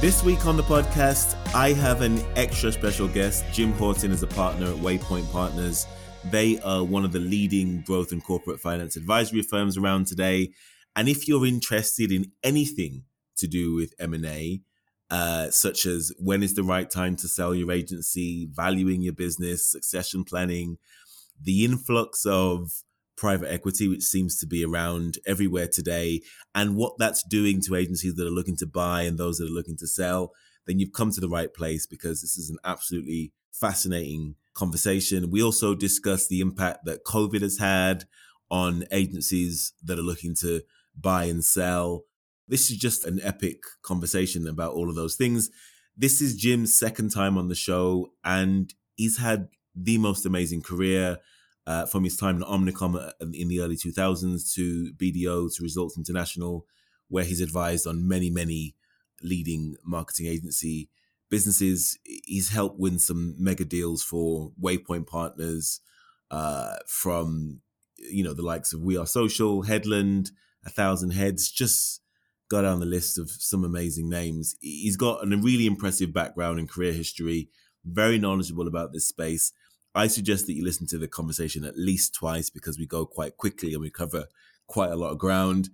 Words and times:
This 0.00 0.22
week 0.22 0.46
on 0.46 0.56
the 0.56 0.62
podcast, 0.62 1.34
I 1.56 1.72
have 1.72 2.02
an 2.02 2.24
extra 2.36 2.70
special 2.70 3.08
guest. 3.08 3.44
Jim 3.52 3.72
Horton 3.72 4.12
is 4.12 4.22
a 4.22 4.28
partner 4.28 4.66
at 4.66 4.76
Waypoint 4.76 5.28
Partners. 5.32 5.88
They 6.30 6.60
are 6.60 6.84
one 6.84 7.04
of 7.04 7.10
the 7.10 7.18
leading 7.18 7.80
growth 7.80 8.12
and 8.12 8.22
corporate 8.22 8.60
finance 8.60 8.94
advisory 8.94 9.42
firms 9.42 9.76
around 9.76 10.06
today. 10.06 10.52
And 10.94 11.08
if 11.08 11.26
you're 11.26 11.44
interested 11.44 12.12
in 12.12 12.30
anything 12.44 13.06
to 13.38 13.48
do 13.48 13.74
with 13.74 13.92
M&A, 13.98 14.60
uh, 15.10 15.50
such 15.50 15.84
as 15.84 16.12
when 16.20 16.44
is 16.44 16.54
the 16.54 16.62
right 16.62 16.88
time 16.88 17.16
to 17.16 17.26
sell 17.26 17.52
your 17.52 17.72
agency, 17.72 18.46
valuing 18.52 19.02
your 19.02 19.14
business, 19.14 19.66
succession 19.66 20.22
planning, 20.22 20.78
the 21.42 21.64
influx 21.64 22.24
of 22.24 22.70
private 23.18 23.52
equity, 23.52 23.88
which 23.88 24.04
seems 24.04 24.38
to 24.38 24.46
be 24.46 24.64
around 24.64 25.18
everywhere 25.26 25.68
today, 25.68 26.22
and 26.54 26.76
what 26.76 26.96
that's 26.98 27.22
doing 27.22 27.60
to 27.62 27.74
agencies 27.74 28.14
that 28.14 28.26
are 28.26 28.30
looking 28.30 28.56
to 28.56 28.66
buy 28.66 29.02
and 29.02 29.18
those 29.18 29.38
that 29.38 29.48
are 29.50 29.54
looking 29.54 29.76
to 29.76 29.86
sell, 29.86 30.32
then 30.66 30.78
you've 30.78 30.92
come 30.92 31.10
to 31.10 31.20
the 31.20 31.28
right 31.28 31.52
place 31.52 31.84
because 31.84 32.22
this 32.22 32.38
is 32.38 32.48
an 32.48 32.58
absolutely 32.64 33.32
fascinating 33.52 34.36
conversation. 34.54 35.30
We 35.30 35.42
also 35.42 35.74
discuss 35.74 36.28
the 36.28 36.40
impact 36.40 36.84
that 36.84 37.04
COVID 37.04 37.42
has 37.42 37.58
had 37.58 38.04
on 38.50 38.84
agencies 38.92 39.72
that 39.84 39.98
are 39.98 40.02
looking 40.02 40.34
to 40.36 40.62
buy 40.98 41.24
and 41.24 41.44
sell. 41.44 42.04
This 42.46 42.70
is 42.70 42.76
just 42.76 43.04
an 43.04 43.20
epic 43.22 43.58
conversation 43.82 44.46
about 44.46 44.72
all 44.72 44.88
of 44.88 44.96
those 44.96 45.16
things. 45.16 45.50
This 45.96 46.20
is 46.20 46.36
Jim's 46.36 46.72
second 46.74 47.10
time 47.10 47.36
on 47.36 47.48
the 47.48 47.54
show, 47.54 48.12
and 48.24 48.72
he's 48.96 49.18
had 49.18 49.48
the 49.74 49.98
most 49.98 50.24
amazing 50.24 50.62
career 50.62 51.18
uh, 51.68 51.84
from 51.84 52.02
his 52.02 52.16
time 52.16 52.42
at 52.42 52.48
Omnicom 52.48 52.96
uh, 52.96 53.12
in 53.34 53.48
the 53.48 53.60
early 53.60 53.76
2000s 53.76 54.54
to 54.54 54.90
BDO 54.94 55.54
to 55.54 55.62
Results 55.62 55.98
International, 55.98 56.64
where 57.08 57.24
he's 57.24 57.42
advised 57.42 57.86
on 57.86 58.08
many, 58.08 58.30
many 58.30 58.74
leading 59.22 59.76
marketing 59.84 60.28
agency 60.28 60.88
businesses. 61.28 61.98
He's 62.04 62.48
helped 62.48 62.80
win 62.80 62.98
some 62.98 63.34
mega 63.38 63.66
deals 63.66 64.02
for 64.02 64.50
Waypoint 64.58 65.06
partners 65.06 65.80
uh, 66.30 66.76
from, 66.86 67.60
you 67.98 68.24
know, 68.24 68.32
the 68.32 68.42
likes 68.42 68.72
of 68.72 68.80
We 68.80 68.96
Are 68.96 69.06
Social, 69.06 69.60
Headland, 69.60 70.30
A 70.64 70.70
Thousand 70.70 71.10
Heads, 71.10 71.50
just 71.50 72.00
go 72.48 72.62
down 72.62 72.80
the 72.80 72.86
list 72.86 73.18
of 73.18 73.28
some 73.28 73.62
amazing 73.62 74.08
names. 74.08 74.56
He's 74.62 74.96
got 74.96 75.22
a 75.22 75.36
really 75.36 75.66
impressive 75.66 76.14
background 76.14 76.58
and 76.58 76.66
career 76.66 76.94
history, 76.94 77.50
very 77.84 78.18
knowledgeable 78.18 78.66
about 78.66 78.94
this 78.94 79.06
space. 79.06 79.52
I 79.94 80.06
suggest 80.06 80.46
that 80.46 80.54
you 80.54 80.64
listen 80.64 80.86
to 80.88 80.98
the 80.98 81.08
conversation 81.08 81.64
at 81.64 81.78
least 81.78 82.14
twice 82.14 82.50
because 82.50 82.78
we 82.78 82.86
go 82.86 83.06
quite 83.06 83.36
quickly 83.36 83.72
and 83.72 83.80
we 83.80 83.90
cover 83.90 84.26
quite 84.66 84.90
a 84.90 84.96
lot 84.96 85.10
of 85.10 85.18
ground. 85.18 85.70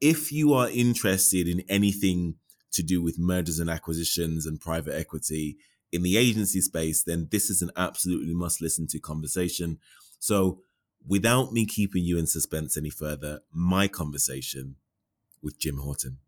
If 0.00 0.30
you 0.30 0.52
are 0.52 0.68
interested 0.68 1.48
in 1.48 1.62
anything 1.68 2.36
to 2.72 2.82
do 2.82 3.02
with 3.02 3.18
mergers 3.18 3.58
and 3.58 3.70
acquisitions 3.70 4.46
and 4.46 4.60
private 4.60 4.94
equity 4.94 5.56
in 5.90 6.02
the 6.02 6.16
agency 6.16 6.60
space, 6.60 7.02
then 7.02 7.28
this 7.30 7.48
is 7.48 7.62
an 7.62 7.70
absolutely 7.76 8.34
must 8.34 8.60
listen 8.60 8.86
to 8.88 8.98
conversation. 8.98 9.78
So, 10.18 10.60
without 11.06 11.52
me 11.52 11.64
keeping 11.64 12.04
you 12.04 12.18
in 12.18 12.26
suspense 12.26 12.76
any 12.76 12.90
further, 12.90 13.40
my 13.52 13.88
conversation 13.88 14.76
with 15.42 15.58
Jim 15.58 15.78
Horton. 15.78 16.18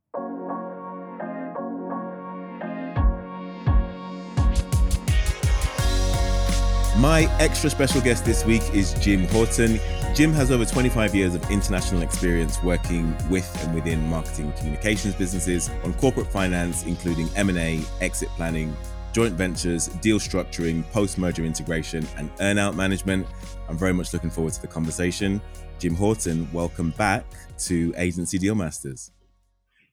My 6.99 7.33
extra 7.39 7.71
special 7.71 8.01
guest 8.01 8.25
this 8.25 8.45
week 8.45 8.75
is 8.75 8.93
Jim 8.95 9.29
Horton. 9.29 9.79
Jim 10.17 10.33
has 10.33 10.51
over 10.51 10.65
25 10.65 11.15
years 11.15 11.33
of 11.37 11.49
international 11.49 12.03
experience 12.03 12.61
working 12.65 13.15
with 13.31 13.49
and 13.65 13.73
within 13.73 14.05
marketing 14.09 14.53
communications 14.57 15.15
businesses 15.15 15.71
on 15.85 15.95
corporate 15.95 16.27
finance, 16.27 16.83
including 16.87 17.29
M&A, 17.37 17.83
exit 18.01 18.29
planning, 18.31 18.77
joint 19.13 19.35
ventures, 19.35 19.87
deal 20.03 20.19
structuring, 20.19 20.83
post-merger 20.91 21.45
integration, 21.45 22.05
and 22.17 22.35
earnout 22.39 22.75
management. 22.75 23.29
I'm 23.69 23.79
very 23.79 23.95
much 23.95 24.13
looking 24.13 24.31
forward 24.31 24.55
to 24.55 24.61
the 24.61 24.67
conversation. 24.67 25.41
Jim 25.79 25.95
Horton, 25.95 26.49
welcome 26.53 26.91
back 26.99 27.25
to 27.59 27.95
Agency 27.97 28.39
Deal 28.39 28.57
Masters. 28.57 29.13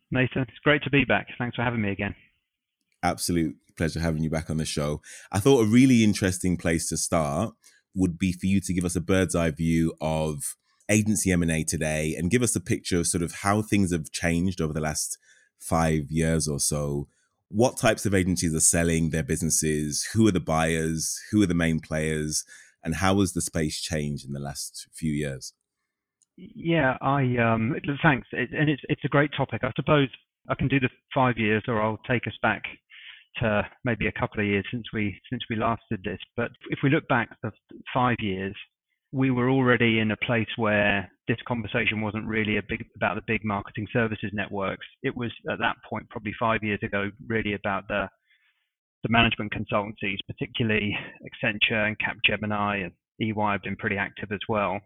Nathan, 0.10 0.42
it's 0.42 0.58
great 0.64 0.82
to 0.82 0.90
be 0.90 1.06
back. 1.06 1.28
Thanks 1.38 1.56
for 1.56 1.62
having 1.62 1.82
me 1.82 1.92
again. 1.92 2.16
Absolute 3.04 3.56
pleasure 3.75 4.00
having 4.00 4.24
you 4.24 4.30
back 4.30 4.50
on 4.50 4.58
the 4.58 4.66
show. 4.66 5.02
I 5.31 5.40
thought 5.40 5.62
a 5.62 5.69
really 5.69 6.03
interesting 6.03 6.58
place 6.58 6.88
to 6.90 6.97
start 6.97 7.53
would 7.96 8.18
be 8.18 8.34
for 8.34 8.46
you 8.46 8.59
to 8.62 8.74
give 8.74 8.86
us 8.86 8.96
a 8.96 9.02
bird's 9.02 9.36
eye 9.36 9.52
view 9.52 9.94
of 10.02 10.56
agency 10.90 11.31
M&A 11.31 11.63
today 11.63 12.16
and 12.18 12.30
give 12.30 12.44
us 12.44 12.56
a 12.56 12.62
picture 12.62 13.00
of 13.00 13.08
sort 13.08 13.24
of 13.24 13.31
how 13.41 13.62
things 13.62 13.91
have 13.91 14.12
changed 14.12 14.62
over 14.62 14.74
the 14.74 14.81
last 14.81 15.18
5 15.59 16.12
years 16.12 16.47
or 16.47 16.59
so. 16.59 17.08
What 17.50 17.78
types 17.78 18.06
of 18.06 18.14
agencies 18.14 18.53
are 18.53 18.59
selling 18.59 19.09
their 19.09 19.24
businesses? 19.24 20.08
Who 20.14 20.28
are 20.28 20.31
the 20.31 20.40
buyers? 20.40 21.19
Who 21.31 21.41
are 21.41 21.47
the 21.47 21.53
main 21.53 21.80
players? 21.80 22.44
And 22.84 22.96
how 22.96 23.19
has 23.19 23.34
the 23.34 23.41
space 23.41 23.81
changed 23.81 24.25
in 24.25 24.34
the 24.34 24.40
last 24.40 24.88
few 24.94 25.12
years? 25.12 25.53
Yeah, 26.38 26.97
I 27.02 27.38
um 27.38 27.75
thanks. 28.03 28.28
It, 28.31 28.50
and 28.52 28.69
it's 28.69 28.81
it's 28.90 29.06
a 29.06 29.08
great 29.08 29.31
topic. 29.35 29.64
I 29.64 29.72
suppose 29.75 30.09
I 30.50 30.56
can 30.56 30.68
do 30.68 30.80
the 30.80 30.90
5 31.14 31.38
years 31.38 31.64
or 31.68 31.81
I'll 31.81 32.00
take 32.08 32.28
us 32.28 32.38
back 32.41 32.64
to 33.41 33.68
maybe 33.84 34.07
a 34.07 34.19
couple 34.19 34.40
of 34.40 34.46
years 34.46 34.66
since 34.72 34.85
we 34.94 35.19
since 35.29 35.44
we 35.50 35.56
last 35.56 35.81
did 35.90 36.03
this. 36.03 36.19
But 36.35 36.51
if 36.69 36.79
we 36.84 36.90
look 36.90 37.07
back 37.07 37.29
the 37.41 37.51
five 37.94 38.18
years, 38.19 38.56
we 39.12 39.31
were 39.31 39.50
already 39.50 40.00
in 40.00 40.12
a 40.12 40.18
place 40.18 40.47
where 40.57 41.09
this 41.28 41.38
conversation 41.47 42.01
wasn't 42.01 42.28
really 42.28 42.57
a 42.57 42.63
big 42.68 42.85
about 42.96 43.16
the 43.16 43.22
big 43.28 43.44
marketing 43.44 43.88
services 43.91 44.31
networks. 44.34 44.85
It 45.03 45.16
was 45.16 45.31
at 45.50 45.59
that 45.59 45.75
point, 45.90 46.09
probably 46.09 46.34
five 46.40 46.63
years 46.63 46.79
ago, 46.84 47.09
really 47.28 47.53
about 47.53 47.88
the 47.88 48.07
the 49.03 49.09
management 49.09 49.53
consultancies, 49.53 50.17
particularly 50.28 50.97
Accenture 51.22 51.88
and 51.88 51.96
Capgemini 52.00 52.85
and 52.85 52.91
EY 53.22 53.52
have 53.52 53.62
been 53.62 53.75
pretty 53.75 53.97
active 53.97 54.31
as 54.31 54.40
well. 54.50 54.79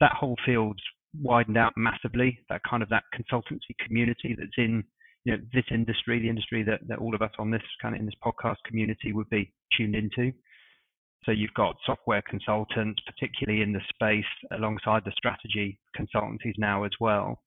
That 0.00 0.12
whole 0.12 0.36
field's 0.44 0.82
widened 1.20 1.56
out 1.56 1.72
massively. 1.76 2.38
That 2.50 2.60
kind 2.68 2.82
of 2.82 2.90
that 2.90 3.04
consultancy 3.14 3.74
community 3.86 4.36
that's 4.38 4.58
in 4.58 4.84
you 5.24 5.32
know 5.32 5.42
this 5.52 5.64
industry, 5.70 6.20
the 6.20 6.28
industry 6.28 6.62
that, 6.64 6.80
that 6.88 6.98
all 6.98 7.14
of 7.14 7.22
us 7.22 7.30
on 7.38 7.50
this 7.50 7.62
kind 7.80 7.94
of 7.94 8.00
in 8.00 8.06
this 8.06 8.14
podcast 8.24 8.56
community 8.66 9.12
would 9.12 9.30
be 9.30 9.52
tuned 9.76 9.94
into. 9.94 10.32
So 11.24 11.30
you've 11.30 11.54
got 11.54 11.76
software 11.86 12.22
consultants, 12.28 13.00
particularly 13.06 13.62
in 13.62 13.72
the 13.72 13.80
space, 13.94 14.24
alongside 14.50 15.02
the 15.04 15.12
strategy 15.16 15.78
consultancies 15.96 16.54
now 16.58 16.82
as 16.84 16.90
well. 17.00 17.40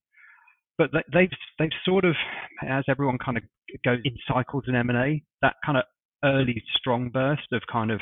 But 0.78 0.91
they've 1.14 1.30
they've 1.59 1.69
sort 1.85 2.06
of, 2.06 2.16
as 2.68 2.84
everyone 2.90 3.18
kind 3.24 3.38
of 3.38 3.44
goes 3.84 4.00
in 4.06 4.16
cycles 4.28 4.64
in 4.68 4.75
M&A, 4.75 5.24
that 5.41 5.56
kind 5.66 5.78
of 5.78 5.84
early 6.24 6.64
strong 6.78 7.09
burst 7.09 7.52
of 7.52 7.62
kind 7.72 7.91
of 7.91 8.00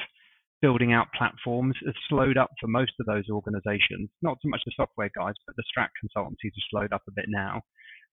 building 0.61 0.93
out 0.93 1.07
platforms 1.17 1.75
has 1.85 1.93
slowed 2.07 2.37
up 2.37 2.49
for 2.59 2.67
most 2.67 2.93
of 2.99 3.05
those 3.05 3.25
organizations. 3.29 4.09
Not 4.21 4.37
so 4.41 4.49
much 4.49 4.61
the 4.65 4.71
software 4.75 5.09
guys, 5.15 5.33
but 5.45 5.55
the 5.57 5.63
strat 5.63 5.89
consultancies 5.99 6.53
have 6.55 6.69
slowed 6.69 6.93
up 6.93 7.01
a 7.07 7.11
bit 7.11 7.25
now 7.27 7.61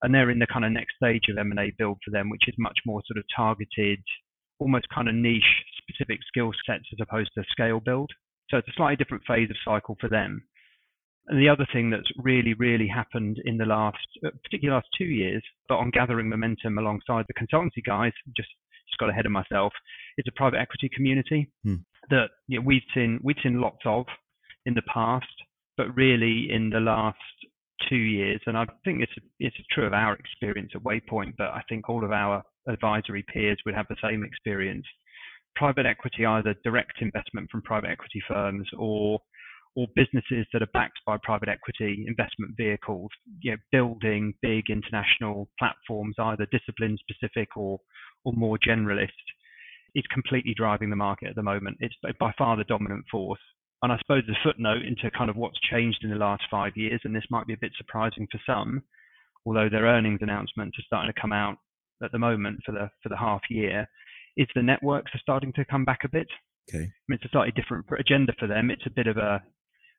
and 0.03 0.15
they're 0.15 0.31
in 0.31 0.39
the 0.39 0.47
kind 0.47 0.65
of 0.65 0.73
next 0.73 0.97
stage 0.97 1.25
of 1.31 1.39
M&A 1.39 1.73
build 1.79 1.99
for 2.05 2.11
them, 2.11 2.31
which 2.31 2.49
is 2.49 2.55
much 2.59 2.79
more 2.87 3.03
sort 3.07 3.19
of 3.19 3.25
targeted, 3.35 4.01
almost 4.59 4.89
kind 4.95 5.09
of 5.09 5.15
niche 5.15 5.43
specific 5.79 6.21
skill 6.27 6.53
sets 6.67 6.85
as 6.93 6.99
opposed 7.01 7.31
to 7.35 7.45
scale 7.51 7.81
build. 7.81 8.11
So 8.51 8.57
it's 8.57 8.69
a 8.69 8.73
slightly 8.77 8.97
different 8.97 9.25
phase 9.27 9.51
of 9.51 9.57
cycle 9.65 9.97
for 10.01 10.09
them. 10.09 10.43
And 11.29 11.41
the 11.41 11.49
other 11.49 11.67
thing 11.73 11.91
that's 11.91 12.11
really, 12.17 12.55
really 12.55 12.89
happened 12.89 13.39
in 13.45 13.57
the 13.57 13.67
last, 13.67 13.99
uh, 14.27 14.31
particularly 14.43 14.77
last 14.77 14.89
two 14.97 15.05
years, 15.05 15.43
but 15.69 15.77
on 15.77 15.91
gathering 15.91 16.29
momentum 16.29 16.79
alongside 16.79 17.27
the 17.29 17.35
consultancy 17.35 17.85
guys, 17.85 18.13
just 18.37 18.49
just 18.89 18.99
got 18.99 19.11
ahead 19.11 19.27
of 19.27 19.31
myself, 19.31 19.73
is 20.19 20.25
a 20.27 20.33
private 20.33 20.59
equity 20.59 20.91
community 20.93 21.49
hmm. 21.63 21.77
that 22.09 22.31
you 22.49 22.59
know, 22.59 22.67
we've 22.67 22.83
seen 22.93 23.21
we've 23.23 23.37
seen 23.43 23.61
lots 23.61 23.79
of 23.85 24.07
in 24.67 24.75
the 24.75 24.83
past, 24.83 25.27
but 25.77 25.95
really 25.95 26.49
in 26.51 26.71
the 26.71 26.81
last 26.81 27.19
two 27.91 27.97
years, 27.97 28.41
and 28.47 28.57
I 28.57 28.65
think 28.85 29.03
it's 29.03 29.13
it's 29.39 29.57
true 29.73 29.87
of 29.87 29.93
our 29.93 30.15
experience 30.15 30.73
at 30.75 30.83
Waypoint, 30.83 31.35
but 31.37 31.49
I 31.49 31.63
think 31.69 31.89
all 31.89 32.05
of 32.05 32.13
our 32.13 32.43
advisory 32.69 33.25
peers 33.33 33.59
would 33.67 33.75
have 33.75 33.87
the 33.91 33.97
same 34.03 34.25
experience. 34.25 34.87
Private 35.57 35.85
equity, 35.85 36.25
either 36.25 36.55
direct 36.65 37.03
investment 37.03 37.51
from 37.51 37.63
private 37.63 37.91
equity 37.91 38.23
firms 38.27 38.69
or 38.79 39.21
or 39.77 39.87
businesses 39.95 40.47
that 40.53 40.63
are 40.63 40.73
backed 40.73 40.99
by 41.07 41.17
private 41.23 41.49
equity 41.49 42.05
investment 42.09 42.53
vehicles, 42.57 43.09
you 43.41 43.53
know, 43.53 43.57
building 43.71 44.35
big 44.43 44.65
international 44.69 45.49
platforms, 45.59 46.17
either 46.19 46.47
discipline 46.51 46.97
specific 46.99 47.57
or 47.57 47.79
or 48.25 48.33
more 48.35 48.59
generalist, 48.59 49.09
is 49.95 50.05
completely 50.13 50.55
driving 50.55 50.91
the 50.91 50.97
market 50.97 51.29
at 51.29 51.37
the 51.37 51.43
moment. 51.43 51.77
It's 51.81 51.95
by 52.19 52.33
far 52.39 52.57
the 52.57 52.65
dominant 52.65 53.05
force. 53.11 53.41
And 53.83 53.93
I 53.93 53.99
suppose 53.99 54.25
the 54.27 54.37
footnote 54.45 54.83
into 54.83 55.11
kind 55.11 55.31
of 55.31 55.37
what's 55.37 55.59
changed 55.61 56.05
in 56.05 56.11
the 56.11 56.17
last 56.17 56.43
five 56.51 56.77
years, 56.77 57.01
and 57.05 57.15
this 57.15 57.25
might 57.31 57.47
be 57.47 57.55
a 57.55 57.61
bit 57.61 57.73
surprising 57.79 58.29
for 58.31 58.41
some, 58.45 58.83
although 59.47 59.69
their 59.71 59.85
earnings 59.85 60.21
announcements 60.23 60.79
are 60.79 60.85
starting 60.87 61.13
to 61.13 61.21
come 61.21 61.33
out 61.33 61.57
at 62.03 62.13
the 62.13 62.19
moment 62.19 62.61
for 62.65 62.73
the 62.73 62.91
for 63.03 63.09
the 63.09 63.17
half 63.17 63.41
year, 63.49 63.89
is 64.37 64.47
the 64.55 64.63
networks 64.63 65.13
are 65.15 65.21
starting 65.21 65.53
to 65.55 65.65
come 65.65 65.85
back 65.85 66.01
a 66.05 66.09
bit. 66.09 66.29
Okay. 66.69 66.85
I 66.85 67.05
mean, 67.09 67.17
it's 67.17 67.25
a 67.25 67.29
slightly 67.33 67.53
different 67.53 67.87
agenda 67.99 68.35
for 68.39 68.47
them. 68.47 68.71
It's 68.71 68.87
a 68.87 68.91
bit 68.91 69.07
of 69.07 69.17
a 69.17 69.43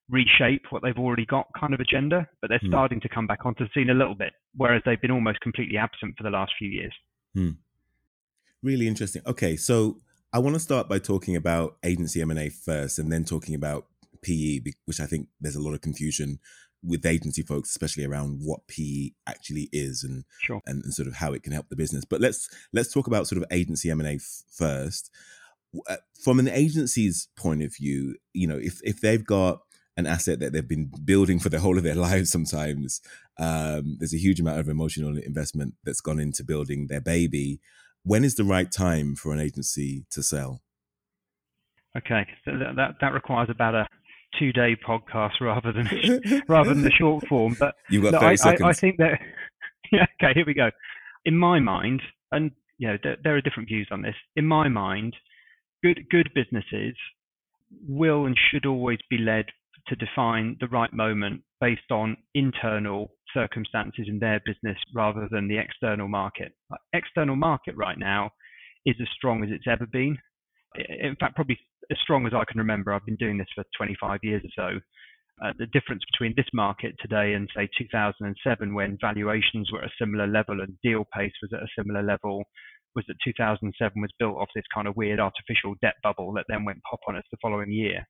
reshape 0.10 0.64
what 0.70 0.84
they've 0.84 0.98
already 0.98 1.26
got 1.26 1.48
kind 1.60 1.74
of 1.74 1.80
agenda, 1.80 2.28
but 2.42 2.50
they're 2.50 2.60
mm. 2.60 2.68
starting 2.68 3.00
to 3.02 3.10
come 3.10 3.28
back 3.28 3.46
onto 3.46 3.64
the 3.64 3.70
scene 3.74 3.90
a 3.90 3.94
little 3.94 4.16
bit, 4.16 4.34
whereas 4.56 4.82
they've 4.86 5.02
been 5.02 5.12
almost 5.12 5.40
completely 5.42 5.78
absent 5.78 6.14
for 6.18 6.24
the 6.24 6.30
last 6.30 6.52
few 6.60 6.70
years. 6.70 6.94
Mm. 7.36 7.58
Really 8.62 8.88
interesting. 8.88 9.22
Okay, 9.26 9.56
so 9.56 9.98
I 10.34 10.40
want 10.40 10.56
to 10.56 10.60
start 10.60 10.88
by 10.88 11.00
talking 11.00 11.36
about 11.36 11.78
agency 11.84 12.22
M&A 12.22 12.50
first 12.50 13.00
and 13.00 13.12
then 13.12 13.26
talking 13.26 13.54
about 13.54 13.88
PE, 14.22 14.62
which 14.86 15.02
I 15.02 15.06
think 15.06 15.28
there's 15.42 15.58
a 15.58 15.62
lot 15.62 15.74
of 15.74 15.82
confusion 15.82 16.40
with 16.84 17.06
agency 17.06 17.42
folks, 17.42 17.70
especially 17.70 18.06
around 18.06 18.40
what 18.42 18.68
PE 18.68 19.10
actually 19.28 19.70
is 19.72 20.04
and, 20.04 20.24
sure. 20.40 20.62
and, 20.66 20.84
and 20.84 20.94
sort 20.94 21.08
of 21.08 21.16
how 21.16 21.34
it 21.34 21.44
can 21.44 21.52
help 21.52 21.70
the 21.70 21.76
business. 21.76 22.06
But 22.06 22.22
let's 22.22 22.50
let's 22.74 22.94
talk 22.94 23.08
about 23.08 23.28
sort 23.28 23.42
of 23.42 23.48
agency 23.52 23.92
M 23.92 24.00
and 24.00 24.10
A 24.10 24.14
f- 24.14 24.44
first. 24.50 25.12
Uh, 25.90 25.98
from 26.24 26.40
an 26.40 26.48
agency's 26.48 27.28
point 27.36 27.64
of 27.64 27.76
view, 27.76 28.16
you 28.34 28.48
know, 28.48 28.58
if 28.58 28.80
if 28.84 29.02
they've 29.02 29.26
got 29.26 29.60
an 29.98 30.08
asset 30.08 30.40
that 30.40 30.54
they've 30.54 30.68
been 30.68 30.92
building 31.04 31.40
for 31.40 31.50
the 31.50 31.60
whole 31.60 31.78
of 31.78 31.84
their 31.84 31.96
lives, 32.10 32.32
sometimes 32.32 33.02
um, 33.38 33.98
there's 34.00 34.14
a 34.14 34.18
huge 34.18 34.40
amount 34.40 34.60
of 34.60 34.70
emotional 34.70 35.18
investment 35.18 35.76
that's 35.84 36.02
gone 36.02 36.20
into 36.20 36.44
building 36.44 36.88
their 36.88 37.02
baby. 37.02 37.60
When 38.04 38.24
is 38.24 38.36
the 38.36 38.44
right 38.44 38.72
time 38.72 39.16
for 39.16 39.34
an 39.34 39.40
agency 39.40 40.06
to 40.12 40.24
sell? 40.24 40.62
Okay, 41.98 42.26
so 42.46 42.52
that 42.58 42.96
that 43.02 43.14
requires 43.14 43.50
about 43.50 43.76
a 43.76 43.88
two 44.40 44.54
day 44.54 44.76
podcast 44.76 45.42
rather 45.42 45.72
than 45.72 45.88
rather 46.48 46.74
than 46.74 46.84
the 46.84 46.92
short 46.92 47.28
form. 47.28 47.56
But 47.60 47.76
you've 47.90 48.04
got 48.04 48.14
30 48.14 48.26
I, 48.26 48.36
seconds. 48.36 48.62
I, 48.62 48.70
I 48.70 48.74
think 48.74 48.98
that 48.98 49.20
yeah, 49.92 50.06
okay, 50.22 50.34
here 50.34 50.46
we 50.46 50.54
go. 50.54 50.70
In 51.26 51.38
my 51.38 51.60
mind, 51.60 52.02
and 52.32 52.52
you 52.78 52.88
know, 52.88 52.98
there, 53.04 53.18
there 53.24 53.36
are 53.36 53.42
different 53.42 53.70
views 53.70 53.88
on 53.92 54.02
this. 54.02 54.16
In 54.36 54.46
my 54.46 54.68
mind, 54.68 55.16
good 55.84 56.06
good 56.10 56.30
businesses 56.34 56.96
will 57.88 58.26
and 58.26 58.38
should 58.52 58.66
always 58.66 59.00
be 59.10 59.18
led 59.18 59.46
to 59.88 59.96
define 59.96 60.58
the 60.60 60.68
right 60.68 60.94
moment 60.94 61.42
based 61.60 61.92
on 61.92 62.18
internal 62.34 63.12
circumstances 63.34 64.06
in 64.08 64.20
their 64.20 64.42
business 64.46 64.78
rather 64.94 65.28
than 65.32 65.48
the 65.48 65.58
external 65.58 66.08
market. 66.08 66.54
External 66.94 67.36
market 67.36 67.76
right 67.76 67.98
now 67.98 68.30
is 68.86 68.96
as 69.02 69.08
strong 69.16 69.44
as 69.44 69.50
it's 69.52 69.68
ever 69.68 69.86
been. 69.86 70.18
In 70.76 71.16
fact, 71.20 71.36
probably 71.36 71.60
as 71.92 71.98
strong 72.02 72.26
as 72.26 72.34
I 72.34 72.46
can 72.46 72.60
remember. 72.60 72.94
I've 72.94 73.06
been 73.06 73.16
doing 73.18 73.38
this 73.38 73.48
for 73.54 73.64
25 73.78 74.20
years 74.24 74.44
or 74.44 74.50
so. 74.56 74.80
Uh, 75.44 75.54
the 75.58 75.66
difference 75.68 76.04
between 76.12 76.34
this 76.38 76.46
market 76.54 76.94
today 77.00 77.34
and 77.34 77.50
say 77.56 77.68
2007, 77.78 78.74
when 78.74 78.98
valuations 79.02 79.72
were 79.72 79.82
at 79.82 79.88
a 79.88 79.94
similar 80.00 80.28
level 80.28 80.62
and 80.62 80.78
deal 80.84 81.04
pace 81.16 81.34
was 81.42 81.52
at 81.54 81.64
a 81.64 81.74
similar 81.78 82.04
level, 82.04 82.44
was 82.96 83.06
that 83.08 83.16
2007 83.24 84.02
was 84.02 84.12
built 84.20 84.38
off 84.38 84.50
this 84.54 84.66
kind 84.74 84.88
of 84.88 84.96
weird 84.96 85.20
artificial 85.20 85.74
debt 85.82 85.96
bubble 86.04 86.32
that 86.34 86.46
then 86.48 86.64
went 86.64 86.84
pop 86.90 87.00
on 87.08 87.16
us 87.16 87.24
the 87.32 87.38
following 87.42 87.72
year. 87.72 88.06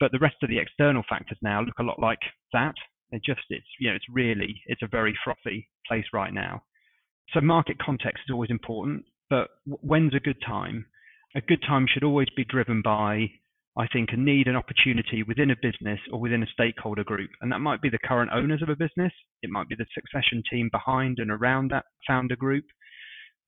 But 0.00 0.12
the 0.12 0.18
rest 0.18 0.36
of 0.42 0.48
the 0.48 0.58
external 0.58 1.02
factors 1.08 1.38
now 1.42 1.60
look 1.60 1.78
a 1.78 1.84
lot 1.84 2.00
like 2.00 2.20
that. 2.52 2.74
It 3.14 3.22
just 3.24 3.42
it's 3.50 3.66
you 3.78 3.90
know 3.90 3.96
it's 3.96 4.06
really 4.10 4.62
it's 4.66 4.82
a 4.82 4.88
very 4.88 5.16
frothy 5.24 5.68
place 5.88 6.06
right 6.12 6.32
now. 6.32 6.62
So 7.32 7.40
market 7.40 7.78
context 7.78 8.24
is 8.26 8.32
always 8.32 8.50
important, 8.50 9.04
but 9.30 9.48
when's 9.66 10.14
a 10.14 10.20
good 10.20 10.40
time? 10.46 10.86
a 11.34 11.40
good 11.40 11.62
time 11.66 11.86
should 11.92 12.04
always 12.04 12.28
be 12.36 12.44
driven 12.44 12.80
by, 12.82 13.30
I 13.76 13.86
think, 13.92 14.10
a 14.12 14.16
need 14.16 14.46
and 14.46 14.56
opportunity 14.56 15.22
within 15.22 15.50
a 15.50 15.56
business 15.60 15.98
or 16.12 16.20
within 16.20 16.42
a 16.42 16.46
stakeholder 16.46 17.04
group. 17.04 17.30
And 17.40 17.50
that 17.50 17.58
might 17.58 17.82
be 17.82 17.90
the 17.90 17.98
current 17.98 18.30
owners 18.32 18.62
of 18.62 18.68
a 18.68 18.76
business, 18.76 19.12
it 19.42 19.50
might 19.50 19.68
be 19.68 19.74
the 19.76 19.86
succession 19.94 20.42
team 20.50 20.68
behind 20.70 21.18
and 21.18 21.30
around 21.30 21.70
that 21.70 21.86
founder 22.06 22.36
group. 22.36 22.64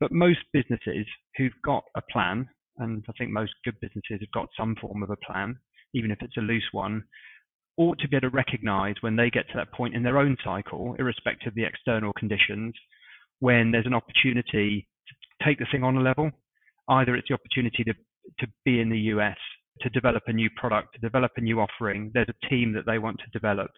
But 0.00 0.12
most 0.12 0.40
businesses 0.52 1.06
who've 1.36 1.52
got 1.64 1.84
a 1.96 2.02
plan, 2.10 2.48
and 2.78 3.04
I 3.08 3.12
think 3.16 3.30
most 3.30 3.52
good 3.64 3.76
businesses 3.80 4.20
have 4.20 4.32
got 4.34 4.48
some 4.58 4.76
form 4.80 5.02
of 5.02 5.10
a 5.10 5.16
plan, 5.16 5.56
even 5.94 6.10
if 6.10 6.19
it's 6.20 6.36
a 6.36 6.40
loose 6.40 6.69
one, 6.72 7.04
ought 7.76 7.99
to 7.99 8.08
be 8.08 8.17
able 8.17 8.31
to 8.31 8.37
recognize 8.37 8.94
when 9.00 9.17
they 9.17 9.31
get 9.31 9.49
to 9.49 9.56
that 9.56 9.73
point 9.73 9.94
in 9.94 10.02
their 10.02 10.19
own 10.19 10.37
cycle, 10.44 10.96
irrespective 10.99 11.49
of 11.49 11.55
the 11.55 11.64
external 11.64 12.12
conditions, 12.14 12.75
when 13.40 13.70
there's 13.70 13.87
an 13.87 13.94
opportunity 13.94 14.88
to 15.06 15.44
take 15.44 15.58
the 15.58 15.67
thing 15.70 15.84
on 15.84 15.96
a 15.96 16.00
level 16.00 16.31
either 16.88 17.14
it's 17.14 17.28
the 17.28 17.34
opportunity 17.34 17.84
to, 17.84 17.94
to 18.38 18.46
be 18.64 18.81
in 18.81 18.90
the 18.90 18.99
US, 18.99 19.37
to 19.81 19.90
develop 19.90 20.23
a 20.26 20.32
new 20.32 20.49
product, 20.56 20.94
to 20.94 21.00
develop 21.00 21.32
a 21.37 21.40
new 21.40 21.61
offering. 21.61 22.11
There's 22.14 22.28
a 22.28 22.46
team 22.49 22.73
that 22.75 22.87
they 22.87 22.99
want 22.99 23.19
to 23.19 23.38
develop. 23.38 23.70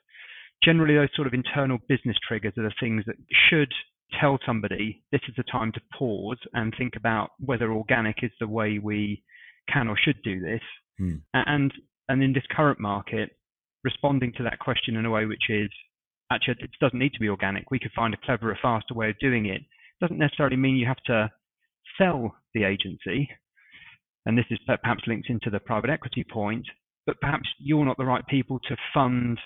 Generally, 0.64 0.96
those 0.96 1.08
sort 1.14 1.26
of 1.26 1.34
internal 1.34 1.78
business 1.88 2.16
triggers 2.26 2.52
are 2.58 2.64
the 2.64 2.74
things 2.80 3.04
that 3.06 3.16
should 3.48 3.72
tell 4.20 4.38
somebody 4.46 5.02
this 5.12 5.20
is 5.28 5.34
the 5.36 5.42
time 5.44 5.70
to 5.72 5.80
pause 5.96 6.38
and 6.54 6.74
think 6.76 6.94
about 6.96 7.30
whether 7.40 7.72
organic 7.72 8.16
is 8.22 8.30
the 8.40 8.48
way 8.48 8.78
we 8.78 9.22
can 9.72 9.88
or 9.88 9.96
should 9.96 10.20
do 10.22 10.40
this. 10.40 10.62
Hmm. 10.98 11.16
And 11.34 11.72
and 12.08 12.22
in 12.22 12.32
this 12.32 12.44
current 12.50 12.80
market, 12.80 13.30
responding 13.84 14.32
to 14.36 14.42
that 14.44 14.58
question 14.58 14.96
in 14.96 15.06
a 15.06 15.10
way 15.10 15.24
which 15.24 15.48
is 15.48 15.70
actually 16.30 16.56
it 16.60 16.70
doesn't 16.80 16.98
need 16.98 17.12
to 17.14 17.20
be 17.20 17.28
organic. 17.28 17.70
We 17.70 17.78
could 17.78 17.92
find 17.94 18.14
a 18.14 18.18
cleverer, 18.24 18.58
faster 18.60 18.94
way 18.94 19.10
of 19.10 19.18
doing 19.18 19.46
it. 19.46 19.62
Doesn't 20.00 20.18
necessarily 20.18 20.56
mean 20.56 20.76
you 20.76 20.86
have 20.86 21.02
to 21.06 21.30
sell 21.96 22.36
the 22.54 22.64
agency, 22.64 23.28
and 24.26 24.36
this 24.36 24.44
is 24.50 24.58
perhaps 24.66 25.04
linked 25.06 25.30
into 25.30 25.50
the 25.50 25.60
private 25.60 25.90
equity 25.90 26.24
point, 26.24 26.66
but 27.06 27.20
perhaps 27.20 27.48
you're 27.58 27.84
not 27.84 27.96
the 27.96 28.04
right 28.04 28.26
people 28.26 28.58
to 28.68 28.76
fund 28.92 29.38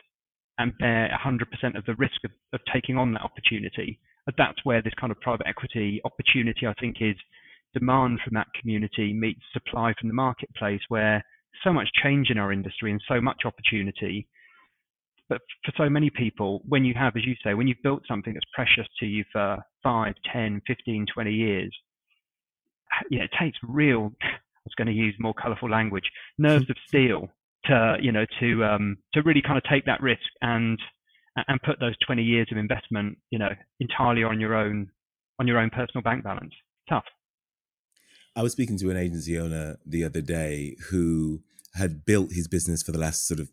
and 0.59 0.77
bear 0.79 1.09
100% 1.25 1.79
of 1.79 1.85
the 1.87 1.95
risk 1.95 2.25
of, 2.25 2.31
of 2.53 2.61
taking 2.73 2.99
on 2.99 3.13
that 3.13 3.23
opportunity. 3.23 3.99
That's 4.37 4.65
where 4.65 4.83
this 4.83 4.93
kind 5.01 5.11
of 5.11 5.21
private 5.21 5.47
equity 5.47 6.01
opportunity, 6.05 6.67
I 6.67 6.75
think, 6.75 6.97
is 7.01 7.17
demand 7.75 8.21
from 8.23 8.35
that 8.35 8.49
community 8.61 9.13
meets 9.13 9.41
supply 9.53 9.95
from 9.99 10.09
the 10.09 10.15
marketplace, 10.15 10.83
where 10.89 11.25
so 11.65 11.73
much 11.73 11.89
change 12.03 12.31
in 12.31 12.39
our 12.39 12.53
industry 12.53 12.91
and 12.91 13.01
so 13.09 13.21
much 13.21 13.43
opportunity. 13.45 14.29
But 15.29 15.41
for 15.65 15.73
so 15.77 15.89
many 15.89 16.11
people, 16.11 16.63
when 16.67 16.85
you 16.85 16.95
have, 16.95 17.17
as 17.17 17.25
you 17.25 17.35
say, 17.45 17.55
when 17.55 17.67
you've 17.67 17.83
built 17.83 18.03
something 18.07 18.35
that's 18.35 18.45
precious 18.55 18.87
to 19.01 19.07
you 19.07 19.25
for 19.33 19.59
5, 19.83 20.15
10, 20.33 20.61
15, 20.67 21.07
20 21.13 21.33
years, 21.33 21.75
you 23.11 23.19
know, 23.19 23.25
it 23.25 23.31
takes 23.41 23.59
real. 23.63 24.13
I 24.23 24.67
was 24.67 24.75
going 24.77 24.89
to 24.89 24.93
use 24.93 25.15
more 25.19 25.35
colourful 25.35 25.71
language, 25.71 26.05
nerves 26.39 26.71
of 26.71 26.77
steel 26.87 27.29
to 27.65 27.97
you 28.01 28.13
know 28.13 28.25
to 28.41 28.65
um, 28.65 28.97
to 29.15 29.23
really 29.23 29.43
kind 29.43 29.57
of 29.57 29.65
take 29.71 29.87
that 29.87 30.01
risk 30.01 30.23
and 30.41 30.79
and 31.49 31.63
put 31.63 31.81
those 31.81 31.95
20 32.07 32.23
years 32.23 32.47
of 32.53 32.59
investment 32.59 33.17
you 33.31 33.39
know 33.39 33.51
entirely 33.81 34.23
on 34.23 34.39
your 34.39 34.55
own 34.55 34.91
on 35.39 35.47
your 35.47 35.59
own 35.59 35.71
personal 35.71 36.03
bank 36.03 36.25
balance. 36.25 36.53
Tough. 36.89 37.05
I 38.35 38.43
was 38.43 38.53
speaking 38.53 38.79
to 38.79 38.91
an 38.91 38.97
agency 38.97 39.39
owner 39.39 39.77
the 39.85 40.05
other 40.05 40.21
day 40.21 40.77
who 40.91 41.43
had 41.75 42.05
built 42.05 42.33
his 42.33 42.49
business 42.49 42.83
for 42.83 42.93
the 42.93 42.99
last 42.99 43.27
sort 43.27 43.41
of 43.41 43.51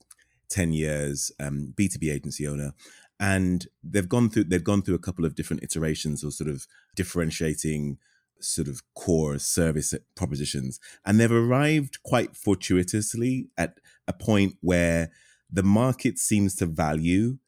10 0.50 0.74
years, 0.74 1.32
um, 1.40 1.74
B2B 1.76 2.12
agency 2.12 2.48
owner. 2.48 2.74
And 3.20 3.68
they've 3.84 4.08
gone 4.08 4.30
through 4.30 4.46
they've 4.46 4.64
gone 4.64 4.82
through 4.82 4.96
a 4.96 5.00
couple 5.00 5.26
of 5.26 5.36
different 5.36 5.64
iterations 5.64 6.24
or 6.24 6.32
sort 6.32 6.50
of 6.50 6.66
differentiating 6.96 7.98
sort 8.40 8.70
of 8.70 8.82
core 8.94 9.38
service 9.40 9.94
propositions. 10.16 10.80
And 11.06 11.20
they've 11.20 11.32
arrived 11.32 12.02
quite 12.04 12.38
fortuitously 12.38 13.50
at 13.58 13.80
a 14.08 14.14
point 14.14 14.56
where 14.62 15.12
the 15.52 15.64
market 15.64 16.18
seems 16.18 16.56
to 16.56 16.66
value 16.66 17.40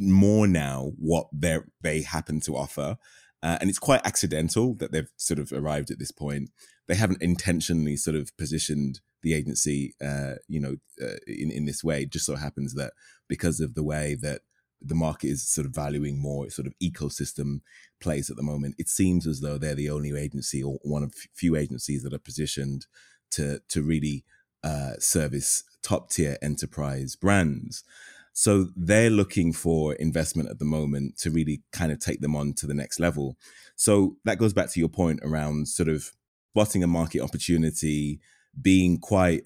more 0.00 0.46
now 0.46 0.92
what 0.98 1.28
they 1.32 1.58
they 1.82 2.02
happen 2.02 2.40
to 2.40 2.56
offer. 2.56 2.96
Uh, 3.42 3.58
and 3.60 3.70
it's 3.70 3.78
quite 3.78 4.04
accidental 4.04 4.74
that 4.74 4.92
they've 4.92 5.10
sort 5.16 5.38
of 5.38 5.52
arrived 5.52 5.90
at 5.90 5.98
this 5.98 6.10
point. 6.10 6.50
They 6.88 6.96
haven't 6.96 7.22
intentionally 7.22 7.96
sort 7.96 8.16
of 8.16 8.36
positioned 8.36 9.00
the 9.22 9.34
agency, 9.34 9.94
uh, 10.04 10.34
you 10.48 10.60
know, 10.60 10.76
uh, 11.02 11.16
in 11.26 11.50
in 11.50 11.64
this 11.64 11.82
way. 11.82 12.02
It 12.02 12.12
just 12.12 12.26
so 12.26 12.36
happens 12.36 12.74
that 12.74 12.92
because 13.28 13.60
of 13.60 13.74
the 13.74 13.84
way 13.84 14.16
that 14.22 14.42
the 14.80 14.94
market 14.94 15.28
is 15.28 15.48
sort 15.48 15.66
of 15.66 15.74
valuing 15.74 16.20
more 16.20 16.50
sort 16.50 16.66
of 16.66 16.74
ecosystem 16.82 17.60
plays 18.00 18.30
at 18.30 18.36
the 18.36 18.42
moment. 18.42 18.74
It 18.78 18.88
seems 18.88 19.26
as 19.26 19.40
though 19.40 19.58
they're 19.58 19.74
the 19.74 19.90
only 19.90 20.16
agency 20.16 20.62
or 20.62 20.78
one 20.82 21.02
of 21.02 21.14
few 21.34 21.56
agencies 21.56 22.02
that 22.02 22.12
are 22.12 22.18
positioned 22.18 22.86
to 23.32 23.60
to 23.68 23.82
really 23.82 24.24
uh, 24.62 24.94
service 24.98 25.64
top 25.82 26.10
tier 26.10 26.36
enterprise 26.42 27.16
brands. 27.16 27.84
So 28.32 28.68
they're 28.76 29.08
looking 29.08 29.54
for 29.54 29.94
investment 29.94 30.50
at 30.50 30.58
the 30.58 30.66
moment 30.66 31.16
to 31.20 31.30
really 31.30 31.62
kind 31.72 31.90
of 31.90 32.00
take 32.00 32.20
them 32.20 32.36
on 32.36 32.52
to 32.54 32.66
the 32.66 32.74
next 32.74 33.00
level. 33.00 33.38
So 33.76 34.16
that 34.24 34.38
goes 34.38 34.52
back 34.52 34.70
to 34.72 34.80
your 34.80 34.90
point 34.90 35.20
around 35.22 35.68
sort 35.68 35.88
of 35.88 36.12
spotting 36.52 36.82
a 36.82 36.86
market 36.86 37.20
opportunity, 37.20 38.20
being 38.60 38.98
quite 38.98 39.42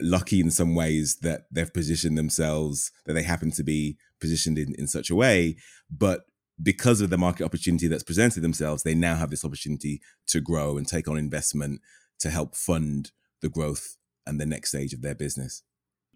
lucky 0.00 0.40
in 0.40 0.50
some 0.50 0.74
ways 0.74 1.18
that 1.22 1.42
they've 1.50 1.72
positioned 1.72 2.16
themselves, 2.16 2.90
that 3.06 3.14
they 3.14 3.22
happen 3.22 3.50
to 3.52 3.64
be 3.64 3.96
positioned 4.20 4.58
in, 4.58 4.74
in 4.76 4.86
such 4.86 5.10
a 5.10 5.14
way. 5.14 5.56
But 5.90 6.22
because 6.62 7.00
of 7.00 7.10
the 7.10 7.18
market 7.18 7.44
opportunity 7.44 7.88
that's 7.88 8.02
presented 8.02 8.40
themselves, 8.40 8.82
they 8.82 8.94
now 8.94 9.16
have 9.16 9.30
this 9.30 9.44
opportunity 9.44 10.00
to 10.28 10.40
grow 10.40 10.76
and 10.76 10.86
take 10.86 11.08
on 11.08 11.16
investment 11.16 11.80
to 12.20 12.30
help 12.30 12.56
fund 12.56 13.12
the 13.42 13.48
growth 13.48 13.96
and 14.26 14.40
the 14.40 14.46
next 14.46 14.70
stage 14.70 14.92
of 14.92 15.02
their 15.02 15.14
business. 15.14 15.62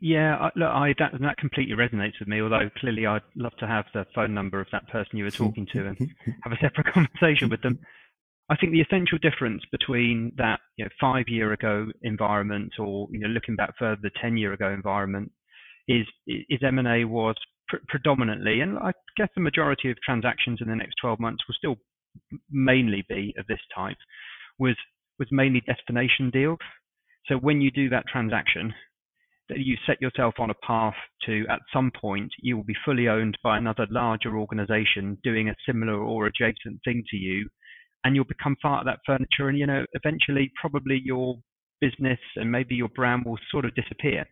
Yeah, 0.00 0.50
look, 0.56 0.68
I, 0.68 0.94
that, 0.98 1.12
that 1.20 1.36
completely 1.36 1.76
resonates 1.76 2.18
with 2.18 2.26
me. 2.26 2.40
Although 2.40 2.70
clearly, 2.76 3.06
I'd 3.06 3.22
love 3.36 3.54
to 3.60 3.68
have 3.68 3.84
the 3.94 4.04
phone 4.14 4.34
number 4.34 4.60
of 4.60 4.66
that 4.72 4.88
person 4.88 5.16
you 5.16 5.22
were 5.22 5.30
talking 5.30 5.66
to 5.72 5.86
and 5.86 5.96
have 6.42 6.52
a 6.52 6.58
separate 6.60 6.92
conversation 6.92 7.48
with 7.48 7.62
them. 7.62 7.78
I 8.50 8.56
think 8.56 8.72
the 8.72 8.80
essential 8.80 9.18
difference 9.18 9.62
between 9.70 10.32
that 10.36 10.60
you 10.76 10.84
know, 10.84 10.90
five 11.00 11.24
year 11.28 11.52
ago 11.52 11.86
environment 12.02 12.72
or 12.78 13.08
you 13.10 13.20
know 13.20 13.28
looking 13.28 13.56
back 13.56 13.74
further 13.78 14.00
the 14.02 14.10
ten 14.20 14.36
year 14.36 14.52
ago 14.52 14.72
environment 14.72 15.32
is 15.88 16.06
is 16.26 16.60
M&A 16.62 17.04
was 17.04 17.36
pr- 17.68 17.76
predominantly, 17.88 18.60
and 18.60 18.78
I 18.78 18.92
guess 19.16 19.28
the 19.34 19.42
majority 19.42 19.90
of 19.90 19.96
transactions 20.04 20.60
in 20.60 20.68
the 20.68 20.76
next 20.76 20.94
12 21.00 21.18
months 21.18 21.42
will 21.46 21.54
still 21.56 21.76
mainly 22.50 23.04
be 23.08 23.34
of 23.38 23.46
this 23.46 23.60
type, 23.74 23.96
was 24.58 24.76
was 25.18 25.28
mainly 25.30 25.62
destination 25.66 26.30
deals. 26.30 26.58
So 27.26 27.36
when 27.36 27.60
you 27.60 27.70
do 27.70 27.88
that 27.90 28.06
transaction, 28.10 28.74
that 29.48 29.58
you 29.58 29.76
set 29.86 30.00
yourself 30.00 30.34
on 30.38 30.50
a 30.50 30.66
path 30.66 30.94
to 31.26 31.44
at 31.48 31.60
some 31.72 31.90
point 31.90 32.32
you 32.40 32.56
will 32.56 32.64
be 32.64 32.76
fully 32.84 33.08
owned 33.08 33.36
by 33.42 33.58
another 33.58 33.86
larger 33.90 34.36
organization 34.36 35.18
doing 35.22 35.48
a 35.48 35.54
similar 35.66 35.98
or 35.98 36.26
adjacent 36.26 36.80
thing 36.84 37.02
to 37.10 37.16
you 37.16 37.48
and 38.04 38.14
you'll 38.14 38.24
become 38.24 38.56
part 38.62 38.80
of 38.80 38.86
that 38.86 39.00
furniture 39.06 39.48
and 39.48 39.58
you 39.58 39.66
know 39.66 39.84
eventually 39.92 40.50
probably 40.60 41.00
your 41.04 41.36
business 41.80 42.18
and 42.36 42.50
maybe 42.50 42.74
your 42.74 42.88
brand 42.88 43.24
will 43.24 43.38
sort 43.50 43.64
of 43.64 43.74
disappear 43.74 44.24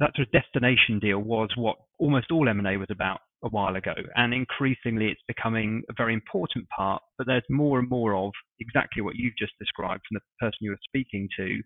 that 0.00 0.10
sort 0.16 0.26
of 0.26 0.32
destination 0.32 0.98
deal 0.98 1.18
was 1.18 1.50
what 1.56 1.76
almost 1.98 2.30
all 2.30 2.48
M&A 2.48 2.76
was 2.76 2.88
about 2.90 3.20
a 3.44 3.48
while 3.48 3.76
ago. 3.76 3.94
And 4.16 4.34
increasingly, 4.34 5.06
it's 5.06 5.20
becoming 5.28 5.82
a 5.88 5.94
very 5.96 6.14
important 6.14 6.68
part. 6.68 7.02
But 7.18 7.26
there's 7.26 7.44
more 7.48 7.78
and 7.78 7.88
more 7.88 8.14
of 8.14 8.32
exactly 8.58 9.02
what 9.02 9.16
you've 9.16 9.36
just 9.38 9.52
described 9.58 10.02
from 10.08 10.16
the 10.16 10.20
person 10.40 10.58
you 10.60 10.70
were 10.70 10.78
speaking 10.88 11.28
to. 11.36 11.60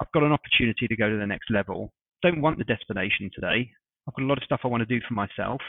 I've 0.00 0.12
got 0.12 0.24
an 0.24 0.32
opportunity 0.32 0.88
to 0.88 0.96
go 0.96 1.10
to 1.10 1.18
the 1.18 1.26
next 1.26 1.50
level. 1.50 1.92
Don't 2.22 2.40
want 2.40 2.58
the 2.58 2.64
destination 2.64 3.30
today. 3.34 3.70
I've 4.08 4.14
got 4.14 4.24
a 4.24 4.26
lot 4.26 4.38
of 4.38 4.44
stuff 4.44 4.60
I 4.64 4.68
want 4.68 4.80
to 4.86 4.98
do 4.98 5.04
for 5.06 5.14
myself. 5.14 5.60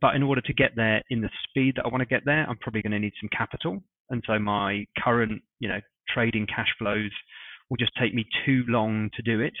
But, 0.00 0.16
in 0.16 0.22
order 0.22 0.40
to 0.40 0.52
get 0.52 0.72
there 0.76 1.02
in 1.10 1.20
the 1.20 1.30
speed 1.48 1.74
that 1.76 1.84
I 1.84 1.88
want 1.88 2.00
to 2.00 2.06
get 2.06 2.24
there, 2.24 2.46
I'm 2.48 2.58
probably 2.58 2.82
going 2.82 2.92
to 2.92 2.98
need 2.98 3.12
some 3.20 3.30
capital. 3.36 3.82
And 4.10 4.22
so 4.26 4.38
my 4.38 4.86
current, 4.98 5.42
you 5.60 5.68
know, 5.68 5.80
trading 6.08 6.46
cash 6.46 6.68
flows 6.78 7.10
will 7.68 7.76
just 7.76 7.92
take 8.00 8.14
me 8.14 8.24
too 8.44 8.64
long 8.68 9.10
to 9.16 9.22
do 9.22 9.40
it. 9.40 9.54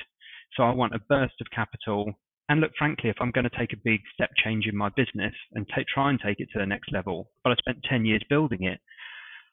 So 0.56 0.62
I 0.62 0.72
want 0.72 0.94
a 0.94 1.00
burst 1.08 1.34
of 1.40 1.46
capital 1.54 2.14
and 2.48 2.60
look, 2.60 2.72
frankly, 2.78 3.10
if 3.10 3.16
I'm 3.20 3.32
going 3.32 3.48
to 3.48 3.58
take 3.58 3.72
a 3.72 3.82
big 3.82 4.00
step 4.14 4.30
change 4.42 4.66
in 4.66 4.76
my 4.76 4.88
business 4.90 5.34
and 5.54 5.66
t- 5.74 5.84
try 5.92 6.10
and 6.10 6.20
take 6.24 6.38
it 6.38 6.48
to 6.52 6.58
the 6.58 6.66
next 6.66 6.92
level, 6.92 7.28
but 7.42 7.52
I 7.52 7.56
spent 7.56 7.84
10 7.88 8.04
years 8.04 8.22
building 8.28 8.64
it, 8.64 8.78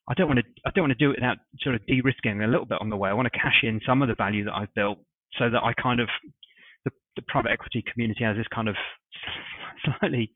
I 0.08 0.14
don't 0.14 0.28
want 0.28 0.40
to. 0.40 0.46
I 0.66 0.72
don't 0.72 0.84
want 0.84 0.98
to 0.98 1.06
do 1.06 1.12
it 1.12 1.16
without 1.16 1.38
sort 1.62 1.76
of 1.76 1.86
de-risking 1.86 2.44
a 2.44 2.48
little 2.48 2.66
bit 2.66 2.80
on 2.82 2.90
the 2.90 2.98
way. 2.98 3.10
I 3.10 3.14
want 3.14 3.32
to 3.32 3.40
cash 3.40 3.64
in 3.64 3.80
some 3.88 4.02
of 4.02 4.10
the 4.10 4.16
value 4.16 4.44
that 4.44 4.54
I've 4.54 4.74
built, 4.76 4.98
so 5.40 5.50
that 5.50 5.64
I 5.64 5.72
kind 5.82 6.02
of 6.02 6.10
the, 7.16 7.22
private 7.28 7.52
equity 7.52 7.84
community 7.92 8.24
has 8.24 8.38
this 8.38 8.48
kind 8.54 8.70
of 8.70 8.76
slightly 10.00 10.32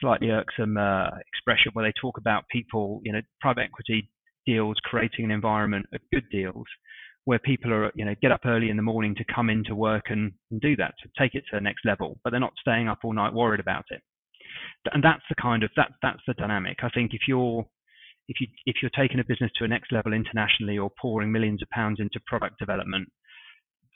slightly 0.00 0.30
irksome 0.30 0.76
uh, 0.76 1.08
expression 1.32 1.72
where 1.72 1.86
they 1.86 1.92
talk 2.00 2.18
about 2.18 2.44
people, 2.50 3.00
you 3.04 3.12
know, 3.12 3.20
private 3.40 3.62
equity 3.62 4.10
deals 4.46 4.76
creating 4.84 5.24
an 5.24 5.30
environment 5.30 5.86
of 5.92 6.00
good 6.12 6.24
deals 6.30 6.66
where 7.24 7.40
people 7.40 7.72
are, 7.72 7.90
you 7.96 8.04
know, 8.04 8.14
get 8.22 8.30
up 8.30 8.42
early 8.46 8.70
in 8.70 8.76
the 8.76 8.82
morning 8.82 9.14
to 9.16 9.24
come 9.34 9.50
into 9.50 9.74
work 9.74 10.04
and, 10.10 10.32
and 10.50 10.60
do 10.60 10.76
that, 10.76 10.94
to 11.02 11.08
take 11.18 11.34
it 11.34 11.42
to 11.50 11.56
the 11.56 11.60
next 11.60 11.84
level, 11.84 12.18
but 12.22 12.30
they're 12.30 12.38
not 12.38 12.52
staying 12.60 12.88
up 12.88 12.98
all 13.02 13.12
night 13.12 13.34
worried 13.34 13.58
about 13.58 13.84
it. 13.90 14.00
And 14.92 15.02
that's 15.02 15.24
the 15.28 15.34
kind 15.34 15.64
of 15.64 15.70
that 15.76 15.90
that's 16.02 16.22
the 16.26 16.34
dynamic. 16.34 16.78
I 16.82 16.88
think 16.90 17.12
if 17.12 17.22
you're 17.26 17.66
if 18.28 18.40
you 18.40 18.46
if 18.64 18.76
you're 18.80 18.90
taking 18.96 19.18
a 19.20 19.24
business 19.24 19.50
to 19.56 19.64
a 19.64 19.68
next 19.68 19.92
level 19.92 20.12
internationally 20.12 20.78
or 20.78 20.90
pouring 21.00 21.32
millions 21.32 21.62
of 21.62 21.70
pounds 21.70 21.98
into 22.00 22.20
product 22.26 22.58
development, 22.58 23.08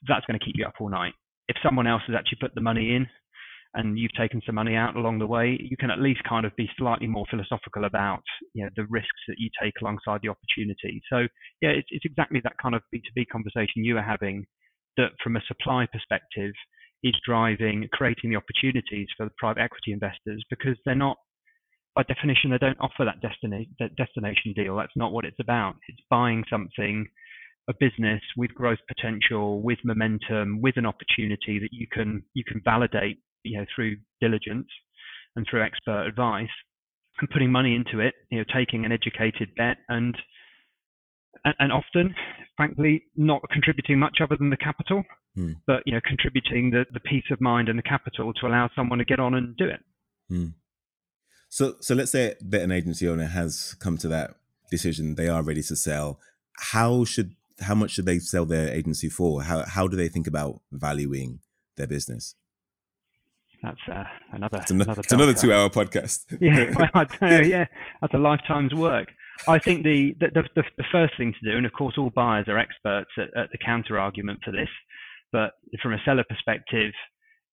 that's 0.08 0.26
going 0.26 0.38
to 0.38 0.44
keep 0.44 0.56
you 0.56 0.66
up 0.66 0.74
all 0.80 0.90
night. 0.90 1.14
If 1.50 1.56
someone 1.64 1.88
else 1.88 2.02
has 2.06 2.14
actually 2.16 2.38
put 2.40 2.54
the 2.54 2.60
money 2.60 2.94
in 2.94 3.08
and 3.74 3.98
you've 3.98 4.14
taken 4.16 4.40
some 4.46 4.54
money 4.54 4.76
out 4.76 4.94
along 4.94 5.18
the 5.18 5.26
way, 5.26 5.58
you 5.60 5.76
can 5.76 5.90
at 5.90 5.98
least 5.98 6.22
kind 6.22 6.46
of 6.46 6.54
be 6.54 6.70
slightly 6.78 7.08
more 7.08 7.26
philosophical 7.28 7.86
about 7.86 8.22
you 8.54 8.62
know 8.62 8.70
the 8.76 8.86
risks 8.88 9.22
that 9.26 9.34
you 9.38 9.50
take 9.60 9.74
alongside 9.82 10.20
the 10.22 10.30
opportunity. 10.30 11.02
So 11.10 11.26
yeah, 11.60 11.70
it's, 11.70 11.88
it's 11.90 12.04
exactly 12.04 12.40
that 12.44 12.54
kind 12.62 12.76
of 12.76 12.82
B2B 12.94 13.26
conversation 13.32 13.82
you 13.82 13.98
are 13.98 14.10
having 14.14 14.46
that 14.96 15.10
from 15.22 15.34
a 15.34 15.42
supply 15.48 15.88
perspective 15.92 16.52
is 17.02 17.14
driving 17.26 17.88
creating 17.92 18.30
the 18.30 18.36
opportunities 18.36 19.08
for 19.16 19.26
the 19.26 19.32
private 19.36 19.62
equity 19.62 19.90
investors 19.92 20.44
because 20.50 20.76
they're 20.84 20.94
not 20.94 21.16
by 21.96 22.04
definition 22.04 22.50
they 22.50 22.58
don't 22.58 22.78
offer 22.78 23.04
that, 23.04 23.18
destina- 23.20 23.68
that 23.80 23.96
destination 23.96 24.52
deal. 24.54 24.76
That's 24.76 24.94
not 24.94 25.12
what 25.12 25.24
it's 25.24 25.40
about. 25.40 25.74
It's 25.88 26.02
buying 26.08 26.44
something 26.48 27.08
a 27.68 27.74
business 27.78 28.20
with 28.36 28.54
growth 28.54 28.78
potential, 28.88 29.62
with 29.62 29.78
momentum, 29.84 30.60
with 30.60 30.76
an 30.76 30.86
opportunity 30.86 31.58
that 31.58 31.70
you 31.72 31.86
can 31.92 32.22
you 32.34 32.44
can 32.44 32.60
validate 32.64 33.18
you 33.42 33.58
know, 33.58 33.64
through 33.74 33.96
diligence 34.20 34.68
and 35.36 35.46
through 35.48 35.62
expert 35.62 36.06
advice 36.06 36.48
and 37.20 37.30
putting 37.30 37.52
money 37.52 37.74
into 37.74 38.04
it, 38.04 38.14
you 38.30 38.38
know, 38.38 38.44
taking 38.54 38.84
an 38.84 38.92
educated 38.92 39.50
bet 39.56 39.78
and 39.88 40.16
and 41.44 41.72
often, 41.72 42.14
frankly, 42.56 43.04
not 43.16 43.40
contributing 43.50 43.98
much 43.98 44.18
other 44.20 44.36
than 44.36 44.50
the 44.50 44.56
capital, 44.56 45.04
mm. 45.38 45.56
but 45.66 45.82
you 45.86 45.94
know, 45.94 46.00
contributing 46.04 46.70
the, 46.70 46.84
the 46.92 47.00
peace 47.00 47.24
of 47.30 47.40
mind 47.40 47.68
and 47.68 47.78
the 47.78 47.82
capital 47.84 48.32
to 48.34 48.46
allow 48.46 48.68
someone 48.74 48.98
to 48.98 49.04
get 49.04 49.20
on 49.20 49.34
and 49.34 49.56
do 49.56 49.64
it. 49.64 49.80
Mm. 50.30 50.54
So, 51.48 51.76
so 51.80 51.94
let's 51.94 52.10
say 52.10 52.34
that 52.40 52.62
an 52.62 52.72
agency 52.72 53.08
owner 53.08 53.26
has 53.26 53.74
come 53.78 53.96
to 53.98 54.08
that 54.08 54.34
decision; 54.70 55.14
they 55.14 55.28
are 55.28 55.42
ready 55.42 55.62
to 55.62 55.76
sell. 55.76 56.18
How 56.72 57.04
should, 57.04 57.36
how 57.60 57.74
much 57.74 57.92
should 57.92 58.06
they 58.06 58.18
sell 58.18 58.44
their 58.44 58.68
agency 58.72 59.08
for? 59.08 59.42
How 59.42 59.64
how 59.64 59.88
do 59.88 59.96
they 59.96 60.08
think 60.08 60.26
about 60.26 60.60
valuing 60.72 61.40
their 61.76 61.86
business? 61.86 62.34
That's 63.62 63.80
uh, 63.92 64.04
another 64.32 64.58
it's, 64.58 64.70
an- 64.70 64.80
another, 64.80 65.00
it's 65.00 65.12
another 65.12 65.34
two-hour 65.34 65.68
podcast. 65.68 66.24
yeah, 66.40 66.72
well, 67.20 67.44
yeah, 67.44 67.66
that's 68.00 68.14
a 68.14 68.18
lifetime's 68.18 68.74
work. 68.74 69.08
I 69.48 69.58
think 69.58 69.84
the, 69.84 70.14
the 70.18 70.42
the, 70.54 70.64
the 70.76 70.84
first 70.90 71.14
thing 71.16 71.34
to 71.34 71.50
do, 71.50 71.56
and 71.56 71.66
of 71.66 71.72
course, 71.72 71.94
all 71.98 72.10
buyers 72.10 72.46
are 72.48 72.58
experts 72.58 73.10
at, 73.18 73.36
at 73.36 73.50
the 73.52 73.58
counter 73.58 73.98
argument 73.98 74.40
for 74.44 74.50
this, 74.50 74.68
but 75.32 75.52
from 75.82 75.92
a 75.92 75.98
seller 76.04 76.24
perspective, 76.28 76.92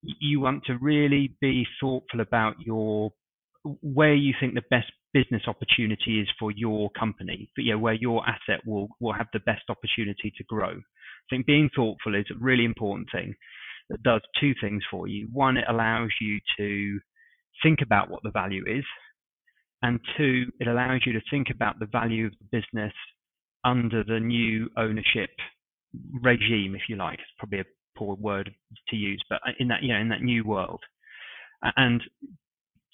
you 0.01 0.39
want 0.39 0.63
to 0.65 0.77
really 0.79 1.35
be 1.41 1.65
thoughtful 1.81 2.21
about 2.21 2.55
your 2.65 3.11
where 3.81 4.15
you 4.15 4.33
think 4.39 4.53
the 4.53 4.61
best 4.69 4.91
business 5.17 5.43
opportunity 5.47 6.19
is 6.21 6.27
for 6.37 6.51
your 6.51 6.91
company, 6.91 7.49
but 7.55 7.65
yeah, 7.65 7.73
where 7.75 7.95
your 7.95 8.21
asset 8.27 8.61
will 8.67 8.87
will 8.99 9.13
have 9.13 9.27
the 9.33 9.39
best 9.39 9.63
opportunity 9.69 10.31
to 10.37 10.43
grow. 10.43 10.69
I 10.71 11.27
think 11.29 11.47
being 11.47 11.69
thoughtful 11.75 12.13
is 12.13 12.25
a 12.29 12.39
really 12.39 12.65
important 12.65 13.07
thing 13.11 13.33
that 13.89 14.03
does 14.03 14.21
two 14.39 14.53
things 14.61 14.83
for 14.91 15.07
you. 15.07 15.27
One, 15.33 15.57
it 15.57 15.65
allows 15.67 16.09
you 16.21 16.39
to 16.57 16.99
think 17.63 17.79
about 17.81 18.11
what 18.11 18.21
the 18.23 18.31
value 18.31 18.63
is. 18.67 18.83
And 19.81 19.99
two, 20.17 20.45
it 20.59 20.67
allows 20.67 21.01
you 21.05 21.13
to 21.13 21.21
think 21.31 21.47
about 21.49 21.79
the 21.79 21.87
value 21.87 22.27
of 22.27 22.33
the 22.39 22.59
business 22.59 22.93
under 23.63 24.03
the 24.03 24.19
new 24.19 24.69
ownership 24.77 25.29
regime, 26.21 26.75
if 26.75 26.83
you 26.89 26.95
like. 26.95 27.19
It's 27.19 27.37
probably 27.39 27.61
a 27.61 27.65
poor 27.97 28.15
word 28.15 28.51
to 28.89 28.95
use, 28.95 29.21
but 29.29 29.39
in 29.59 29.67
that, 29.69 29.81
you 29.81 29.93
know, 29.93 29.99
in 29.99 30.09
that 30.09 30.21
new 30.21 30.43
world. 30.43 30.81
And 31.75 32.01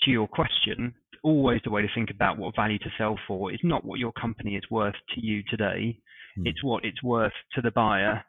to 0.04 0.12
your 0.12 0.28
question, 0.28 0.94
always 1.24 1.62
the 1.64 1.72
way 1.72 1.82
to 1.82 1.88
think 1.96 2.10
about 2.10 2.38
what 2.38 2.56
value 2.56 2.80
to 2.80 2.92
sell 2.98 3.18
for 3.28 3.52
is 3.52 3.60
not 3.64 3.86
what 3.86 4.00
your 4.00 4.12
company 4.14 4.56
is 4.56 4.64
worth 4.70 4.96
to 5.16 5.26
you 5.26 5.42
today. 5.50 5.98
Mm. 6.38 6.48
It's 6.48 6.64
what 6.64 6.84
it's 6.86 7.02
worth 7.02 7.34
to 7.54 7.62
the 7.62 7.72
buyer 7.72 8.24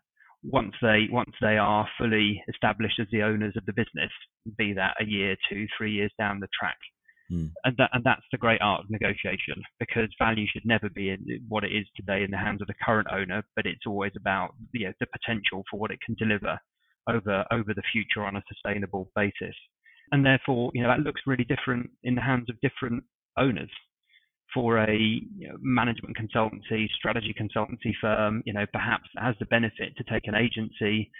once 0.44 0.74
they 0.82 1.06
once 1.10 1.32
they 1.40 1.56
are 1.56 1.88
fully 1.98 2.42
established 2.48 3.00
as 3.00 3.06
the 3.10 3.22
owners 3.22 3.54
of 3.56 3.64
the 3.66 3.72
business, 3.72 4.10
be 4.58 4.74
that 4.74 4.94
a 5.00 5.04
year, 5.04 5.36
two, 5.48 5.66
three 5.76 5.92
years 5.92 6.12
down 6.18 6.40
the 6.40 6.48
track. 6.58 6.76
Mm. 7.32 7.50
And 7.64 7.76
that 7.78 7.90
and 7.92 8.04
that's 8.04 8.26
the 8.30 8.38
great 8.38 8.60
art 8.60 8.84
of 8.84 8.90
negotiation 8.90 9.62
because 9.80 10.08
value 10.18 10.46
should 10.52 10.66
never 10.66 10.90
be 10.90 11.10
in 11.10 11.24
what 11.48 11.64
it 11.64 11.72
is 11.72 11.86
today 11.96 12.22
in 12.22 12.30
the 12.30 12.36
hands 12.36 12.60
of 12.60 12.68
the 12.68 12.74
current 12.84 13.08
owner, 13.10 13.42
but 13.56 13.66
it's 13.66 13.86
always 13.86 14.12
about 14.16 14.54
you 14.72 14.86
know, 14.86 14.92
the 15.00 15.06
potential 15.06 15.64
for 15.70 15.80
what 15.80 15.90
it 15.90 15.98
can 16.04 16.14
deliver 16.14 16.58
over 17.08 17.44
over 17.50 17.72
the 17.74 17.82
future 17.92 18.24
on 18.24 18.36
a 18.36 18.42
sustainable 18.48 19.10
basis. 19.16 19.56
And 20.12 20.24
therefore, 20.24 20.70
you 20.74 20.82
know, 20.82 20.88
that 20.88 21.00
looks 21.00 21.22
really 21.26 21.44
different 21.44 21.90
in 22.02 22.14
the 22.14 22.20
hands 22.20 22.48
of 22.48 22.60
different 22.60 23.04
owners 23.36 23.70
for 24.54 24.78
a 24.78 25.20
management 25.60 26.16
consultancy, 26.16 26.86
strategy 26.96 27.34
consultancy 27.38 27.92
firm, 28.00 28.42
you 28.46 28.52
know, 28.52 28.66
perhaps 28.72 29.08
has 29.16 29.34
the 29.40 29.46
benefit 29.46 29.96
to 29.96 30.04
take 30.04 30.28
an 30.28 30.34
agency 30.36 31.10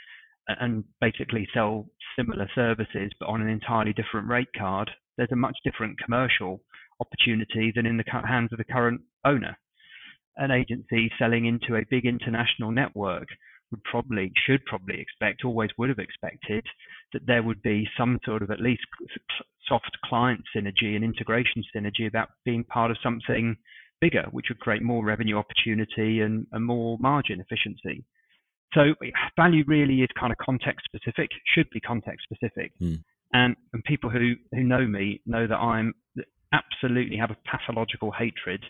and 0.46 0.84
basically 1.00 1.48
sell 1.52 1.86
similar 2.16 2.48
services 2.54 3.10
but 3.18 3.28
on 3.28 3.40
an 3.40 3.48
entirely 3.48 3.92
different 3.92 4.28
rate 4.28 4.48
card, 4.56 4.90
there's 5.16 5.32
a 5.32 5.36
much 5.36 5.56
different 5.64 5.98
commercial 5.98 6.60
opportunity 7.00 7.72
than 7.74 7.86
in 7.86 7.96
the 7.96 8.04
hands 8.26 8.50
of 8.52 8.58
the 8.58 8.64
current 8.64 9.00
owner. 9.24 9.56
An 10.36 10.50
agency 10.50 11.10
selling 11.18 11.46
into 11.46 11.76
a 11.76 11.86
big 11.90 12.04
international 12.04 12.70
network 12.70 13.28
would 13.70 13.82
probably, 13.84 14.32
should 14.46 14.64
probably 14.64 15.00
expect, 15.00 15.44
always 15.44 15.70
would 15.78 15.88
have 15.88 15.98
expected 15.98 16.64
that 17.12 17.26
there 17.26 17.42
would 17.42 17.62
be 17.62 17.88
some 17.98 18.18
sort 18.24 18.42
of 18.42 18.50
at 18.50 18.60
least 18.60 18.82
soft 19.68 19.96
client 20.04 20.42
synergy 20.54 20.94
and 20.94 21.04
integration 21.04 21.62
synergy 21.74 22.06
about 22.06 22.28
being 22.44 22.64
part 22.64 22.90
of 22.90 22.96
something 23.02 23.56
bigger, 24.00 24.26
which 24.30 24.46
would 24.48 24.60
create 24.60 24.82
more 24.82 25.04
revenue 25.04 25.36
opportunity 25.36 26.20
and, 26.20 26.46
and 26.52 26.64
more 26.64 26.98
margin 27.00 27.40
efficiency. 27.40 28.04
So 28.74 28.94
value 29.36 29.64
really 29.66 30.02
is 30.02 30.08
kind 30.18 30.32
of 30.32 30.38
context 30.38 30.84
specific, 30.84 31.30
should 31.54 31.70
be 31.70 31.80
context 31.80 32.26
specific. 32.30 32.72
Mm. 32.80 33.02
And, 33.32 33.56
and 33.72 33.84
people 33.84 34.10
who, 34.10 34.34
who 34.52 34.62
know 34.62 34.86
me 34.86 35.20
know 35.26 35.46
that 35.46 35.56
I'm 35.56 35.94
absolutely 36.52 37.16
have 37.16 37.30
a 37.30 37.36
pathological 37.48 38.12
hatred 38.12 38.64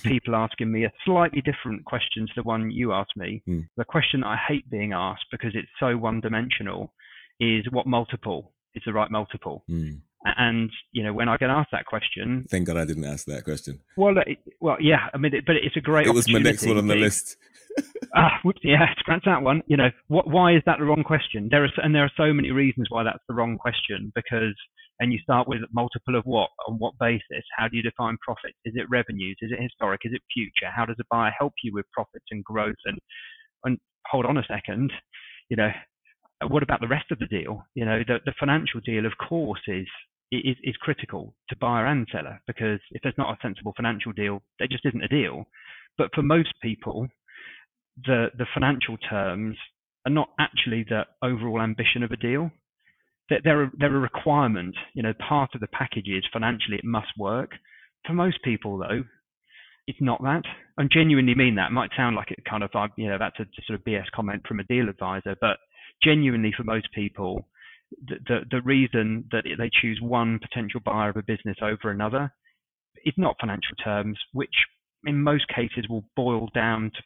for 0.00 0.08
people 0.08 0.34
asking 0.34 0.70
me 0.70 0.84
a 0.84 0.92
slightly 1.04 1.42
different 1.42 1.84
question 1.84 2.26
to 2.26 2.32
the 2.36 2.42
one 2.42 2.70
you 2.70 2.92
asked 2.92 3.16
me. 3.16 3.42
Mm. 3.48 3.68
The 3.76 3.84
question 3.84 4.24
I 4.24 4.36
hate 4.48 4.68
being 4.70 4.92
asked 4.92 5.26
because 5.30 5.52
it's 5.54 5.68
so 5.80 5.96
one 5.96 6.20
dimensional 6.20 6.92
is 7.40 7.64
what 7.70 7.86
multiple 7.86 8.52
is 8.74 8.82
the 8.86 8.92
right 8.92 9.10
multiple. 9.10 9.64
Mm. 9.70 10.00
And 10.24 10.70
you 10.92 11.04
know, 11.04 11.12
when 11.12 11.28
I 11.28 11.36
get 11.36 11.50
asked 11.50 11.70
that 11.72 11.86
question, 11.86 12.46
thank 12.50 12.66
God 12.66 12.76
I 12.76 12.84
didn't 12.84 13.04
ask 13.04 13.26
that 13.26 13.44
question. 13.44 13.80
Well, 13.96 14.14
it, 14.26 14.38
well, 14.60 14.76
yeah. 14.80 15.06
I 15.14 15.18
mean, 15.18 15.34
it, 15.34 15.46
but 15.46 15.56
it's 15.56 15.76
a 15.76 15.80
great. 15.80 16.06
It 16.06 16.14
was 16.14 16.28
my 16.28 16.40
next 16.40 16.66
one 16.66 16.78
on 16.78 16.88
the 16.88 16.96
list. 16.96 17.36
ah, 18.16 18.40
whoops, 18.42 18.60
yeah, 18.64 18.92
scratch 18.98 19.22
that 19.26 19.42
one. 19.42 19.62
You 19.68 19.76
know, 19.76 19.90
what? 20.08 20.28
Why 20.28 20.56
is 20.56 20.62
that 20.66 20.78
the 20.78 20.84
wrong 20.84 21.04
question? 21.04 21.48
There 21.50 21.64
are 21.64 21.68
and 21.76 21.94
there 21.94 22.02
are 22.02 22.10
so 22.16 22.32
many 22.32 22.50
reasons 22.50 22.88
why 22.90 23.04
that's 23.04 23.22
the 23.28 23.34
wrong 23.34 23.56
question 23.56 24.12
because 24.16 24.54
and 25.00 25.12
you 25.12 25.18
start 25.18 25.46
with 25.48 25.60
multiple 25.72 26.16
of 26.16 26.24
what 26.24 26.50
on 26.68 26.76
what 26.78 26.94
basis? 26.98 27.44
How 27.56 27.68
do 27.68 27.76
you 27.76 27.82
define 27.82 28.16
profits? 28.24 28.58
Is 28.64 28.74
it 28.76 28.88
revenues? 28.90 29.36
Is 29.42 29.52
it 29.52 29.62
historic? 29.62 30.02
Is 30.04 30.12
it 30.14 30.22
future? 30.32 30.70
How 30.74 30.86
does 30.86 30.96
a 31.00 31.04
buyer 31.10 31.32
help 31.38 31.54
you 31.62 31.72
with 31.74 31.86
profits 31.92 32.26
and 32.30 32.44
growth? 32.44 32.76
And 32.84 32.98
and 33.64 33.78
hold 34.10 34.26
on 34.26 34.38
a 34.38 34.44
second 34.48 34.92
you 35.48 35.56
know 35.56 35.70
what 36.48 36.62
about 36.62 36.80
the 36.80 36.88
rest 36.88 37.10
of 37.10 37.18
the 37.18 37.26
deal? 37.26 37.64
You 37.74 37.84
know 37.84 38.02
the, 38.06 38.18
the 38.24 38.34
financial 38.38 38.80
deal 38.80 39.06
of 39.06 39.12
course 39.16 39.62
is 39.66 39.86
is, 40.32 40.56
is 40.64 40.76
critical 40.80 41.34
to 41.48 41.56
buyer 41.56 41.86
and 41.86 42.06
seller 42.10 42.40
because 42.46 42.80
if 42.90 43.00
there's 43.02 43.14
not 43.16 43.30
a 43.30 43.38
sensible 43.40 43.72
financial 43.76 44.12
deal 44.12 44.42
there 44.58 44.68
just 44.68 44.84
isn't 44.84 45.04
a 45.04 45.08
deal. 45.08 45.44
But 45.96 46.10
for 46.14 46.22
most 46.22 46.54
people 46.62 47.08
the 48.04 48.28
the 48.36 48.46
financial 48.52 48.96
terms 48.98 49.56
are 50.04 50.12
not 50.12 50.30
actually 50.38 50.84
the 50.88 51.02
overall 51.22 51.62
ambition 51.62 52.02
of 52.02 52.10
a 52.10 52.16
deal 52.16 52.50
they're 53.28 53.64
a, 53.64 53.70
they're 53.78 53.96
a 53.96 54.00
requirement. 54.00 54.74
You 54.94 55.02
know, 55.02 55.12
part 55.28 55.50
of 55.54 55.60
the 55.60 55.66
package 55.68 56.08
is 56.08 56.24
financially 56.32 56.76
it 56.76 56.84
must 56.84 57.08
work. 57.18 57.52
For 58.06 58.12
most 58.12 58.42
people, 58.44 58.78
though, 58.78 59.02
it's 59.86 60.00
not 60.00 60.22
that. 60.22 60.42
I 60.78 60.84
genuinely 60.92 61.34
mean 61.34 61.54
that. 61.56 61.68
It 61.68 61.74
might 61.74 61.90
sound 61.96 62.16
like 62.16 62.30
it 62.30 62.44
kind 62.48 62.62
of, 62.62 62.70
uh, 62.74 62.88
you 62.96 63.08
know, 63.08 63.18
that's 63.18 63.38
a 63.40 63.46
sort 63.66 63.78
of 63.78 63.84
BS 63.84 64.10
comment 64.14 64.42
from 64.46 64.60
a 64.60 64.64
deal 64.64 64.88
advisor, 64.88 65.36
but 65.40 65.58
genuinely 66.02 66.52
for 66.56 66.64
most 66.64 66.88
people, 66.94 67.48
the, 68.06 68.16
the, 68.26 68.40
the 68.50 68.62
reason 68.62 69.24
that 69.30 69.44
they 69.58 69.70
choose 69.80 69.98
one 70.02 70.38
potential 70.40 70.80
buyer 70.84 71.10
of 71.10 71.16
a 71.16 71.22
business 71.22 71.56
over 71.62 71.90
another 71.90 72.32
is 73.04 73.14
not 73.16 73.36
financial 73.40 73.76
terms, 73.82 74.18
which 74.32 74.54
in 75.04 75.22
most 75.22 75.46
cases 75.48 75.86
will 75.88 76.04
boil 76.16 76.48
down 76.54 76.90
to, 76.94 77.02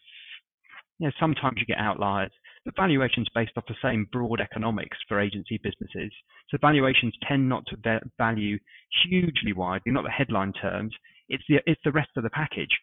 you 0.98 1.06
know, 1.06 1.12
sometimes 1.20 1.56
you 1.58 1.66
get 1.66 1.78
outliers, 1.78 2.32
the 2.66 2.72
valuation's 2.76 3.28
based 3.34 3.52
off 3.56 3.64
the 3.66 3.74
same 3.82 4.06
broad 4.12 4.40
economics 4.40 4.98
for 5.08 5.20
agency 5.20 5.58
businesses. 5.62 6.12
So 6.50 6.58
valuations 6.60 7.14
tend 7.26 7.48
not 7.48 7.64
to 7.66 8.00
value 8.18 8.58
hugely 9.04 9.52
widely, 9.52 9.92
not 9.92 10.04
the 10.04 10.10
headline 10.10 10.52
terms. 10.52 10.94
It's 11.28 11.44
the 11.48 11.60
it's 11.66 11.80
the 11.84 11.92
rest 11.92 12.10
of 12.16 12.22
the 12.22 12.30
package. 12.30 12.76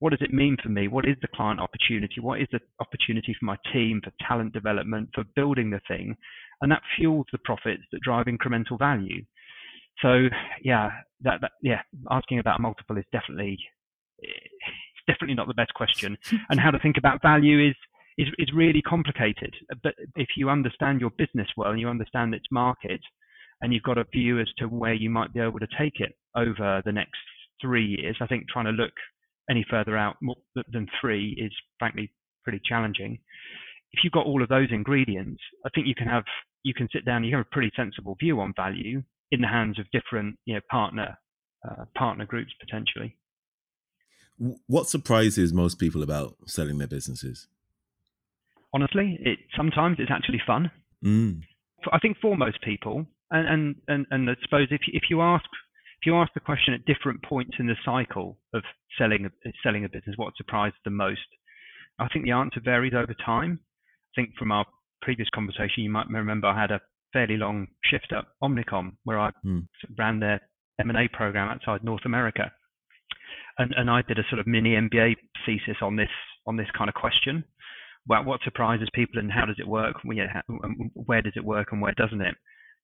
What 0.00 0.10
does 0.10 0.22
it 0.22 0.32
mean 0.32 0.56
for 0.62 0.70
me? 0.70 0.88
What 0.88 1.06
is 1.06 1.16
the 1.20 1.28
client 1.34 1.60
opportunity? 1.60 2.20
What 2.20 2.40
is 2.40 2.48
the 2.50 2.60
opportunity 2.80 3.36
for 3.38 3.44
my 3.44 3.56
team, 3.72 4.00
for 4.02 4.10
talent 4.26 4.54
development, 4.54 5.10
for 5.14 5.24
building 5.36 5.70
the 5.70 5.80
thing? 5.86 6.16
And 6.62 6.72
that 6.72 6.82
fuels 6.96 7.26
the 7.32 7.38
profits 7.44 7.82
that 7.92 8.00
drive 8.00 8.26
incremental 8.26 8.78
value. 8.78 9.22
So 10.02 10.28
yeah, 10.62 10.90
that, 11.20 11.42
that 11.42 11.52
yeah, 11.62 11.82
asking 12.10 12.38
about 12.38 12.60
multiple 12.60 12.96
is 12.96 13.04
definitely 13.12 13.58
it's 14.18 15.06
definitely 15.06 15.34
not 15.34 15.48
the 15.48 15.54
best 15.54 15.74
question. 15.74 16.16
and 16.50 16.58
how 16.58 16.70
to 16.70 16.78
think 16.78 16.96
about 16.96 17.22
value 17.22 17.68
is 17.68 17.76
is, 18.20 18.28
is 18.38 18.48
really 18.54 18.82
complicated. 18.82 19.54
But 19.82 19.94
if 20.14 20.28
you 20.36 20.50
understand 20.50 21.00
your 21.00 21.10
business 21.10 21.48
well 21.56 21.70
and 21.70 21.80
you 21.80 21.88
understand 21.88 22.34
its 22.34 22.46
market, 22.50 23.00
and 23.62 23.72
you've 23.72 23.82
got 23.82 23.98
a 23.98 24.04
view 24.04 24.40
as 24.40 24.48
to 24.58 24.66
where 24.66 24.94
you 24.94 25.10
might 25.10 25.32
be 25.32 25.40
able 25.40 25.58
to 25.58 25.66
take 25.78 26.00
it 26.00 26.16
over 26.36 26.82
the 26.84 26.92
next 26.92 27.18
three 27.60 27.84
years, 27.84 28.16
I 28.20 28.26
think 28.26 28.48
trying 28.48 28.66
to 28.66 28.70
look 28.70 28.92
any 29.50 29.64
further 29.68 29.96
out 29.96 30.16
than 30.72 30.86
three 31.00 31.36
is 31.38 31.52
frankly 31.78 32.10
pretty 32.44 32.60
challenging. 32.64 33.18
If 33.92 34.04
you've 34.04 34.12
got 34.12 34.26
all 34.26 34.42
of 34.42 34.48
those 34.48 34.68
ingredients, 34.70 35.42
I 35.66 35.70
think 35.74 35.86
you 35.86 35.94
can 35.94 36.06
have 36.06 36.24
you 36.62 36.74
can 36.74 36.88
sit 36.92 37.04
down. 37.04 37.24
You 37.24 37.36
have 37.36 37.46
a 37.46 37.54
pretty 37.54 37.72
sensible 37.74 38.16
view 38.20 38.40
on 38.40 38.52
value 38.54 39.02
in 39.30 39.40
the 39.40 39.48
hands 39.48 39.78
of 39.78 39.86
different 39.92 40.36
you 40.44 40.54
know 40.54 40.60
partner 40.70 41.18
uh, 41.68 41.84
partner 41.96 42.24
groups 42.24 42.52
potentially. 42.60 43.16
What 44.66 44.88
surprises 44.88 45.52
most 45.52 45.78
people 45.78 46.02
about 46.02 46.36
selling 46.46 46.78
their 46.78 46.86
businesses? 46.86 47.46
Honestly. 48.72 49.18
It 49.20 49.38
sometimes 49.56 49.96
it's 49.98 50.10
actually 50.10 50.40
fun. 50.46 50.70
Mm. 51.04 51.40
I 51.92 51.98
think 51.98 52.18
for 52.20 52.36
most 52.36 52.62
people, 52.62 53.06
and 53.30 53.48
and 53.48 53.74
and, 53.88 54.06
and 54.10 54.30
I 54.30 54.34
suppose 54.42 54.68
if 54.70 54.82
you, 54.86 54.92
if 54.94 55.04
you 55.10 55.20
ask 55.22 55.44
if 56.00 56.06
you 56.06 56.16
ask 56.16 56.32
the 56.34 56.40
question 56.40 56.74
at 56.74 56.84
different 56.86 57.22
points 57.22 57.56
in 57.58 57.66
the 57.66 57.76
cycle 57.84 58.38
of 58.54 58.62
selling 58.98 59.26
a, 59.26 59.52
selling 59.62 59.84
a 59.84 59.88
business, 59.88 60.16
what 60.16 60.36
surprised 60.36 60.76
the 60.84 60.90
most? 60.90 61.20
I 61.98 62.08
think 62.08 62.24
the 62.24 62.32
answer 62.32 62.60
varies 62.64 62.94
over 62.94 63.14
time. 63.24 63.60
I 64.16 64.22
think 64.22 64.30
from 64.38 64.50
our 64.52 64.64
previous 65.02 65.28
conversation, 65.34 65.82
you 65.82 65.90
might 65.90 66.08
remember 66.08 66.48
I 66.48 66.60
had 66.60 66.70
a 66.70 66.80
fairly 67.12 67.36
long 67.36 67.66
shift 67.84 68.12
at 68.12 68.24
Omnicom 68.42 68.92
where 69.04 69.18
I 69.18 69.30
mm. 69.44 69.66
ran 69.98 70.20
their 70.20 70.40
M&A 70.80 71.08
program 71.12 71.50
outside 71.50 71.84
North 71.84 72.06
America. 72.06 72.50
And, 73.58 73.74
and 73.76 73.90
I 73.90 74.00
did 74.02 74.18
a 74.18 74.22
sort 74.30 74.40
of 74.40 74.46
mini 74.46 74.70
MBA 74.70 75.16
thesis 75.44 75.76
on 75.82 75.96
this 75.96 76.08
on 76.46 76.56
this 76.56 76.68
kind 76.76 76.88
of 76.88 76.94
question 76.94 77.44
well, 78.06 78.24
what 78.24 78.40
surprises 78.42 78.88
people 78.94 79.18
and 79.18 79.30
how 79.30 79.44
does 79.46 79.58
it 79.58 79.68
work? 79.68 79.96
Where 80.04 81.22
does 81.22 81.32
it 81.36 81.44
work 81.44 81.68
and 81.72 81.80
where 81.80 81.94
doesn't 81.94 82.20
it? 82.20 82.34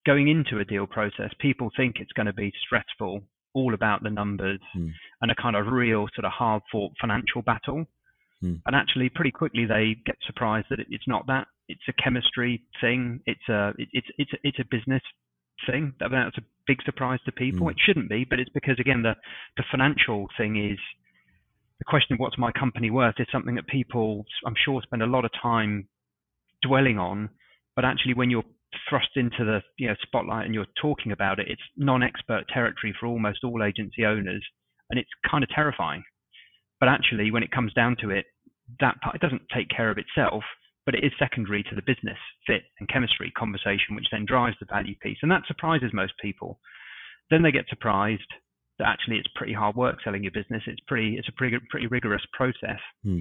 Going 0.07 0.29
into 0.29 0.59
a 0.61 0.65
deal 0.65 0.87
process, 0.87 1.31
people 1.41 1.71
think 1.77 1.97
it's 1.99 2.13
going 2.13 2.27
to 2.27 2.33
be 2.33 2.53
stressful, 2.65 3.23
all 3.55 3.75
about 3.75 4.03
the 4.03 4.11
numbers, 4.11 4.61
mm. 4.77 4.91
and 5.21 5.31
a 5.31 5.35
kind 5.35 5.57
of 5.57 5.67
real 5.67 6.07
sort 6.15 6.25
of 6.25 6.33
hard 6.33 6.63
fought 6.71 6.93
financial 7.01 7.43
battle. 7.43 7.87
Mm. 8.45 8.61
And 8.67 8.77
actually, 8.77 9.09
pretty 9.09 9.33
quickly 9.33 9.65
they 9.65 9.97
get 10.05 10.17
surprised 10.27 10.67
that 10.71 10.79
it's 10.91 11.09
not 11.09 11.27
that. 11.27 11.49
It's 11.69 11.89
a 11.89 12.03
chemistry 12.03 12.63
thing. 12.81 13.21
It's 13.27 13.49
a 13.49 13.73
it's 13.79 14.09
it's 14.19 14.31
it's 14.45 14.59
a 14.61 14.65
business 14.71 15.03
thing. 15.69 15.95
That's 15.99 16.39
a 16.39 16.43
big 16.67 16.83
surprise 16.85 17.19
to 17.25 17.33
people. 17.33 17.67
Mm. 17.67 17.71
It 17.73 17.77
shouldn't 17.85 18.09
be, 18.09 18.25
but 18.29 18.39
it's 18.39 18.51
because 18.51 18.79
again 18.79 19.03
the 19.03 19.15
the 19.57 19.65
financial 19.71 20.29
thing 20.39 20.71
is 20.71 20.79
the 21.79 21.85
question 21.85 22.15
of 22.15 22.21
what's 22.21 22.39
my 22.39 22.53
company 22.53 22.91
worth 22.91 23.17
is 23.19 23.27
something 23.31 23.55
that 23.57 23.67
people, 23.67 24.25
I'm 24.47 24.55
sure, 24.65 24.81
spend 24.83 25.03
a 25.03 25.07
lot 25.07 25.25
of 25.25 25.31
time 25.41 25.89
dwelling 26.63 26.99
on. 26.99 27.29
But 27.75 27.85
actually, 27.85 28.15
when 28.15 28.31
you're 28.31 28.45
thrust 28.89 29.11
into 29.17 29.45
the 29.45 29.61
you 29.79 29.89
know, 29.89 29.95
spotlight 30.03 30.45
and 30.45 30.55
you're 30.55 30.67
talking 30.81 31.13
about 31.13 31.39
it, 31.39 31.47
it's 31.49 31.63
non-expert 31.77 32.45
territory 32.53 32.95
for 32.99 33.07
almost 33.07 33.45
all 33.45 33.63
agency 33.63 34.05
owners, 34.05 34.45
and 34.91 34.99
it's 34.99 35.11
kind 35.29 35.43
of 35.45 35.51
terrifying. 35.51 36.03
But 36.81 36.89
actually, 36.89 37.31
when 37.31 37.43
it 37.43 37.53
comes 37.53 37.73
down 37.73 37.97
to 38.01 38.11
it, 38.11 38.27
that 38.81 39.01
part 39.03 39.15
it 39.15 39.21
doesn't 39.21 39.43
take 39.55 39.69
care 39.69 39.91
of 39.91 39.99
itself, 39.99 40.43
but 40.85 40.95
it 40.95 41.05
is 41.05 41.13
secondary 41.19 41.63
to 41.65 41.75
the 41.75 41.83
business 41.83 42.19
fit 42.47 42.63
and 42.81 42.89
chemistry 42.89 43.33
conversation, 43.37 43.95
which 43.95 44.09
then 44.11 44.27
drives 44.27 44.57
the 44.61 44.67
value 44.67 44.95
piece, 45.03 45.19
and 45.23 45.31
that 45.31 45.47
surprises 45.47 45.91
most 45.93 46.13
people. 46.21 46.59
Then 47.31 47.43
they 47.43 47.53
get 47.53 47.69
surprised 47.69 48.29
that 48.79 48.89
actually 48.89 49.17
it's 49.17 49.29
pretty 49.35 49.53
hard 49.53 49.77
work 49.77 49.97
selling 50.05 50.23
your 50.23 50.33
business. 50.33 50.63
It's 50.67 50.81
pretty 50.87 51.17
it's 51.19 51.29
a 51.29 51.33
pretty 51.33 51.57
pretty 51.71 51.87
rigorous 51.87 52.23
process. 52.33 52.81
Hmm. 53.05 53.21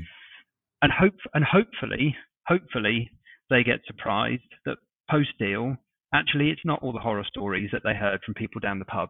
And 0.81 0.91
hope 0.91 1.15
and 1.33 1.43
hopefully 1.43 2.15
hopefully 2.47 3.11
they 3.49 3.63
get 3.63 3.79
surprised 3.85 4.43
that 4.65 4.77
post 5.09 5.29
deal 5.39 5.77
actually 6.13 6.49
it's 6.49 6.65
not 6.65 6.81
all 6.81 6.93
the 6.93 6.99
horror 6.99 7.25
stories 7.27 7.69
that 7.71 7.81
they 7.83 7.93
heard 7.93 8.19
from 8.25 8.33
people 8.33 8.59
down 8.59 8.79
the 8.79 8.85
pub. 8.85 9.09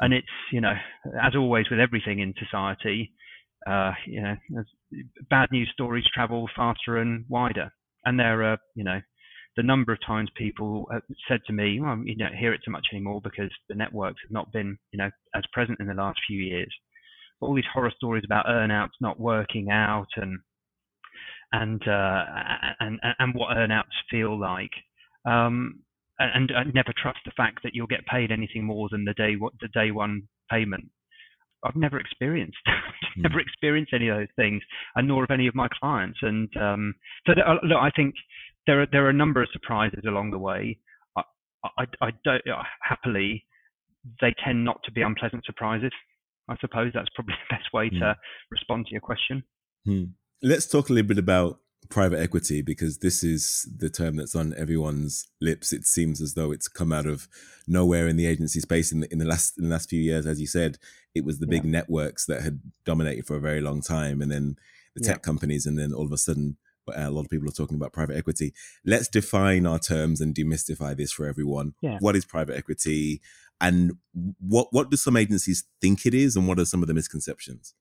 And 0.00 0.12
it's 0.14 0.26
you 0.52 0.60
know 0.60 0.74
as 1.22 1.34
always 1.36 1.66
with 1.70 1.80
everything 1.80 2.20
in 2.20 2.34
society, 2.38 3.12
uh, 3.66 3.92
you 4.06 4.22
know 4.22 4.36
bad 5.30 5.48
news 5.52 5.70
stories 5.72 6.04
travel 6.12 6.48
faster 6.56 6.98
and 6.98 7.24
wider. 7.28 7.70
And 8.04 8.18
there 8.18 8.42
are 8.44 8.58
you 8.74 8.84
know 8.84 9.00
the 9.58 9.62
number 9.64 9.92
of 9.92 9.98
times 10.06 10.30
people 10.36 10.86
have 10.92 11.02
said 11.26 11.40
to 11.44 11.52
me, 11.52 11.80
well, 11.80 11.98
you 12.04 12.14
don't 12.14 12.36
hear 12.36 12.54
it 12.54 12.60
so 12.64 12.70
much 12.70 12.86
anymore 12.92 13.20
because 13.20 13.50
the 13.68 13.74
networks 13.74 14.20
have 14.22 14.30
not 14.30 14.52
been, 14.52 14.78
you 14.92 14.98
know, 14.98 15.10
as 15.34 15.42
present 15.52 15.80
in 15.80 15.88
the 15.88 15.94
last 15.94 16.20
few 16.28 16.38
years. 16.40 16.72
But 17.40 17.48
all 17.48 17.56
these 17.56 17.64
horror 17.74 17.92
stories 17.96 18.22
about 18.24 18.46
earnouts 18.46 19.00
not 19.00 19.18
working 19.18 19.68
out 19.68 20.06
and 20.14 20.38
and 21.50 21.82
uh, 21.88 22.24
and 22.78 23.00
and 23.18 23.34
what 23.34 23.56
earnouts 23.56 23.98
feel 24.08 24.38
like. 24.38 24.70
Um, 25.24 25.80
and, 26.20 26.52
and 26.52 26.72
never 26.72 26.92
trust 26.96 27.18
the 27.24 27.32
fact 27.36 27.64
that 27.64 27.74
you'll 27.74 27.88
get 27.88 28.06
paid 28.06 28.30
anything 28.30 28.64
more 28.64 28.88
than 28.92 29.04
the 29.04 29.14
day 29.14 29.34
what 29.36 29.54
the 29.60 29.68
day 29.68 29.90
one 29.90 30.28
payment. 30.48 30.88
I've 31.64 31.74
never 31.74 31.98
experienced 31.98 32.58
mm. 32.66 32.82
never 33.16 33.40
experienced 33.40 33.92
any 33.92 34.06
of 34.06 34.18
those 34.18 34.28
things, 34.36 34.62
and 34.94 35.08
nor 35.08 35.22
have 35.22 35.32
any 35.32 35.48
of 35.48 35.56
my 35.56 35.66
clients. 35.80 36.20
And 36.22 36.48
um, 36.56 36.94
so 37.26 37.32
uh, 37.32 37.54
look, 37.64 37.78
I 37.80 37.90
think 37.96 38.14
there 38.68 38.82
are 38.82 38.86
there 38.92 39.06
are 39.06 39.10
a 39.10 39.14
number 39.14 39.42
of 39.42 39.48
surprises 39.52 40.04
along 40.06 40.30
the 40.30 40.38
way. 40.38 40.78
I, 41.16 41.22
I, 41.78 41.84
I 42.02 42.10
don't 42.24 42.42
uh, 42.46 42.62
happily 42.82 43.44
they 44.20 44.34
tend 44.44 44.64
not 44.64 44.80
to 44.84 44.92
be 44.92 45.02
unpleasant 45.02 45.44
surprises. 45.44 45.90
I 46.48 46.56
suppose 46.60 46.92
that's 46.94 47.08
probably 47.14 47.34
the 47.48 47.56
best 47.56 47.72
way 47.72 47.90
mm. 47.90 47.98
to 47.98 48.14
respond 48.50 48.86
to 48.86 48.92
your 48.92 49.00
question. 49.00 49.42
Mm. 49.86 50.12
Let's 50.42 50.68
talk 50.68 50.88
a 50.88 50.92
little 50.92 51.08
bit 51.08 51.18
about 51.18 51.58
private 51.88 52.20
equity 52.20 52.60
because 52.60 52.98
this 52.98 53.24
is 53.24 53.68
the 53.76 53.88
term 53.88 54.16
that's 54.16 54.34
on 54.34 54.54
everyone's 54.56 55.26
lips. 55.40 55.72
It 55.72 55.86
seems 55.86 56.20
as 56.20 56.34
though 56.34 56.52
it's 56.52 56.68
come 56.68 56.92
out 56.92 57.06
of 57.06 57.26
nowhere 57.66 58.06
in 58.06 58.16
the 58.16 58.26
agency 58.26 58.60
space 58.60 58.92
in 58.92 59.00
the, 59.00 59.12
in 59.12 59.18
the 59.18 59.24
last 59.24 59.58
in 59.58 59.64
the 59.64 59.70
last 59.70 59.88
few 59.88 60.00
years. 60.00 60.26
As 60.26 60.40
you 60.40 60.46
said, 60.46 60.76
it 61.14 61.24
was 61.24 61.38
the 61.38 61.46
big 61.46 61.64
yeah. 61.64 61.70
networks 61.70 62.26
that 62.26 62.42
had 62.42 62.60
dominated 62.84 63.26
for 63.26 63.36
a 63.36 63.40
very 63.40 63.62
long 63.62 63.80
time, 63.80 64.20
and 64.20 64.30
then 64.30 64.56
the 64.94 65.02
tech 65.02 65.16
yeah. 65.16 65.20
companies, 65.20 65.64
and 65.64 65.78
then 65.78 65.94
all 65.94 66.04
of 66.04 66.12
a 66.12 66.18
sudden 66.18 66.58
Uh, 66.96 67.08
a 67.08 67.10
lot 67.10 67.22
of 67.22 67.30
people 67.30 67.48
are 67.48 67.52
talking 67.52 67.76
about 67.76 67.92
private 67.92 68.16
equity. 68.16 68.52
Let's 68.84 69.08
define 69.08 69.66
our 69.66 69.78
terms 69.78 70.20
and 70.20 70.34
demystify 70.34 70.96
this 70.96 71.12
for 71.12 71.26
everyone. 71.26 71.74
Yeah. 71.82 71.98
What 72.00 72.16
is 72.16 72.24
private 72.24 72.56
equity? 72.56 73.20
And 73.60 73.94
what 74.38 74.68
what 74.70 74.90
do 74.90 74.96
some 74.96 75.16
agencies 75.16 75.64
think 75.80 76.06
it 76.06 76.14
is, 76.14 76.36
and 76.36 76.46
what 76.46 76.58
are 76.60 76.64
some 76.64 76.82
of 76.82 76.88
the 76.88 76.94
misconceptions? 76.94 77.74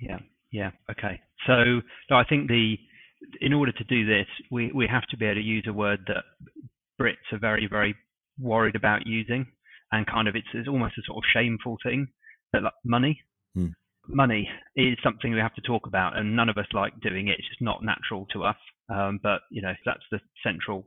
Yeah, 0.00 0.18
yeah, 0.50 0.70
okay. 0.90 1.20
So, 1.46 1.80
so 2.08 2.14
I 2.14 2.24
think 2.24 2.48
the 2.48 2.76
in 3.40 3.52
order 3.52 3.72
to 3.72 3.84
do 3.84 4.06
this, 4.06 4.26
we 4.50 4.72
we 4.72 4.88
have 4.88 5.06
to 5.10 5.16
be 5.16 5.26
able 5.26 5.36
to 5.36 5.40
use 5.40 5.66
a 5.68 5.72
word 5.72 6.00
that 6.08 6.24
Brits 7.00 7.32
are 7.32 7.38
very 7.38 7.68
very 7.70 7.94
worried 8.40 8.74
about 8.74 9.06
using, 9.06 9.46
and 9.92 10.06
kind 10.06 10.26
of 10.28 10.34
it's, 10.34 10.48
it's 10.52 10.68
almost 10.68 10.98
a 10.98 11.02
sort 11.06 11.18
of 11.18 11.24
shameful 11.32 11.76
thing 11.82 12.08
that 12.52 12.62
like 12.62 12.72
money. 12.84 13.20
Money 14.08 14.48
is 14.74 14.96
something 15.04 15.32
we 15.32 15.40
have 15.40 15.54
to 15.54 15.60
talk 15.62 15.86
about, 15.86 16.16
and 16.16 16.34
none 16.34 16.48
of 16.48 16.56
us 16.58 16.66
like 16.72 16.98
doing 17.00 17.28
it. 17.28 17.36
It's 17.38 17.48
just 17.48 17.62
not 17.62 17.84
natural 17.84 18.26
to 18.32 18.44
us. 18.44 18.56
Um, 18.90 19.20
but 19.22 19.42
you 19.50 19.60
know 19.60 19.74
that's 19.84 20.04
the 20.10 20.20
central 20.42 20.86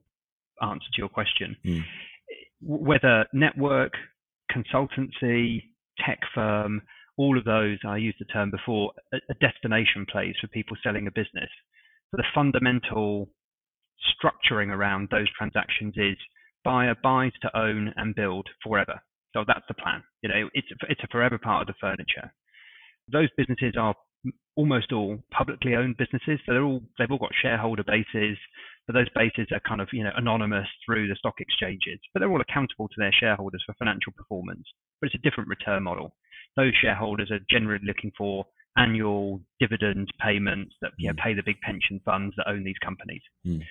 answer 0.62 0.88
to 0.94 0.98
your 0.98 1.10
question. 1.10 1.56
Hmm 1.64 1.80
whether 2.62 3.26
network, 3.34 3.94
consultancy, 4.52 5.64
tech 6.06 6.20
firm, 6.34 6.82
all 7.18 7.38
of 7.38 7.44
those, 7.44 7.78
I 7.86 7.98
used 7.98 8.18
the 8.20 8.26
term 8.26 8.52
before, 8.52 8.94
a, 9.14 9.18
a 9.30 9.34
destination 9.36 10.06
place 10.10 10.36
for 10.40 10.48
people 10.48 10.78
selling 10.84 11.08
a 11.08 11.12
business. 11.12 11.50
So 12.12 12.18
the 12.18 12.24
fundamental 12.34 13.30
structuring 14.00 14.70
around 14.70 15.10
those 15.12 15.28
transactions 15.38 15.94
is 15.98 16.18
buyer 16.64 16.96
buys 17.02 17.32
to 17.42 17.58
own 17.58 17.94
and 17.96 18.16
build 18.16 18.48
forever. 18.64 19.02
So 19.34 19.44
that's 19.48 19.66
the 19.68 19.74
plan. 19.74 20.04
You 20.22 20.30
know, 20.30 20.50
it's 20.54 20.68
it's 20.90 21.04
a 21.04 21.08
forever 21.08 21.38
part 21.38 21.62
of 21.62 21.68
the 21.68 21.80
furniture. 21.80 22.34
Those 23.12 23.30
businesses 23.38 23.76
are 23.80 23.96
almost 24.56 24.92
all 24.92 25.18
publicly 25.32 25.76
owned 25.76 25.98
businesses. 25.98 26.40
So 26.46 26.54
they're 26.54 26.64
all 26.64 26.82
they've 26.98 27.12
all 27.12 27.18
got 27.18 27.32
shareholder 27.42 27.84
bases, 27.84 28.38
but 28.88 28.94
those 28.94 29.10
bases 29.16 29.48
are 29.52 29.62
kind 29.68 29.82
of 29.82 29.88
you 29.94 30.04
know 30.04 30.12
anonymous 30.16 30.68
through 30.86 31.08
the 31.08 31.16
stock 31.16 31.36
exchanges. 31.40 32.00
But 32.14 32.20
they're 32.20 32.32
all 32.32 32.42
accountable 32.42 32.88
to 32.88 32.96
their 32.98 33.14
shareholders 33.18 33.64
for 33.66 33.76
financial 33.80 34.14
performance. 34.16 34.64
But 35.00 35.08
it's 35.08 35.16
a 35.16 35.30
different 35.30 35.50
return 35.50 35.84
model. 35.84 36.16
Those 36.56 36.74
shareholders 36.82 37.32
are 37.32 37.40
generally 37.50 37.84
looking 37.86 38.12
for 38.18 38.46
annual 38.78 39.42
dividend 39.60 40.08
payments 40.24 40.74
that 40.82 40.92
you 40.98 41.08
know, 41.08 41.14
mm. 41.14 41.24
pay 41.24 41.34
the 41.34 41.44
big 41.46 41.60
pension 41.62 42.00
funds 42.06 42.34
that 42.38 42.48
own 42.48 42.64
these 42.64 42.78
companies. 42.84 43.22
Mm. 43.46 43.62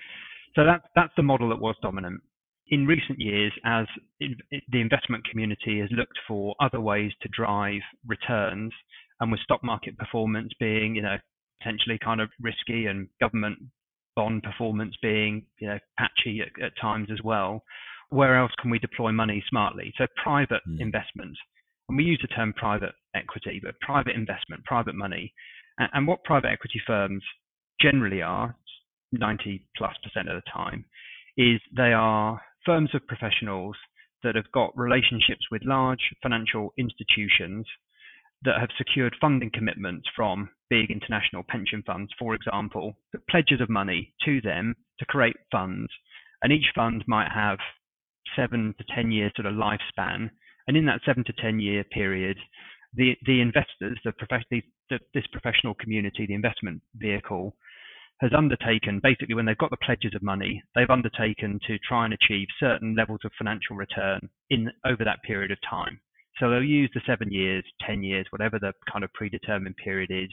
So 0.54 0.64
that's 0.64 0.84
that's 0.94 1.12
the 1.16 1.22
model 1.22 1.48
that 1.50 1.60
was 1.60 1.76
dominant. 1.82 2.20
In 2.68 2.86
recent 2.86 3.18
years, 3.18 3.52
as 3.64 3.86
in, 4.20 4.36
the 4.70 4.80
investment 4.80 5.24
community 5.28 5.80
has 5.80 5.88
looked 5.90 6.18
for 6.28 6.54
other 6.60 6.80
ways 6.80 7.12
to 7.22 7.28
drive 7.28 7.80
returns, 8.06 8.72
and 9.20 9.30
with 9.30 9.40
stock 9.40 9.62
market 9.62 9.96
performance 9.98 10.52
being, 10.58 10.94
you 10.94 11.02
know, 11.02 11.16
potentially 11.60 11.98
kind 12.02 12.20
of 12.20 12.30
risky 12.40 12.86
and 12.86 13.08
government 13.20 13.58
bond 14.16 14.42
performance 14.42 14.94
being, 15.02 15.44
you 15.60 15.68
know, 15.68 15.78
patchy 15.98 16.40
at, 16.40 16.62
at 16.62 16.72
times 16.80 17.08
as 17.12 17.18
well, 17.22 17.62
where 18.08 18.38
else 18.38 18.52
can 18.60 18.70
we 18.70 18.78
deploy 18.78 19.12
money 19.12 19.42
smartly? 19.48 19.92
So 19.96 20.06
private 20.22 20.62
mm. 20.68 20.80
investment, 20.80 21.36
and 21.88 21.96
we 21.96 22.04
use 22.04 22.18
the 22.22 22.28
term 22.28 22.52
private 22.54 22.92
equity, 23.14 23.60
but 23.62 23.78
private 23.80 24.16
investment, 24.16 24.64
private 24.64 24.94
money, 24.94 25.32
and, 25.78 25.88
and 25.92 26.06
what 26.06 26.24
private 26.24 26.48
equity 26.48 26.80
firms 26.86 27.22
generally 27.80 28.22
are, 28.22 28.56
90 29.12 29.64
plus 29.76 29.94
percent 30.02 30.28
of 30.28 30.36
the 30.36 30.50
time, 30.50 30.84
is 31.36 31.60
they 31.76 31.92
are 31.92 32.40
firms 32.64 32.90
of 32.94 33.06
professionals 33.06 33.76
that 34.22 34.34
have 34.34 34.50
got 34.52 34.76
relationships 34.76 35.46
with 35.50 35.62
large 35.64 36.00
financial 36.22 36.72
institutions 36.78 37.66
that 38.44 38.58
have 38.58 38.70
secured 38.78 39.14
funding 39.20 39.50
commitments 39.52 40.08
from 40.16 40.48
big 40.70 40.90
international 40.90 41.42
pension 41.48 41.82
funds, 41.86 42.10
for 42.18 42.34
example, 42.34 42.94
pledges 43.28 43.60
of 43.60 43.68
money 43.68 44.14
to 44.24 44.40
them 44.40 44.74
to 44.98 45.04
create 45.06 45.36
funds. 45.52 45.88
And 46.42 46.52
each 46.52 46.66
fund 46.74 47.04
might 47.06 47.30
have 47.34 47.58
seven 48.36 48.74
to 48.78 48.84
10 48.94 49.10
year 49.10 49.30
sort 49.36 49.46
of 49.46 49.54
lifespan. 49.54 50.30
And 50.66 50.76
in 50.76 50.86
that 50.86 51.00
seven 51.04 51.24
to 51.24 51.32
10 51.32 51.60
year 51.60 51.84
period, 51.84 52.36
the, 52.94 53.14
the 53.26 53.40
investors, 53.40 53.98
the, 54.04 54.12
prof- 54.12 54.42
the, 54.50 54.62
this 55.14 55.26
professional 55.32 55.74
community, 55.74 56.26
the 56.26 56.34
investment 56.34 56.80
vehicle, 56.96 57.54
has 58.20 58.32
undertaken 58.36 59.00
basically 59.02 59.34
when 59.34 59.46
they've 59.46 59.58
got 59.58 59.70
the 59.70 59.84
pledges 59.84 60.14
of 60.14 60.22
money, 60.22 60.62
they've 60.74 60.90
undertaken 60.90 61.58
to 61.66 61.78
try 61.78 62.04
and 62.04 62.14
achieve 62.14 62.46
certain 62.58 62.94
levels 62.94 63.20
of 63.24 63.32
financial 63.38 63.76
return 63.76 64.20
in 64.50 64.70
over 64.84 65.04
that 65.04 65.22
period 65.26 65.50
of 65.50 65.58
time. 65.68 65.98
So 66.40 66.48
they'll 66.48 66.62
use 66.62 66.90
the 66.94 67.02
seven 67.06 67.30
years, 67.30 67.64
10 67.86 68.02
years, 68.02 68.26
whatever 68.30 68.58
the 68.58 68.72
kind 68.90 69.04
of 69.04 69.12
predetermined 69.12 69.76
period 69.76 70.10
is 70.10 70.30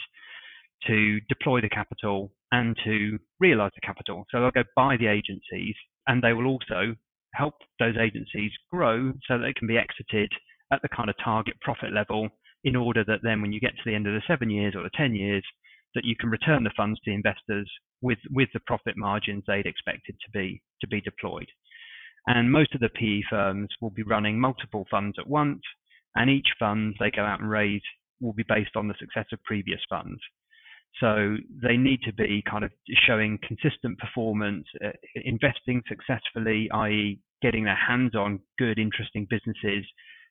to 0.87 1.19
deploy 1.27 1.59
the 1.59 1.69
capital 1.69 2.31
and 2.51 2.77
to 2.85 3.19
realize 3.39 3.71
the 3.75 3.85
capital. 3.85 4.25
So 4.31 4.39
they'll 4.39 4.51
go 4.51 4.63
buy 4.75 4.95
the 4.97 5.07
agencies 5.07 5.75
and 6.07 6.23
they 6.23 6.33
will 6.33 6.47
also 6.47 6.95
help 7.33 7.55
those 7.79 7.95
agencies 7.97 8.51
grow 8.71 9.11
so 9.27 9.37
they 9.37 9.53
can 9.53 9.67
be 9.67 9.77
exited 9.77 10.31
at 10.71 10.81
the 10.81 10.89
kind 10.89 11.09
of 11.09 11.15
target 11.23 11.59
profit 11.61 11.91
level 11.93 12.29
in 12.63 12.75
order 12.75 13.03
that 13.05 13.19
then 13.21 13.41
when 13.41 13.51
you 13.51 13.59
get 13.59 13.75
to 13.75 13.83
the 13.85 13.93
end 13.93 14.07
of 14.07 14.13
the 14.13 14.21
seven 14.27 14.49
years 14.49 14.75
or 14.75 14.83
the 14.83 14.89
10 14.95 15.13
years, 15.13 15.43
that 15.93 16.05
you 16.05 16.15
can 16.15 16.29
return 16.29 16.63
the 16.63 16.71
funds 16.75 16.99
to 16.99 17.11
the 17.11 17.15
investors 17.15 17.69
with, 18.01 18.19
with 18.31 18.49
the 18.53 18.59
profit 18.61 18.95
margins 18.95 19.43
they'd 19.47 19.65
expected 19.65 20.15
to 20.23 20.31
be 20.31 20.61
to 20.79 20.87
be 20.87 21.01
deployed. 21.01 21.47
And 22.27 22.51
most 22.51 22.75
of 22.75 22.81
the 22.81 22.89
PE 22.89 23.21
firms 23.29 23.69
will 23.81 23.89
be 23.89 24.03
running 24.03 24.39
multiple 24.39 24.85
funds 24.91 25.17
at 25.17 25.27
once 25.27 25.61
and 26.17 26.29
each 26.29 26.47
fund 26.59 26.95
they 26.99 27.11
go 27.11 27.23
out 27.23 27.39
and 27.39 27.49
raise 27.49 27.81
will 28.19 28.33
be 28.33 28.45
based 28.47 28.75
on 28.75 28.87
the 28.87 28.95
success 28.99 29.25
of 29.31 29.43
previous 29.43 29.79
funds. 29.89 30.19
So 30.99 31.37
they 31.61 31.77
need 31.77 32.01
to 32.03 32.13
be 32.13 32.43
kind 32.49 32.63
of 32.63 32.71
showing 33.05 33.37
consistent 33.47 33.99
performance, 33.99 34.65
uh, 34.83 34.89
investing 35.15 35.83
successfully, 35.87 36.69
i.e., 36.73 37.19
getting 37.41 37.65
their 37.65 37.77
hands 37.77 38.15
on 38.15 38.39
good, 38.57 38.79
interesting 38.79 39.27
businesses, 39.29 39.85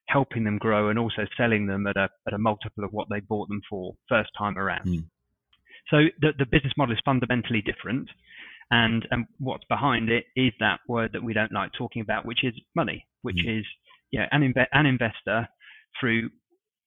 helping 0.09 0.42
them 0.42 0.59
grow, 0.59 0.88
and 0.88 0.99
also 0.99 1.25
selling 1.37 1.66
them 1.66 1.87
at 1.87 1.96
a 1.96 2.09
at 2.27 2.33
a 2.33 2.38
multiple 2.38 2.83
of 2.83 2.92
what 2.92 3.07
they 3.09 3.20
bought 3.20 3.49
them 3.49 3.61
for 3.70 3.94
first 4.09 4.31
time 4.37 4.59
around. 4.59 4.87
Mm. 4.87 5.05
So 5.88 5.99
the 6.20 6.33
the 6.37 6.46
business 6.46 6.72
model 6.77 6.94
is 6.94 7.01
fundamentally 7.05 7.62
different, 7.62 8.09
and 8.72 9.07
and 9.12 9.27
what's 9.38 9.64
behind 9.68 10.11
it 10.11 10.25
is 10.35 10.53
that 10.59 10.81
word 10.88 11.12
that 11.12 11.22
we 11.22 11.33
don't 11.33 11.53
like 11.53 11.70
talking 11.79 12.03
about, 12.03 12.27
which 12.27 12.42
is 12.42 12.55
money, 12.75 13.07
which 13.22 13.37
mm. 13.46 13.61
is 13.61 13.64
you 14.11 14.20
know, 14.20 14.27
an, 14.31 14.53
inve- 14.53 14.66
an 14.72 14.87
investor 14.87 15.49
through 16.00 16.30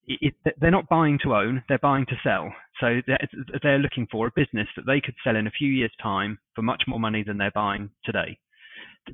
it, 0.10 0.34
they're 0.60 0.72
not 0.72 0.90
buying 0.90 1.20
to 1.24 1.36
own, 1.36 1.64
they're 1.70 1.78
buying 1.78 2.06
to 2.08 2.16
sell. 2.24 2.52
So 2.80 3.02
they're, 3.06 3.20
they're, 3.62 3.80
looking 3.80 4.08
for 4.12 4.28
a 4.28 4.32
business 4.36 4.68
that 4.76 4.86
they 4.86 5.02
could 5.02 5.16
sell 5.24 5.36
in 5.36 5.48
a 5.48 5.52
few 5.52 5.70
years' 5.70 5.92
time 6.02 6.40
for 6.56 6.62
much 6.62 6.84
more 6.88 7.00
money 7.00 7.24
than 7.24 7.38
they're 7.38 7.52
buying 7.52 7.90
today. 8.04 8.40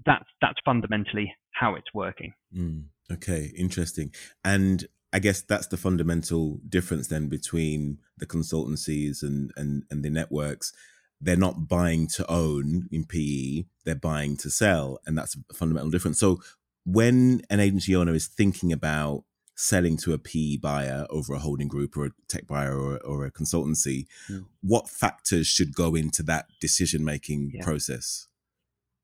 That's 0.06 0.26
that's 0.42 0.60
fundamentally 0.64 1.34
how 1.52 1.76
it's 1.76 1.94
working. 1.94 2.34
Mm, 2.56 2.86
okay, 3.12 3.52
interesting. 3.58 4.14
And 4.44 4.86
I 5.14 5.20
guess 5.20 5.42
that's 5.42 5.68
the 5.68 5.78
fundamental 5.78 6.60
difference 6.68 7.08
then 7.08 7.28
between 7.28 8.00
the 8.18 8.26
consultancies 8.26 9.24
and 9.24 9.52
and, 9.56 9.84
and 9.90 10.04
the 10.04 10.10
networks. 10.10 10.74
They're 11.22 11.38
not 11.38 11.68
buying 11.70 12.08
to 12.16 12.30
own 12.30 12.90
in 12.92 13.06
PE; 13.06 13.66
they're 13.86 13.96
buying 13.96 14.38
to 14.38 14.50
sell, 14.50 15.00
and 15.06 15.18
that's 15.18 15.38
a 15.50 15.54
fundamental 15.54 15.90
difference. 15.90 16.20
So 16.20 16.42
when 16.86 17.42
an 17.50 17.60
agency 17.60 17.96
owner 17.96 18.14
is 18.14 18.28
thinking 18.28 18.72
about 18.72 19.24
selling 19.56 19.98
to 19.98 20.14
a 20.14 20.18
PE 20.18 20.58
buyer 20.58 21.08
over 21.10 21.34
a 21.34 21.40
holding 21.40 21.68
group 21.68 21.96
or 21.98 22.06
a 22.06 22.10
tech 22.28 22.46
buyer 22.48 22.78
or, 22.78 22.98
or 23.06 23.26
a 23.26 23.32
consultancy, 23.32 24.06
mm. 24.30 24.46
what 24.62 24.90
factors 24.90 25.48
should 25.48 25.74
go 25.74 25.96
into 25.96 26.22
that 26.24 26.48
decision 26.60 27.04
making 27.04 27.52
yeah. 27.54 27.64
process? 27.64 28.28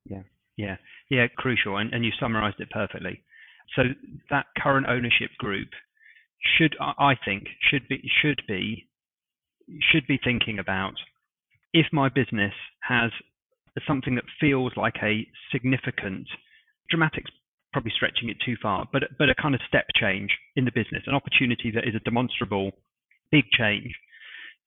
Yeah, 0.05 0.23
yeah, 0.57 0.77
yeah, 1.09 1.27
crucial. 1.37 1.77
And, 1.77 1.93
and 1.93 2.03
you 2.03 2.11
summarized 2.19 2.59
it 2.59 2.69
perfectly. 2.69 3.23
So 3.75 3.83
that 4.29 4.47
current 4.57 4.87
ownership 4.89 5.31
group 5.37 5.69
should, 6.57 6.75
I 6.79 7.15
think, 7.23 7.47
should 7.69 7.87
be 7.87 8.01
should 8.21 8.41
be 8.47 8.87
should 9.91 10.05
be 10.07 10.19
thinking 10.21 10.59
about 10.59 10.95
if 11.73 11.85
my 11.93 12.09
business 12.09 12.53
has 12.81 13.11
something 13.87 14.15
that 14.15 14.25
feels 14.39 14.73
like 14.75 14.95
a 15.01 15.25
significant 15.51 16.27
dramatic 16.89 17.23
probably 17.71 17.91
stretching 17.95 18.29
it 18.29 18.37
too 18.45 18.55
far, 18.61 18.87
but 18.91 19.03
but 19.17 19.29
a 19.29 19.35
kind 19.35 19.55
of 19.55 19.61
step 19.67 19.85
change 19.95 20.31
in 20.55 20.65
the 20.65 20.71
business, 20.71 21.03
an 21.07 21.15
opportunity 21.15 21.71
that 21.71 21.87
is 21.87 21.95
a 21.95 21.99
demonstrable 21.99 22.71
big 23.31 23.45
change 23.51 23.93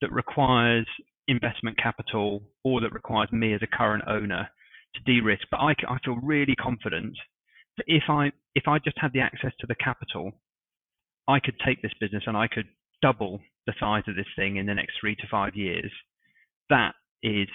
that 0.01 0.13
requires 0.13 0.87
investment 1.29 1.79
capital 1.79 2.43
or 2.65 2.81
that 2.81 2.93
requires 2.93 3.31
me 3.33 3.55
as 3.55 3.61
a 3.63 3.77
current 3.77 4.05
owner 4.07 4.49
to 4.95 5.01
de-risk. 5.13 5.43
But 5.51 5.59
I, 5.59 5.71
I 5.89 5.99
feel 6.05 6.17
really 6.23 6.55
confident 6.55 7.17
that 7.77 7.85
if 7.87 8.05
I 8.09 8.33
if 8.55 8.65
I 8.67 8.79
just 8.79 8.99
had 8.99 9.13
the 9.13 9.21
access 9.21 9.53
to 9.61 9.67
the 9.67 9.75
capital, 9.75 10.33
I 11.29 11.41
could 11.41 11.57
take 11.65 11.83
this 11.83 11.95
business 12.01 12.25
and 12.27 12.37
I 12.37 12.49
could 12.49 12.67
double 13.03 13.41
the 13.67 13.75
size 13.81 14.05
of 14.09 14.17
this 14.17 14.27
thing 14.37 14.57
in 14.57 14.67
the 14.67 14.75
next 14.75 14.95
three 15.01 15.17
to 15.17 15.27
five 15.31 15.57
years. 15.57 15.91
That 16.71 16.93
is, 17.23 17.49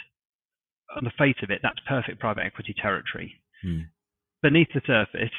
on 0.96 1.04
the 1.04 1.12
face 1.18 1.38
of 1.42 1.50
it, 1.50 1.60
that's 1.64 1.80
perfect 1.88 2.20
private 2.20 2.46
equity 2.46 2.76
territory. 2.80 3.34
Hmm 3.64 3.82
beneath 4.42 4.70
the 4.74 4.82
surface, 4.86 5.34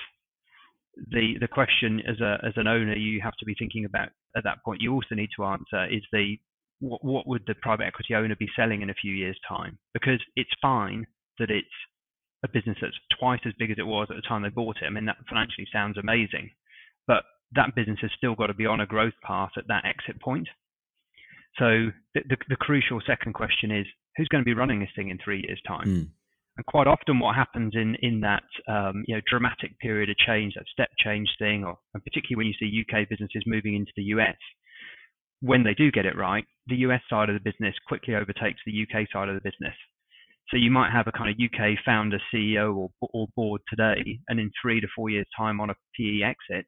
the 1.11 1.35
the 1.41 1.49
question 1.49 2.01
as 2.09 2.21
a 2.21 2.39
as 2.45 2.53
an 2.57 2.67
owner 2.67 2.95
you 2.95 3.21
have 3.23 3.37
to 3.39 3.45
be 3.45 3.55
thinking 3.59 3.85
about 3.85 4.09
at 4.37 4.45
that 4.45 4.63
point 4.65 4.83
you 4.83 4.93
also 4.93 5.15
need 5.15 5.31
to 5.35 5.45
answer 5.45 5.87
is 5.87 6.03
the 6.13 6.37
what, 6.81 7.03
what 7.03 7.27
would 7.27 7.43
the 7.47 7.55
private 7.63 7.87
equity 7.87 8.15
owner 8.15 8.35
be 8.37 8.49
selling 8.57 8.83
in 8.83 8.91
a 8.91 8.95
few 8.95 9.15
years 9.15 9.39
time 9.49 9.79
because 9.95 10.21
it's 10.35 10.51
fine 10.61 11.07
that 11.39 11.49
it's 11.49 11.69
a 12.45 12.49
business 12.49 12.77
that's 12.83 12.99
twice 13.19 13.41
as 13.47 13.55
big 13.59 13.71
as 13.71 13.79
it 13.79 13.87
was 13.87 14.09
at 14.11 14.17
the 14.17 14.29
time 14.29 14.43
they 14.43 14.49
bought 14.49 14.77
it 14.83 14.87
i 14.87 14.91
mean 14.91 15.07
that 15.07 15.17
financially 15.29 15.67
sounds 15.73 15.97
amazing 15.97 16.51
but 17.07 17.23
that 17.53 17.75
business 17.75 17.99
has 18.03 18.11
still 18.17 18.35
got 18.35 18.47
to 18.47 18.55
be 18.55 18.67
on 18.67 18.81
a 18.81 18.87
growth 18.87 19.15
path 19.23 19.51
at 19.57 19.67
that 19.69 19.85
exit 19.85 20.21
point. 20.21 20.49
So 21.59 21.91
the, 22.15 22.21
the, 22.29 22.37
the 22.51 22.57
crucial 22.57 23.01
second 23.07 23.33
question 23.33 23.71
is 23.71 23.87
who's 24.17 24.29
going 24.29 24.43
to 24.43 24.47
be 24.49 24.55
running 24.55 24.81
this 24.81 24.91
thing 24.95 25.11
in 25.11 25.19
three 25.23 25.43
years' 25.47 25.61
time? 25.67 25.87
Mm. 25.87 26.09
And 26.57 26.67
quite 26.67 26.87
often, 26.87 27.19
what 27.21 27.37
happens 27.37 27.75
in 27.75 27.97
in 28.03 28.21
that 28.21 28.45
um, 28.69 29.05
you 29.07 29.15
know 29.15 29.23
dramatic 29.29 29.79
period 29.79 30.11
of 30.11 30.17
change, 30.17 30.55
that 30.55 30.65
step 30.73 30.91
change 30.99 31.29
thing, 31.39 31.65
or 31.65 31.77
and 31.95 32.05
particularly 32.05 32.37
when 32.37 32.47
you 32.47 32.59
see 32.59 32.83
UK 32.83 33.09
businesses 33.09 33.45
moving 33.47 33.75
into 33.75 33.93
the 33.97 34.11
US, 34.15 34.37
when 35.41 35.63
they 35.63 35.75
do 35.75 35.91
get 35.91 36.07
it 36.07 36.17
right, 36.17 36.45
the 36.67 36.77
US 36.87 37.03
side 37.09 37.29
of 37.29 37.35
the 37.35 37.51
business 37.51 37.75
quickly 37.87 38.15
overtakes 38.15 38.61
the 38.67 38.83
UK 38.83 39.07
side 39.13 39.29
of 39.29 39.35
the 39.35 39.49
business. 39.49 39.75
So 40.51 40.57
you 40.57 40.71
might 40.71 40.91
have 40.93 41.07
a 41.07 41.13
kind 41.13 41.31
of 41.31 41.37
UK 41.39 41.79
founder, 41.85 42.19
CEO, 42.35 42.75
or, 42.75 42.91
or 43.01 43.29
board 43.37 43.61
today, 43.69 44.19
and 44.29 44.41
in 44.41 44.51
three 44.61 44.81
to 44.81 44.89
four 44.97 45.09
years' 45.09 45.29
time 45.37 45.61
on 45.61 45.71
a 45.71 45.75
PE 45.97 46.23
exit, 46.23 46.67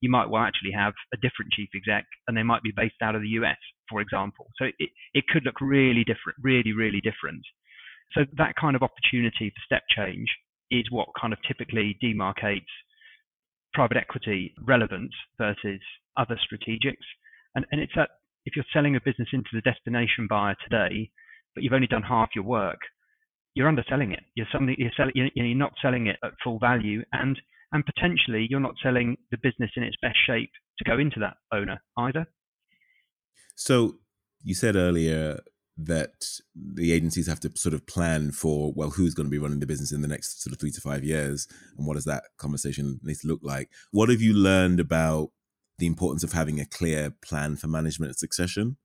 you 0.00 0.10
might 0.10 0.30
well 0.30 0.42
actually 0.42 0.72
have 0.72 0.94
a 1.12 1.16
different 1.18 1.52
chief 1.52 1.68
exec, 1.74 2.04
and 2.26 2.36
they 2.36 2.42
might 2.42 2.62
be 2.62 2.72
based 2.74 3.02
out 3.02 3.14
of 3.14 3.22
the 3.22 3.36
US, 3.40 3.58
for 3.90 4.00
example. 4.00 4.46
So 4.56 4.66
it, 4.78 4.90
it 5.12 5.24
could 5.28 5.44
look 5.44 5.60
really 5.60 6.04
different, 6.04 6.38
really, 6.42 6.72
really 6.72 7.00
different. 7.00 7.42
So 8.12 8.22
that 8.36 8.54
kind 8.60 8.76
of 8.76 8.82
opportunity 8.82 9.50
for 9.50 9.62
step 9.64 9.82
change 9.94 10.28
is 10.70 10.84
what 10.90 11.08
kind 11.18 11.32
of 11.32 11.38
typically 11.46 11.96
demarcates 12.02 12.72
private 13.74 13.96
equity 13.96 14.54
relevance 14.66 15.12
versus 15.38 15.80
other 16.16 16.36
strategics. 16.36 17.06
And, 17.54 17.64
and 17.70 17.80
it's 17.80 17.92
that 17.96 18.10
if 18.44 18.56
you're 18.56 18.64
selling 18.72 18.96
a 18.96 19.00
business 19.04 19.28
into 19.32 19.50
the 19.52 19.60
destination 19.60 20.26
buyer 20.28 20.56
today, 20.62 21.10
but 21.54 21.62
you've 21.62 21.72
only 21.72 21.86
done 21.86 22.02
half 22.02 22.30
your 22.34 22.44
work, 22.44 22.78
you're 23.54 23.68
underselling 23.68 24.12
it. 24.12 24.20
You're, 24.34 24.46
you're, 24.76 24.90
selling, 24.96 25.12
you're 25.34 25.54
not 25.54 25.72
selling 25.82 26.06
it 26.06 26.16
at 26.24 26.32
full 26.42 26.58
value, 26.58 27.02
and 27.12 27.38
and 27.72 27.84
potentially 27.84 28.46
you're 28.48 28.60
not 28.60 28.74
selling 28.82 29.16
the 29.30 29.36
business 29.42 29.70
in 29.76 29.82
its 29.82 29.96
best 30.00 30.16
shape 30.26 30.50
to 30.78 30.84
go 30.84 30.98
into 30.98 31.20
that 31.20 31.34
owner 31.52 31.82
either. 31.98 32.26
So 33.56 33.96
you 34.42 34.54
said 34.54 34.76
earlier 34.76 35.40
that 35.78 36.24
the 36.56 36.92
agencies 36.92 37.28
have 37.28 37.38
to 37.38 37.52
sort 37.54 37.72
of 37.72 37.86
plan 37.86 38.32
for 38.32 38.72
well 38.74 38.90
who's 38.90 39.14
going 39.14 39.26
to 39.26 39.30
be 39.30 39.38
running 39.38 39.60
the 39.60 39.66
business 39.66 39.92
in 39.92 40.02
the 40.02 40.08
next 40.08 40.42
sort 40.42 40.52
of 40.52 40.58
three 40.58 40.72
to 40.72 40.80
five 40.80 41.04
years 41.04 41.46
and 41.76 41.86
what 41.86 41.94
does 41.94 42.04
that 42.04 42.24
conversation 42.36 42.98
need 43.02 43.16
to 43.16 43.28
look 43.28 43.40
like? 43.42 43.70
What 43.92 44.08
have 44.08 44.20
you 44.20 44.34
learned 44.34 44.80
about 44.80 45.30
the 45.78 45.86
importance 45.86 46.24
of 46.24 46.32
having 46.32 46.58
a 46.58 46.66
clear 46.66 47.14
plan 47.22 47.54
for 47.54 47.68
management 47.68 48.18
succession? 48.18 48.76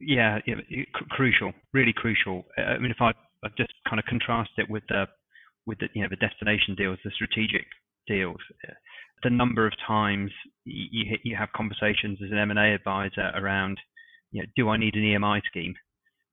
Yeah, 0.00 0.38
yeah 0.46 0.56
crucial 1.10 1.52
really 1.74 1.92
crucial. 1.94 2.44
Uh, 2.56 2.62
I 2.62 2.78
mean 2.78 2.90
if 2.90 3.00
i 3.00 3.12
I 3.42 3.48
just 3.56 3.72
kind 3.88 3.98
of 3.98 4.04
contrast 4.06 4.50
it 4.58 4.68
with 4.68 4.82
the 4.88 5.04
with 5.66 5.78
the 5.78 5.88
you 5.94 6.02
know 6.02 6.08
the 6.08 6.16
destination 6.16 6.74
deals, 6.76 6.98
the 7.04 7.10
strategic 7.10 7.66
deals. 8.06 8.40
The 9.22 9.30
number 9.30 9.66
of 9.66 9.74
times 9.86 10.30
you 10.64 11.16
you 11.22 11.36
have 11.36 11.50
conversations 11.54 12.18
as 12.24 12.30
an 12.30 12.38
M&A 12.38 12.74
advisor 12.74 13.30
around, 13.34 13.78
you 14.32 14.42
know, 14.42 14.48
do 14.56 14.68
I 14.70 14.78
need 14.78 14.94
an 14.94 15.02
EMI 15.02 15.42
scheme 15.44 15.74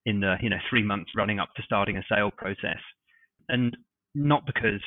in 0.07 0.21
the 0.21 0.35
you 0.41 0.49
know 0.49 0.57
three 0.69 0.83
months 0.83 1.11
running 1.15 1.37
up 1.39 1.49
to 1.55 1.63
starting 1.63 1.97
a 1.97 2.05
sale 2.09 2.31
process, 2.31 2.81
and 3.49 3.77
not 4.15 4.45
because 4.45 4.81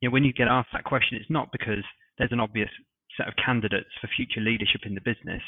you 0.00 0.08
know 0.08 0.12
when 0.12 0.24
you 0.24 0.32
get 0.32 0.48
asked 0.48 0.70
that 0.72 0.84
question, 0.84 1.18
it's 1.20 1.30
not 1.30 1.52
because 1.52 1.84
there's 2.18 2.32
an 2.32 2.40
obvious 2.40 2.70
set 3.16 3.28
of 3.28 3.34
candidates 3.36 3.90
for 4.00 4.08
future 4.16 4.40
leadership 4.40 4.80
in 4.84 4.94
the 4.94 5.00
business. 5.04 5.42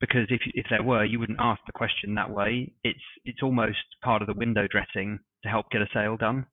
Because 0.00 0.26
if 0.30 0.40
if 0.54 0.66
there 0.70 0.82
were, 0.82 1.04
you 1.04 1.18
wouldn't 1.18 1.40
ask 1.40 1.60
the 1.66 1.72
question 1.72 2.14
that 2.14 2.30
way. 2.30 2.72
It's 2.84 3.04
it's 3.24 3.42
almost 3.42 3.84
part 4.02 4.22
of 4.22 4.28
the 4.28 4.34
window 4.34 4.66
dressing 4.70 5.18
to 5.42 5.48
help 5.48 5.70
get 5.70 5.82
a 5.82 5.88
sale 5.92 6.16
done, 6.16 6.46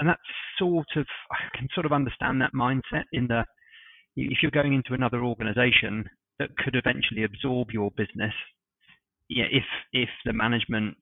and 0.00 0.08
that's 0.08 0.20
sort 0.58 0.86
of 0.96 1.06
I 1.30 1.56
can 1.56 1.68
sort 1.74 1.86
of 1.86 1.92
understand 1.92 2.40
that 2.40 2.54
mindset 2.54 3.04
in 3.12 3.28
the 3.28 3.44
if 4.16 4.38
you're 4.42 4.50
going 4.50 4.72
into 4.72 4.94
another 4.94 5.22
organisation 5.22 6.08
that 6.38 6.56
could 6.56 6.74
eventually 6.74 7.24
absorb 7.24 7.70
your 7.70 7.90
business, 7.96 8.32
yeah, 9.28 9.46
if 9.50 9.64
if 9.92 10.08
the 10.24 10.32
management 10.32 10.96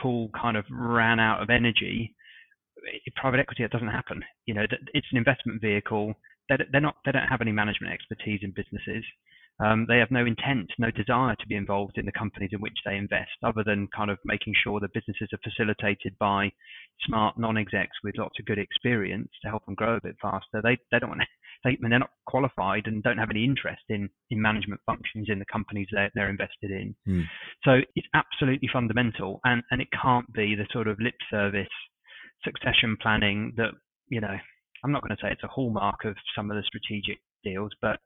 pool 0.00 0.30
kind 0.40 0.56
of 0.56 0.64
ran 0.70 1.18
out 1.18 1.42
of 1.42 1.50
energy, 1.50 2.14
private 3.16 3.40
equity 3.40 3.64
it 3.64 3.70
doesn't 3.70 3.88
happen. 3.88 4.22
You 4.46 4.54
know, 4.54 4.64
it's 4.94 5.06
an 5.12 5.18
investment 5.18 5.60
vehicle. 5.60 6.14
They're, 6.48 6.66
they're 6.72 6.80
not 6.80 6.96
they 7.04 7.12
don't 7.12 7.28
have 7.28 7.40
any 7.40 7.52
management 7.52 7.92
expertise 7.92 8.40
in 8.42 8.52
businesses. 8.54 9.04
Um, 9.60 9.84
they 9.86 9.98
have 9.98 10.10
no 10.10 10.24
intent, 10.24 10.70
no 10.78 10.90
desire 10.90 11.36
to 11.36 11.46
be 11.46 11.54
involved 11.54 11.98
in 11.98 12.06
the 12.06 12.12
companies 12.12 12.48
in 12.52 12.62
which 12.62 12.78
they 12.86 12.96
invest, 12.96 13.36
other 13.44 13.62
than 13.62 13.88
kind 13.94 14.10
of 14.10 14.18
making 14.24 14.54
sure 14.56 14.80
the 14.80 14.88
businesses 14.94 15.28
are 15.34 15.44
facilitated 15.44 16.16
by 16.18 16.50
smart 17.06 17.38
non-execs 17.38 17.98
with 18.02 18.16
lots 18.16 18.38
of 18.38 18.46
good 18.46 18.58
experience 18.58 19.28
to 19.42 19.48
help 19.48 19.66
them 19.66 19.74
grow 19.74 19.96
a 19.96 20.00
bit 20.00 20.16
faster. 20.20 20.62
They 20.62 20.78
they 20.90 20.98
don't 20.98 21.10
want 21.10 21.22
they 21.64 21.78
they're 21.80 21.98
not 21.98 22.10
qualified 22.26 22.86
and 22.86 23.02
don't 23.02 23.18
have 23.18 23.30
any 23.30 23.44
interest 23.44 23.82
in 23.88 24.08
in 24.30 24.40
management 24.40 24.80
functions 24.86 25.28
in 25.28 25.38
the 25.38 25.44
companies 25.52 25.88
they're 25.92 26.10
they're 26.14 26.30
invested 26.30 26.70
in. 26.70 26.94
Mm. 27.08 27.24
So 27.64 27.80
it's 27.94 28.08
absolutely 28.14 28.68
fundamental, 28.72 29.40
and 29.44 29.62
and 29.70 29.80
it 29.80 29.88
can't 30.02 30.30
be 30.32 30.54
the 30.54 30.66
sort 30.72 30.88
of 30.88 30.98
lip 31.00 31.14
service 31.30 31.68
succession 32.44 32.96
planning 33.00 33.52
that 33.56 33.72
you 34.08 34.20
know. 34.20 34.36
I'm 34.82 34.92
not 34.92 35.02
going 35.02 35.14
to 35.14 35.20
say 35.20 35.30
it's 35.30 35.44
a 35.44 35.46
hallmark 35.46 36.06
of 36.06 36.16
some 36.34 36.50
of 36.50 36.56
the 36.56 36.62
strategic 36.62 37.18
deals, 37.44 37.70
but 37.82 37.98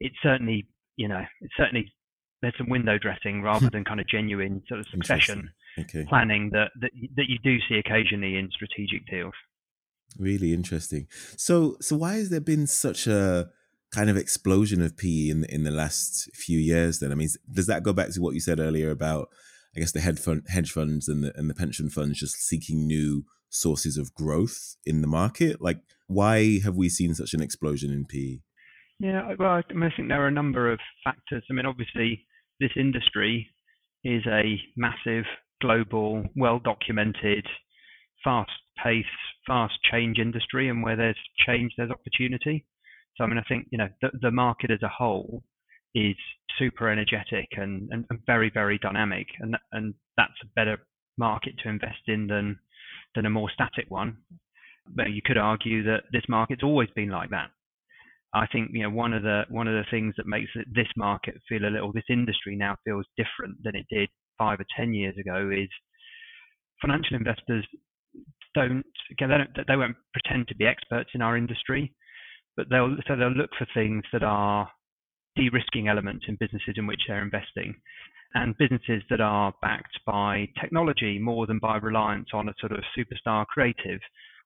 it's 0.00 0.16
certainly 0.24 0.66
you 0.96 1.08
know, 1.08 1.22
it's 1.40 1.54
certainly 1.56 1.92
there's 2.42 2.54
some 2.58 2.68
window 2.68 2.98
dressing 2.98 3.42
rather 3.42 3.70
than 3.70 3.84
kind 3.84 4.00
of 4.00 4.08
genuine 4.08 4.62
sort 4.68 4.80
of 4.80 4.86
succession 4.88 5.50
okay. 5.78 6.04
planning 6.08 6.50
that, 6.52 6.70
that 6.80 6.90
that 7.16 7.28
you 7.28 7.38
do 7.42 7.56
see 7.68 7.76
occasionally 7.76 8.36
in 8.36 8.50
strategic 8.50 9.06
deals. 9.06 9.34
Really 10.18 10.54
interesting. 10.54 11.06
So 11.36 11.76
so 11.80 11.96
why 11.96 12.14
has 12.14 12.30
there 12.30 12.40
been 12.40 12.66
such 12.66 13.06
a 13.06 13.50
kind 13.92 14.10
of 14.10 14.16
explosion 14.16 14.82
of 14.82 14.96
PE 14.96 15.30
in 15.30 15.44
in 15.44 15.64
the 15.64 15.70
last 15.70 16.30
few 16.34 16.58
years? 16.58 17.00
Then 17.00 17.12
I 17.12 17.14
mean, 17.14 17.28
does 17.52 17.66
that 17.66 17.82
go 17.82 17.92
back 17.92 18.10
to 18.10 18.20
what 18.20 18.34
you 18.34 18.40
said 18.40 18.60
earlier 18.60 18.90
about 18.90 19.28
I 19.76 19.80
guess 19.80 19.92
the 19.92 20.00
hedge 20.00 20.18
fund 20.18 20.44
hedge 20.48 20.72
funds 20.72 21.08
and 21.08 21.22
the 21.22 21.32
and 21.36 21.50
the 21.50 21.54
pension 21.54 21.90
funds 21.90 22.18
just 22.18 22.36
seeking 22.36 22.86
new 22.86 23.24
sources 23.50 23.96
of 23.96 24.14
growth 24.14 24.76
in 24.86 25.02
the 25.02 25.08
market? 25.08 25.60
Like, 25.60 25.80
why 26.06 26.60
have 26.60 26.76
we 26.76 26.88
seen 26.88 27.14
such 27.14 27.34
an 27.34 27.42
explosion 27.42 27.92
in 27.92 28.06
PE? 28.06 28.40
Yeah, 28.98 29.34
well, 29.38 29.50
I 29.50 29.62
think 29.68 30.08
there 30.08 30.22
are 30.22 30.28
a 30.28 30.32
number 30.32 30.72
of 30.72 30.78
factors. 31.04 31.44
I 31.50 31.52
mean, 31.52 31.66
obviously, 31.66 32.24
this 32.60 32.70
industry 32.76 33.46
is 34.04 34.22
a 34.26 34.58
massive, 34.76 35.24
global, 35.60 36.24
well 36.34 36.58
documented, 36.58 37.46
fast 38.24 38.50
pace, 38.82 39.04
fast 39.46 39.74
change 39.90 40.18
industry, 40.18 40.68
and 40.68 40.82
where 40.82 40.96
there's 40.96 41.18
change, 41.46 41.72
there's 41.76 41.90
opportunity. 41.90 42.64
So, 43.16 43.24
I 43.24 43.26
mean, 43.26 43.38
I 43.38 43.44
think, 43.48 43.66
you 43.70 43.78
know, 43.78 43.88
the, 44.02 44.10
the 44.20 44.30
market 44.30 44.70
as 44.70 44.82
a 44.82 44.88
whole 44.88 45.42
is 45.94 46.16
super 46.58 46.90
energetic 46.90 47.48
and, 47.56 47.88
and, 47.90 48.04
and 48.10 48.18
very, 48.26 48.50
very 48.52 48.78
dynamic, 48.78 49.26
and, 49.40 49.56
and 49.72 49.94
that's 50.16 50.32
a 50.42 50.48
better 50.54 50.78
market 51.16 51.54
to 51.62 51.68
invest 51.68 52.08
in 52.08 52.26
than, 52.26 52.58
than 53.14 53.26
a 53.26 53.30
more 53.30 53.50
static 53.52 53.86
one. 53.88 54.18
But 54.94 55.10
you 55.10 55.22
could 55.24 55.38
argue 55.38 55.82
that 55.84 56.04
this 56.12 56.24
market's 56.28 56.62
always 56.62 56.90
been 56.94 57.10
like 57.10 57.30
that. 57.30 57.50
I 58.34 58.46
think 58.46 58.70
you 58.72 58.82
know 58.82 58.90
one 58.90 59.14
of 59.14 59.22
the 59.22 59.44
one 59.48 59.66
of 59.66 59.74
the 59.74 59.90
things 59.90 60.14
that 60.16 60.26
makes 60.26 60.50
this 60.74 60.88
market 60.96 61.40
feel 61.48 61.64
a 61.64 61.72
little, 61.72 61.92
this 61.92 62.04
industry 62.10 62.54
now 62.54 62.76
feels 62.84 63.06
different 63.16 63.56
than 63.64 63.74
it 63.74 63.86
did 63.88 64.10
five 64.36 64.60
or 64.60 64.66
ten 64.76 64.92
years 64.92 65.16
ago 65.18 65.50
is 65.50 65.70
financial 66.82 67.16
investors 67.16 67.66
don't 68.56 68.84
again 69.12 69.28
they 69.28 69.38
don't 69.38 69.66
they 69.68 69.76
won't 69.76 69.96
pretend 70.12 70.48
to 70.48 70.56
be 70.56 70.66
experts 70.66 71.10
in 71.14 71.22
our 71.22 71.36
industry, 71.36 71.92
but 72.56 72.66
they'll 72.70 72.96
so 73.06 73.14
they'll 73.16 73.30
look 73.30 73.50
for 73.58 73.66
things 73.74 74.02
that 74.12 74.22
are 74.24 74.68
de-risking 75.36 75.86
elements 75.86 76.24
in 76.28 76.36
businesses 76.40 76.74
in 76.76 76.86
which 76.86 77.02
they're 77.06 77.22
investing 77.22 77.74
and 78.34 78.56
businesses 78.58 79.02
that 79.10 79.20
are 79.20 79.52
backed 79.62 79.98
by 80.06 80.48
technology 80.60 81.18
more 81.18 81.46
than 81.46 81.58
by 81.58 81.76
reliance 81.76 82.28
on 82.32 82.48
a 82.48 82.54
sort 82.58 82.72
of 82.72 82.80
superstar 82.96 83.46
creative 83.46 84.00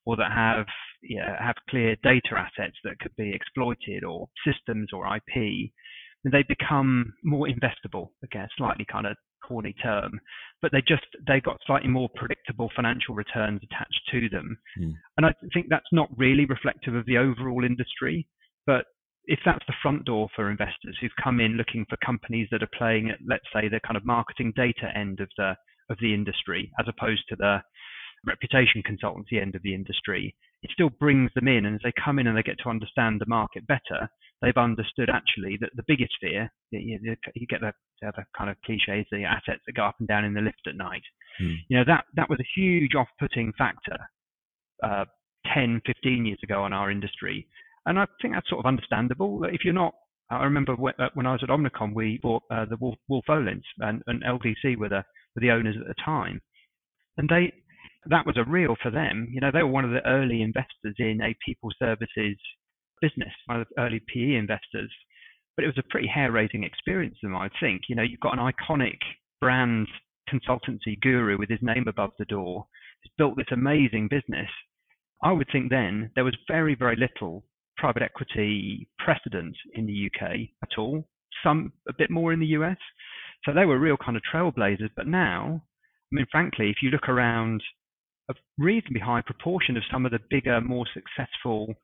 or 0.06 0.16
that 0.16 0.32
have 0.32 0.66
yeah, 1.02 1.36
have 1.42 1.56
clear 1.68 1.96
data 2.02 2.36
assets 2.36 2.76
that 2.84 2.98
could 3.00 3.14
be 3.16 3.32
exploited 3.34 4.04
or 4.04 4.28
systems 4.46 4.88
or 4.92 5.06
IP, 5.16 5.70
they 6.24 6.44
become 6.48 7.12
more 7.24 7.48
investable. 7.48 8.08
Again, 8.22 8.48
slightly 8.56 8.86
kind 8.90 9.06
of 9.06 9.16
corny 9.50 9.74
term, 9.82 10.20
but 10.62 10.70
they 10.70 10.80
just 10.86 11.06
they 11.26 11.40
got 11.40 11.58
slightly 11.66 11.88
more 11.88 12.08
predictable 12.14 12.70
financial 12.76 13.16
returns 13.16 13.60
attached 13.64 14.00
to 14.12 14.28
them. 14.28 14.56
Mm. 14.80 14.94
And 15.16 15.26
I 15.26 15.32
think 15.52 15.66
that's 15.68 15.92
not 15.92 16.08
really 16.16 16.44
reflective 16.44 16.94
of 16.94 17.04
the 17.06 17.18
overall 17.18 17.64
industry, 17.64 18.28
but 18.64 18.84
if 19.24 19.40
that's 19.44 19.66
the 19.66 19.74
front 19.82 20.04
door 20.04 20.28
for 20.34 20.50
investors 20.50 20.96
who've 21.00 21.22
come 21.22 21.40
in 21.40 21.56
looking 21.56 21.84
for 21.88 21.96
companies 22.04 22.48
that 22.50 22.62
are 22.62 22.78
playing 22.78 23.10
at, 23.10 23.18
let's 23.28 23.44
say, 23.52 23.68
the 23.68 23.80
kind 23.86 23.96
of 23.96 24.06
marketing 24.06 24.52
data 24.56 24.88
end 24.96 25.20
of 25.20 25.28
the 25.36 25.54
of 25.90 25.98
the 26.00 26.14
industry, 26.14 26.70
as 26.78 26.86
opposed 26.88 27.22
to 27.28 27.36
the 27.36 27.58
reputation 28.24 28.82
consultancy 28.82 29.40
end 29.40 29.56
of 29.56 29.62
the 29.62 29.74
industry, 29.74 30.34
it 30.62 30.70
still 30.72 30.90
brings 31.00 31.30
them 31.34 31.48
in. 31.48 31.66
And 31.66 31.74
as 31.74 31.80
they 31.82 31.92
come 32.04 32.18
in 32.20 32.28
and 32.28 32.36
they 32.36 32.42
get 32.42 32.58
to 32.62 32.68
understand 32.68 33.20
the 33.20 33.26
market 33.26 33.66
better, 33.66 34.08
they've 34.42 34.56
understood 34.56 35.10
actually 35.12 35.58
that 35.60 35.70
the 35.76 35.84
biggest 35.86 36.12
fear, 36.20 36.50
you, 36.70 37.16
you 37.34 37.46
get 37.46 37.60
the, 37.60 37.72
the 38.00 38.12
kind 38.36 38.50
of 38.50 38.56
cliches, 38.64 39.06
the 39.10 39.24
assets 39.24 39.60
that 39.66 39.74
go 39.74 39.84
up 39.84 39.96
and 39.98 40.08
down 40.08 40.24
in 40.24 40.34
the 40.34 40.40
lift 40.40 40.62
at 40.66 40.76
night. 40.76 41.02
Hmm. 41.38 41.54
You 41.68 41.78
know, 41.78 41.84
that, 41.86 42.04
that 42.16 42.30
was 42.30 42.38
a 42.40 42.60
huge 42.60 42.94
off 42.94 43.08
putting 43.18 43.52
factor 43.58 43.98
uh, 44.82 45.04
10, 45.54 45.82
15 45.86 46.26
years 46.26 46.38
ago 46.42 46.62
on 46.62 46.72
our 46.72 46.90
industry. 46.90 47.46
And 47.86 47.98
I 47.98 48.06
think 48.20 48.34
that's 48.34 48.48
sort 48.48 48.60
of 48.60 48.68
understandable. 48.68 49.44
If 49.44 49.64
you're 49.64 49.74
not, 49.74 49.94
I 50.30 50.44
remember 50.44 50.72
uh, 50.72 51.08
when 51.14 51.26
I 51.26 51.32
was 51.32 51.42
at 51.42 51.48
Omnicom, 51.48 51.94
we 51.94 52.18
bought 52.22 52.42
uh, 52.50 52.64
the 52.64 52.76
Wolf, 52.80 52.96
Wolff 53.08 53.24
Olins 53.28 53.62
and, 53.78 54.02
and 54.06 54.22
LDC 54.22 54.76
were 54.76 54.88
the, 54.88 55.04
were 55.34 55.40
the 55.40 55.50
owners 55.50 55.76
at 55.80 55.86
the 55.86 56.02
time. 56.02 56.40
And 57.16 57.28
they, 57.28 57.52
that 58.06 58.26
was 58.26 58.36
a 58.36 58.48
real 58.48 58.76
for 58.82 58.90
them. 58.90 59.28
You 59.32 59.40
know, 59.40 59.50
they 59.52 59.62
were 59.62 59.68
one 59.68 59.84
of 59.84 59.90
the 59.90 60.06
early 60.06 60.40
investors 60.40 60.94
in 60.98 61.20
a 61.22 61.36
people 61.44 61.70
services 61.78 62.36
business, 63.00 63.32
by 63.46 63.58
the 63.58 63.66
early 63.78 64.00
PE 64.12 64.34
investors. 64.34 64.90
But 65.56 65.64
it 65.64 65.68
was 65.68 65.78
a 65.78 65.90
pretty 65.90 66.08
hair 66.08 66.32
raising 66.32 66.64
experience 66.64 67.16
for 67.20 67.28
them, 67.28 67.36
I 67.36 67.48
think. 67.60 67.82
You 67.88 67.96
know, 67.96 68.02
you've 68.02 68.20
got 68.20 68.38
an 68.38 68.52
iconic 68.52 68.98
brand 69.40 69.88
consultancy 70.32 71.00
guru 71.00 71.38
with 71.38 71.48
his 71.48 71.58
name 71.62 71.84
above 71.88 72.10
the 72.18 72.24
door. 72.24 72.66
He's 73.02 73.12
built 73.18 73.36
this 73.36 73.52
amazing 73.52 74.08
business. 74.08 74.48
I 75.22 75.32
would 75.32 75.48
think 75.52 75.70
then 75.70 76.10
there 76.14 76.24
was 76.24 76.36
very, 76.48 76.74
very 76.74 76.96
little 76.96 77.44
private 77.76 78.02
equity 78.02 78.88
precedent 78.98 79.56
in 79.74 79.86
the 79.86 80.10
UK 80.10 80.32
at 80.62 80.78
all, 80.78 81.08
some 81.42 81.72
a 81.88 81.92
bit 81.96 82.10
more 82.10 82.32
in 82.32 82.40
the 82.40 82.46
US. 82.46 82.76
So 83.44 83.52
they 83.52 83.64
were 83.64 83.78
real 83.78 83.96
kind 83.96 84.16
of 84.16 84.22
trailblazers. 84.32 84.90
But 84.96 85.06
now, 85.06 85.62
I 86.12 86.14
mean, 86.14 86.26
frankly, 86.30 86.70
if 86.70 86.76
you 86.82 86.90
look 86.90 87.08
around 87.08 87.62
a 88.30 88.34
reasonably 88.58 89.00
high 89.00 89.22
proportion 89.22 89.76
of 89.76 89.82
some 89.90 90.04
of 90.04 90.12
the 90.12 90.20
bigger, 90.30 90.60
more 90.60 90.86
successful 90.92 91.74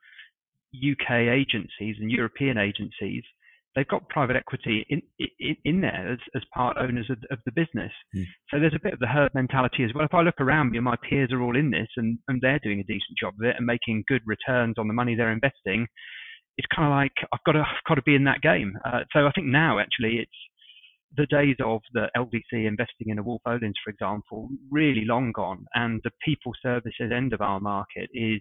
UK 0.74 1.28
agencies 1.32 1.96
and 2.00 2.10
European 2.10 2.58
agencies, 2.58 3.22
they've 3.74 3.86
got 3.88 4.08
private 4.08 4.36
equity 4.36 4.84
in 4.88 5.02
in, 5.38 5.56
in 5.64 5.80
there 5.80 6.12
as, 6.12 6.18
as 6.34 6.42
part 6.52 6.76
owners 6.78 7.08
of, 7.10 7.18
of 7.30 7.38
the 7.44 7.52
business. 7.52 7.92
Mm. 8.16 8.24
So 8.50 8.58
there's 8.58 8.74
a 8.74 8.82
bit 8.82 8.94
of 8.94 8.98
the 8.98 9.06
herd 9.06 9.32
mentality 9.34 9.84
as 9.84 9.90
well. 9.94 10.04
If 10.04 10.14
I 10.14 10.22
look 10.22 10.40
around 10.40 10.70
me, 10.70 10.80
my 10.80 10.96
peers 11.08 11.30
are 11.32 11.42
all 11.42 11.56
in 11.56 11.70
this 11.70 11.88
and, 11.96 12.18
and 12.28 12.40
they're 12.40 12.60
doing 12.60 12.80
a 12.80 12.84
decent 12.84 13.18
job 13.20 13.34
of 13.38 13.46
it 13.46 13.56
and 13.56 13.66
making 13.66 14.04
good 14.08 14.22
returns 14.26 14.76
on 14.78 14.88
the 14.88 14.94
money 14.94 15.14
they're 15.14 15.32
investing. 15.32 15.86
It's 16.56 16.68
kind 16.74 16.88
of 16.88 16.96
like 16.96 17.12
I've 17.32 17.44
got 17.44 17.52
to 17.52 17.60
I've 17.60 17.88
got 17.88 17.94
to 17.96 18.02
be 18.02 18.14
in 18.14 18.24
that 18.24 18.40
game. 18.40 18.78
Uh, 18.84 19.00
so 19.12 19.26
I 19.26 19.32
think 19.32 19.46
now 19.46 19.78
actually 19.78 20.16
it's 20.16 20.30
the 21.16 21.26
days 21.26 21.56
of 21.64 21.80
the 21.92 22.08
LDC 22.16 22.66
investing 22.66 23.08
in 23.08 23.18
a 23.18 23.22
Wolff 23.22 23.42
Olins, 23.46 23.74
for 23.82 23.90
example, 23.90 24.48
really 24.70 25.04
long 25.04 25.32
gone, 25.32 25.64
and 25.74 26.00
the 26.04 26.10
people 26.24 26.52
services 26.62 27.10
end 27.14 27.32
of 27.32 27.40
our 27.40 27.60
market 27.60 28.10
is 28.12 28.40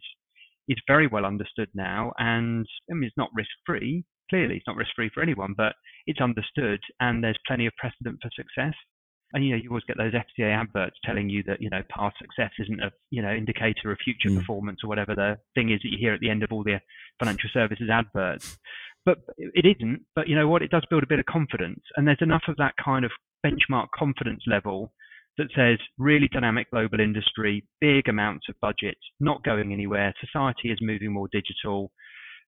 is 0.68 0.78
very 0.88 1.08
well 1.08 1.26
understood 1.26 1.70
now, 1.74 2.14
and 2.18 2.66
I 2.90 2.94
mean 2.94 3.04
it's 3.06 3.18
not 3.18 3.30
risk 3.36 3.50
free. 3.66 4.04
Clearly, 4.30 4.56
it's 4.56 4.68
not 4.68 4.76
risk 4.76 4.92
free 4.96 5.12
for 5.14 5.22
anyone, 5.22 5.54
but 5.56 5.74
it's 6.08 6.22
understood, 6.22 6.80
and 7.00 7.24
there's 7.24 7.38
plenty 7.48 7.68
of 7.68 7.74
precedent 7.78 8.18
for 8.22 8.30
success. 8.36 8.74
And 9.34 9.44
you 9.44 9.52
know, 9.52 9.62
you 9.62 9.70
always 9.70 9.84
get 9.84 9.98
those 9.98 10.14
FCA 10.14 10.56
adverts 10.56 10.98
telling 11.04 11.30
you 11.30 11.44
that 11.44 11.62
you 11.62 11.70
know 11.70 11.82
past 11.90 12.16
success 12.20 12.52
isn't 12.60 12.82
a 12.82 12.92
you 13.12 13.22
know 13.22 13.34
indicator 13.34 13.92
of 13.92 13.98
future 14.04 14.30
mm. 14.30 14.40
performance 14.40 14.80
or 14.84 14.88
whatever 14.88 15.16
the 15.16 15.38
thing 15.54 15.72
is 15.72 15.80
that 15.84 15.90
you 15.90 15.98
hear 16.00 16.14
at 16.14 16.20
the 16.20 16.30
end 16.30 16.44
of 16.44 16.52
all 16.52 16.64
the 16.64 16.80
financial 17.20 17.50
services 17.54 17.90
adverts 17.92 18.58
but 19.06 19.20
it 19.38 19.66
isn't. 19.66 20.02
But 20.16 20.28
you 20.28 20.36
know 20.36 20.48
what? 20.48 20.64
It 20.64 20.72
does 20.72 20.84
build 20.90 21.04
a 21.04 21.08
bit 21.08 21.20
of 21.20 21.26
confidence, 21.26 21.82
and 21.96 22.08
there's 22.08 22.22
enough 22.22 22.44
of 22.48 22.58
that 22.58 22.74
kind 22.84 23.06
of 23.06 23.12
benchmark 23.46 23.88
confidence 23.96 24.44
level 24.48 24.92
that 25.38 25.48
says 25.56 25.80
really 25.98 26.28
dynamic 26.32 26.70
global 26.72 27.00
industry, 27.00 27.66
big 27.82 28.08
amounts 28.08 28.48
of 28.50 28.56
budget, 28.62 28.98
not 29.20 29.44
going 29.44 29.74
anywhere. 29.74 30.14
Society 30.20 30.70
is 30.70 30.80
moving 30.82 31.12
more 31.14 31.28
digital. 31.32 31.92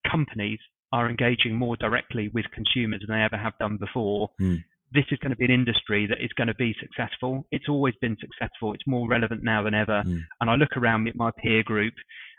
Companies 0.10 0.60
are 0.94 1.10
engaging 1.10 1.56
more 1.56 1.76
directly 1.78 2.30
with 2.34 2.46
consumers 2.54 3.04
than 3.06 3.18
they 3.18 3.24
ever 3.24 3.38
have 3.38 3.58
done 3.60 3.78
before. 3.78 4.30
Mm. 4.40 4.64
This 4.94 5.04
is 5.12 5.20
going 5.20 5.32
to 5.32 5.38
be 5.38 5.46
an 5.46 5.52
industry 5.52 6.08
that 6.08 6.24
is 6.24 6.32
going 6.38 6.48
to 6.48 6.56
be 6.56 6.74
successful. 6.80 7.46
It's 7.52 7.68
always 7.68 7.96
been 8.00 8.16
successful. 8.22 8.74
It's 8.74 8.88
more 8.88 9.08
relevant 9.08 9.44
now 9.44 9.64
than 9.64 9.74
ever. 9.74 10.04
Mm. 10.06 10.22
And 10.40 10.50
I 10.50 10.56
look 10.56 10.78
around 10.78 11.10
at 11.10 11.16
my 11.16 11.32
peer 11.44 11.62
group 11.64 11.94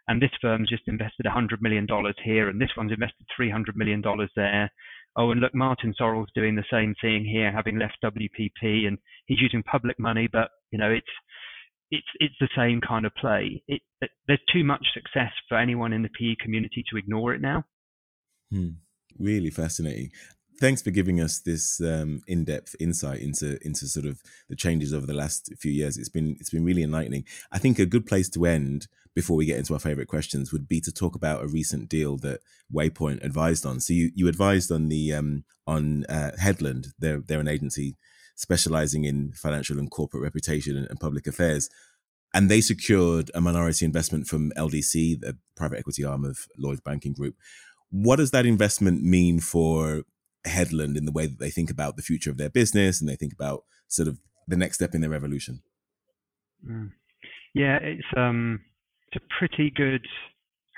and 0.09 0.23
this 0.23 0.31
firm's 0.41 0.71
just 0.71 0.89
invested 0.89 1.27
$100 1.27 1.61
million 1.61 1.87
here, 2.25 2.49
and 2.49 2.61
this 2.61 2.71
one's 2.77 2.93
invested 2.93 3.27
$300 3.39 3.77
million 3.77 4.03
there. 4.35 4.73
Oh, 5.19 5.33
and 5.33 5.41
look, 5.41 5.53
Martin 5.53 5.93
Sorrell's 6.01 6.31
doing 6.33 6.55
the 6.55 6.65
same 6.71 6.95
thing 7.01 7.25
here, 7.25 7.51
having 7.51 7.77
left 7.77 7.99
WPP, 8.05 8.87
and 8.87 8.97
he's 9.27 9.41
using 9.41 9.65
public 9.65 9.99
money, 9.99 10.29
but 10.33 10.49
you 10.71 10.79
know, 10.79 10.91
it's 10.91 11.07
it's 11.91 12.07
it's 12.21 12.35
the 12.41 12.49
same 12.57 12.81
kind 12.81 13.05
of 13.05 13.13
play. 13.17 13.63
It, 13.67 13.83
it, 14.01 14.11
there's 14.29 14.41
too 14.53 14.63
much 14.63 14.87
success 14.95 15.33
for 15.49 15.59
anyone 15.59 15.93
in 15.93 16.03
the 16.03 16.09
PE 16.09 16.37
community 16.41 16.85
to 16.91 16.97
ignore 16.97 17.35
it 17.35 17.41
now. 17.41 17.65
Hmm. 18.53 18.69
Really 19.19 19.51
fascinating 19.51 20.13
thanks 20.61 20.83
for 20.83 20.91
giving 20.91 21.21
us 21.21 21.39
this 21.39 21.81
um, 21.81 22.23
in-depth 22.27 22.75
insight 22.81 23.21
into 23.21 23.59
into 23.65 23.87
sort 23.87 24.07
of 24.07 24.21
the 24.49 24.57
changes 24.57 24.93
over 24.93 25.07
the 25.07 25.15
last 25.15 25.53
few 25.59 25.73
years. 25.73 25.97
It's 25.97 26.09
been 26.09 26.37
it's 26.41 26.51
been 26.51 26.65
really 26.65 26.83
enlightening. 26.83 27.25
I 27.53 27.59
think 27.59 27.79
a 27.79 27.87
good 27.87 28.07
place 28.07 28.29
to 28.31 28.45
end 28.45 28.89
before 29.19 29.37
we 29.37 29.47
get 29.47 29.59
into 29.59 29.75
our 29.75 29.81
favorite 29.81 30.07
questions 30.07 30.53
would 30.53 30.69
be 30.69 30.81
to 30.81 30.93
talk 30.93 31.17
about 31.17 31.43
a 31.43 31.49
recent 31.49 31.89
deal 31.89 32.17
that 32.19 32.39
Waypoint 32.73 33.25
advised 33.25 33.67
on. 33.67 33.81
So 33.81 33.93
you 33.93 34.13
you 34.15 34.29
advised 34.29 34.71
on 34.71 34.89
the 34.89 35.13
um, 35.13 35.43
on 35.67 36.05
uh, 36.05 36.31
Headland. 36.39 36.93
They're 37.01 37.21
they're 37.27 37.41
an 37.41 37.49
agency 37.49 37.97
specializing 38.37 39.03
in 39.03 39.33
financial 39.33 39.77
and 39.81 39.91
corporate 39.91 40.23
reputation 40.23 40.77
and, 40.77 40.87
and 40.89 41.01
public 41.01 41.27
affairs. 41.27 41.69
And 42.33 42.49
they 42.49 42.61
secured 42.61 43.33
a 43.35 43.41
minority 43.41 43.85
investment 43.85 44.29
from 44.29 44.53
LDC, 44.53 45.21
the 45.21 45.37
private 45.57 45.81
equity 45.81 46.05
arm 46.05 46.25
of 46.25 46.47
Lloyds 46.57 46.81
Banking 46.81 47.15
Group. 47.15 47.35
What 47.91 48.17
does 48.17 48.31
that 48.31 48.47
investment 48.47 49.03
mean 49.03 49.41
for 49.41 50.05
Headland 50.45 50.97
in 50.97 51.07
the 51.07 51.13
way 51.13 51.27
that 51.27 51.41
they 51.41 51.51
think 51.51 51.71
about 51.71 51.97
the 51.97 52.03
future 52.03 52.31
of 52.31 52.37
their 52.37 52.51
business 52.51 53.01
and 53.01 53.11
they 53.11 53.17
think 53.17 53.33
about 53.33 53.65
sort 53.89 54.07
of 54.07 54.21
the 54.47 54.57
next 54.57 54.77
step 54.77 54.95
in 54.95 55.01
their 55.01 55.15
evolution. 55.15 55.63
Mm. 56.65 56.93
Yeah, 57.55 57.79
it's 57.83 58.07
um, 58.17 58.61
it's 59.11 59.23
a 59.23 59.38
pretty 59.38 59.71
good. 59.75 60.07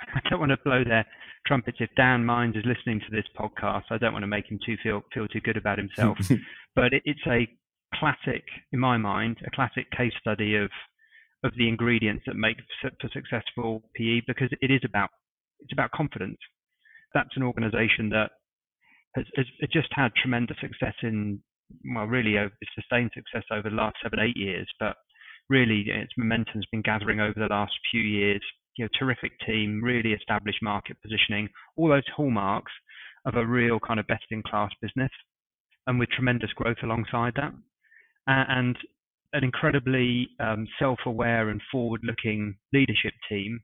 I 0.14 0.20
don't 0.28 0.40
want 0.40 0.50
to 0.50 0.58
blow 0.64 0.82
their 0.84 1.06
trumpets 1.46 1.78
if 1.80 1.90
Dan 1.96 2.24
Mines 2.24 2.56
is 2.56 2.64
listening 2.64 3.00
to 3.00 3.10
this 3.10 3.24
podcast. 3.38 3.84
I 3.90 3.98
don't 3.98 4.12
want 4.12 4.22
to 4.22 4.28
make 4.28 4.50
him 4.50 4.58
too 4.64 4.76
feel 4.82 5.02
feel 5.12 5.28
too 5.28 5.40
good 5.40 5.56
about 5.56 5.78
himself, 5.78 6.18
but 6.74 6.92
it, 6.92 7.02
it's 7.04 7.26
a 7.26 7.48
classic, 7.94 8.44
in 8.72 8.78
my 8.78 8.96
mind, 8.96 9.38
a 9.46 9.50
classic 9.50 9.90
case 9.90 10.12
study 10.20 10.56
of 10.56 10.70
of 11.42 11.52
the 11.56 11.68
ingredients 11.68 12.24
that 12.26 12.36
make 12.36 12.58
for 12.82 13.08
successful 13.12 13.82
PE 13.96 14.20
because 14.26 14.50
it 14.60 14.70
is 14.70 14.80
about 14.84 15.10
it's 15.60 15.72
about 15.72 15.90
confidence. 15.92 16.38
That's 17.14 17.36
an 17.36 17.42
organisation 17.42 18.10
that 18.10 18.30
has, 19.16 19.24
has 19.36 19.46
just 19.72 19.88
had 19.92 20.14
tremendous 20.14 20.56
success 20.60 20.94
in, 21.02 21.40
well, 21.94 22.04
really 22.04 22.36
sustained 22.74 23.10
success 23.14 23.44
over 23.50 23.68
the 23.68 23.76
last 23.76 23.96
seven, 24.02 24.20
eight 24.20 24.36
years, 24.36 24.68
but 24.78 24.96
really 25.50 25.84
its 25.88 26.12
momentum's 26.16 26.66
been 26.72 26.80
gathering 26.80 27.20
over 27.20 27.34
the 27.36 27.52
last 27.52 27.72
few 27.90 28.00
years. 28.00 28.40
You 28.78 28.84
know, 28.84 28.88
terrific 28.98 29.32
team, 29.44 29.82
really 29.82 30.12
established 30.12 30.62
market 30.62 30.96
positioning, 31.02 31.48
all 31.76 31.88
those 31.88 32.06
hallmarks 32.16 32.72
of 33.26 33.34
a 33.34 33.44
real 33.44 33.78
kind 33.78 34.00
of 34.00 34.06
best 34.06 34.24
in 34.30 34.42
class 34.42 34.70
business 34.80 35.10
and 35.86 35.98
with 35.98 36.08
tremendous 36.10 36.52
growth 36.54 36.78
alongside 36.82 37.34
that. 37.36 37.52
And 38.26 38.76
an 39.32 39.44
incredibly 39.44 40.28
um, 40.38 40.66
self 40.78 41.00
aware 41.04 41.50
and 41.50 41.60
forward 41.70 42.00
looking 42.04 42.56
leadership 42.72 43.12
team 43.28 43.60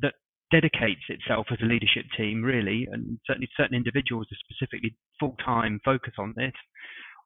that 0.00 0.14
dedicates 0.50 1.02
itself 1.08 1.46
as 1.52 1.58
a 1.62 1.66
leadership 1.66 2.04
team, 2.16 2.42
really, 2.42 2.88
and 2.90 3.18
certainly 3.26 3.48
certain 3.56 3.76
individuals 3.76 4.26
are 4.32 4.38
specifically 4.50 4.96
full 5.18 5.36
time 5.44 5.80
focus 5.84 6.14
on 6.18 6.34
this, 6.36 6.52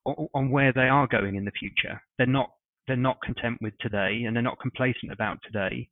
on 0.06 0.50
where 0.50 0.72
they 0.72 0.88
are 0.88 1.06
going 1.06 1.36
in 1.36 1.44
the 1.44 1.52
future. 1.58 2.00
They're 2.18 2.26
not 2.26 2.50
they're 2.86 2.96
not 2.96 3.20
content 3.22 3.58
with 3.60 3.74
today, 3.80 4.24
and 4.26 4.34
they're 4.34 4.42
not 4.42 4.60
complacent 4.60 5.12
about 5.12 5.38
today. 5.44 5.88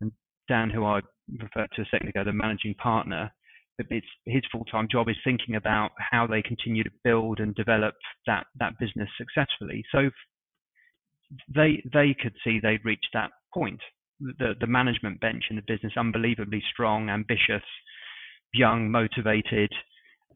And 0.00 0.12
Dan, 0.48 0.70
who 0.70 0.84
I 0.84 1.00
referred 1.40 1.70
to 1.76 1.82
a 1.82 1.86
second 1.90 2.08
ago, 2.08 2.24
the 2.24 2.32
managing 2.32 2.74
partner, 2.74 3.30
it's 3.78 4.06
his 4.26 4.42
full-time 4.52 4.88
job 4.90 5.08
is 5.08 5.16
thinking 5.24 5.56
about 5.56 5.90
how 5.98 6.26
they 6.26 6.42
continue 6.42 6.84
to 6.84 6.90
build 7.02 7.40
and 7.40 7.54
develop 7.54 7.94
that 8.26 8.46
that 8.60 8.78
business 8.78 9.08
successfully. 9.18 9.82
So 9.90 10.10
they 11.54 11.82
they 11.92 12.14
could 12.20 12.34
see 12.44 12.60
they'd 12.60 12.84
reached 12.84 13.08
that 13.14 13.30
point 13.52 13.80
the, 14.20 14.54
the 14.60 14.66
management 14.66 15.20
bench 15.20 15.44
in 15.50 15.56
the 15.56 15.62
business 15.66 15.92
unbelievably 15.96 16.62
strong, 16.72 17.10
ambitious, 17.10 17.64
young, 18.52 18.90
motivated, 18.90 19.70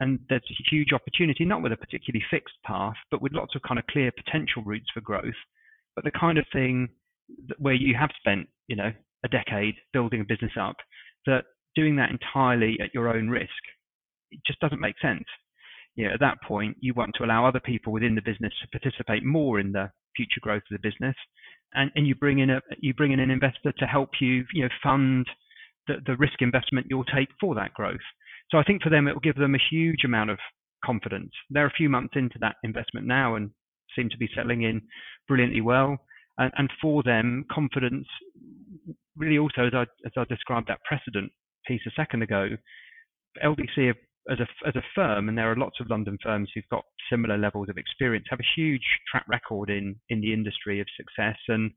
and 0.01 0.18
there's 0.29 0.43
a 0.51 0.75
huge 0.75 0.93
opportunity, 0.93 1.45
not 1.45 1.62
with 1.62 1.73
a 1.73 1.77
particularly 1.77 2.25
fixed 2.31 2.57
path, 2.64 2.97
but 3.11 3.23
with 3.23 3.33
lots 3.33 3.55
of 3.55 3.62
kind 3.62 3.79
of 3.79 3.87
clear 3.87 4.12
potential 4.12 4.62
routes 4.64 4.87
for 4.93 5.01
growth. 5.01 5.39
But 5.99 6.05
the 6.05 6.19
kind 6.19 6.39
of 6.39 6.45
thing 6.53 6.89
where 7.59 7.75
you 7.75 7.97
have 7.99 8.11
spent, 8.19 8.47
you 8.69 8.77
know, 8.77 8.93
a 9.25 9.29
decade 9.29 9.75
building 9.93 10.21
a 10.21 10.25
business 10.25 10.53
up, 10.61 10.77
that 11.27 11.43
doing 11.75 11.97
that 11.97 12.11
entirely 12.11 12.79
at 12.81 12.95
your 12.95 13.09
own 13.09 13.29
risk, 13.29 13.51
it 14.31 14.39
just 14.47 14.61
doesn't 14.61 14.81
make 14.81 14.95
sense. 15.03 15.25
You 15.97 16.07
know, 16.07 16.15
at 16.15 16.21
that 16.21 16.39
point, 16.47 16.77
you 16.79 16.95
want 16.95 17.17
to 17.17 17.25
allow 17.25 17.45
other 17.45 17.59
people 17.59 17.93
within 17.93 18.15
the 18.15 18.23
business 18.23 18.53
to 18.63 18.79
participate 18.79 19.25
more 19.25 19.59
in 19.59 19.73
the 19.73 19.91
future 20.17 20.41
growth 20.41 20.63
of 20.71 20.81
the 20.81 20.89
business 20.89 21.17
and, 21.75 21.91
and 21.95 22.07
you 22.07 22.15
bring 22.15 22.39
in 22.39 22.51
a 22.51 22.61
you 22.79 22.95
bring 22.95 23.13
in 23.13 23.21
an 23.21 23.31
investor 23.31 23.73
to 23.79 23.87
help 23.87 24.11
you 24.21 24.45
you 24.53 24.63
know 24.63 24.69
fund 24.83 25.27
the, 25.87 25.95
the 26.07 26.17
risk 26.17 26.41
investment 26.41 26.87
you'll 26.89 27.05
take 27.05 27.29
for 27.41 27.55
that 27.55 27.75
growth. 27.75 27.97
So 28.51 28.59
I 28.59 28.63
think 28.63 28.83
for 28.83 28.91
them 28.91 29.09
it 29.09 29.15
will 29.15 29.21
give 29.21 29.37
them 29.37 29.55
a 29.55 29.71
huge 29.71 30.05
amount 30.05 30.31
of 30.31 30.39
confidence. 30.85 31.33
They're 31.51 31.67
a 31.67 31.77
few 31.77 31.89
months 31.89 32.15
into 32.17 32.39
that 32.41 32.57
investment 32.63 33.07
now 33.07 33.35
and 33.35 33.51
seem 33.97 34.09
to 34.11 34.18
be 34.18 34.28
settling 34.34 34.62
in 34.62 34.82
brilliantly 35.26 35.61
well. 35.61 35.99
And, 36.39 36.53
and 36.57 36.70
for 36.80 37.03
them, 37.03 37.45
confidence 37.51 38.07
really 39.16 39.39
also, 39.39 39.66
as 39.66 39.74
I, 39.74 39.82
as 40.07 40.12
I 40.16 40.24
described 40.24 40.68
that 40.68 40.84
precedent 40.84 41.32
piece 41.66 41.82
a 41.86 41.91
second 41.97 42.22
ago, 42.22 42.49
LDC 43.45 43.95
as 44.30 44.39
a 44.41 44.68
as 44.68 44.76
a 44.76 44.82
firm, 44.95 45.28
and 45.28 45.39
there 45.39 45.51
are 45.51 45.57
lots 45.57 45.80
of 45.80 45.89
London 45.89 46.18
firms 46.22 46.51
who've 46.55 46.68
got 46.70 46.84
similar 47.11 47.39
levels 47.39 47.68
of 47.68 47.78
experience, 47.78 48.26
have 48.28 48.41
a 48.41 48.61
huge 48.61 48.84
track 49.11 49.24
record 49.28 49.70
in 49.70 49.97
in 50.11 50.20
the 50.20 50.32
industry 50.32 50.80
of 50.80 50.86
success 50.97 51.39
and 51.49 51.70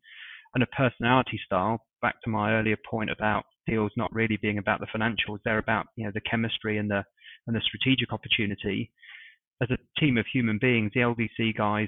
and 0.54 0.64
a 0.64 0.68
personality 0.68 1.40
style. 1.46 1.86
Back 2.02 2.16
to 2.24 2.30
my 2.30 2.54
earlier 2.54 2.78
point 2.90 3.10
about 3.10 3.44
deals 3.68 3.92
not 3.96 4.14
really 4.14 4.38
being 4.42 4.58
about 4.58 4.80
the 4.80 4.88
financials, 4.88 5.40
they're 5.46 5.60
about 5.60 5.88
you 5.96 6.06
know 6.06 6.12
the 6.14 6.22
chemistry 6.30 6.78
and 6.78 6.90
the 6.90 7.04
and 7.48 7.56
the 7.56 7.62
strategic 7.62 8.12
opportunity. 8.12 8.92
As 9.62 9.70
a 9.70 10.00
team 10.00 10.18
of 10.18 10.26
human 10.32 10.58
beings, 10.60 10.92
the 10.94 11.02
LDC 11.02 11.56
guys 11.58 11.88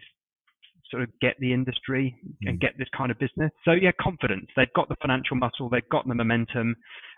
sort 0.92 1.04
of 1.04 1.10
get 1.22 1.36
the 1.40 1.52
industry 1.52 2.16
mm. 2.24 2.50
and 2.50 2.60
get 2.60 2.72
this 2.78 2.88
kind 2.96 3.12
of 3.12 3.18
business. 3.20 3.52
So 3.66 3.72
yeah, 3.72 3.92
confidence. 4.00 4.46
They've 4.56 4.74
got 4.76 4.90
the 4.90 4.96
financial 5.02 5.36
muscle, 5.36 5.70
they've 5.70 5.90
got 5.90 6.08
the 6.08 6.14
momentum, 6.14 6.76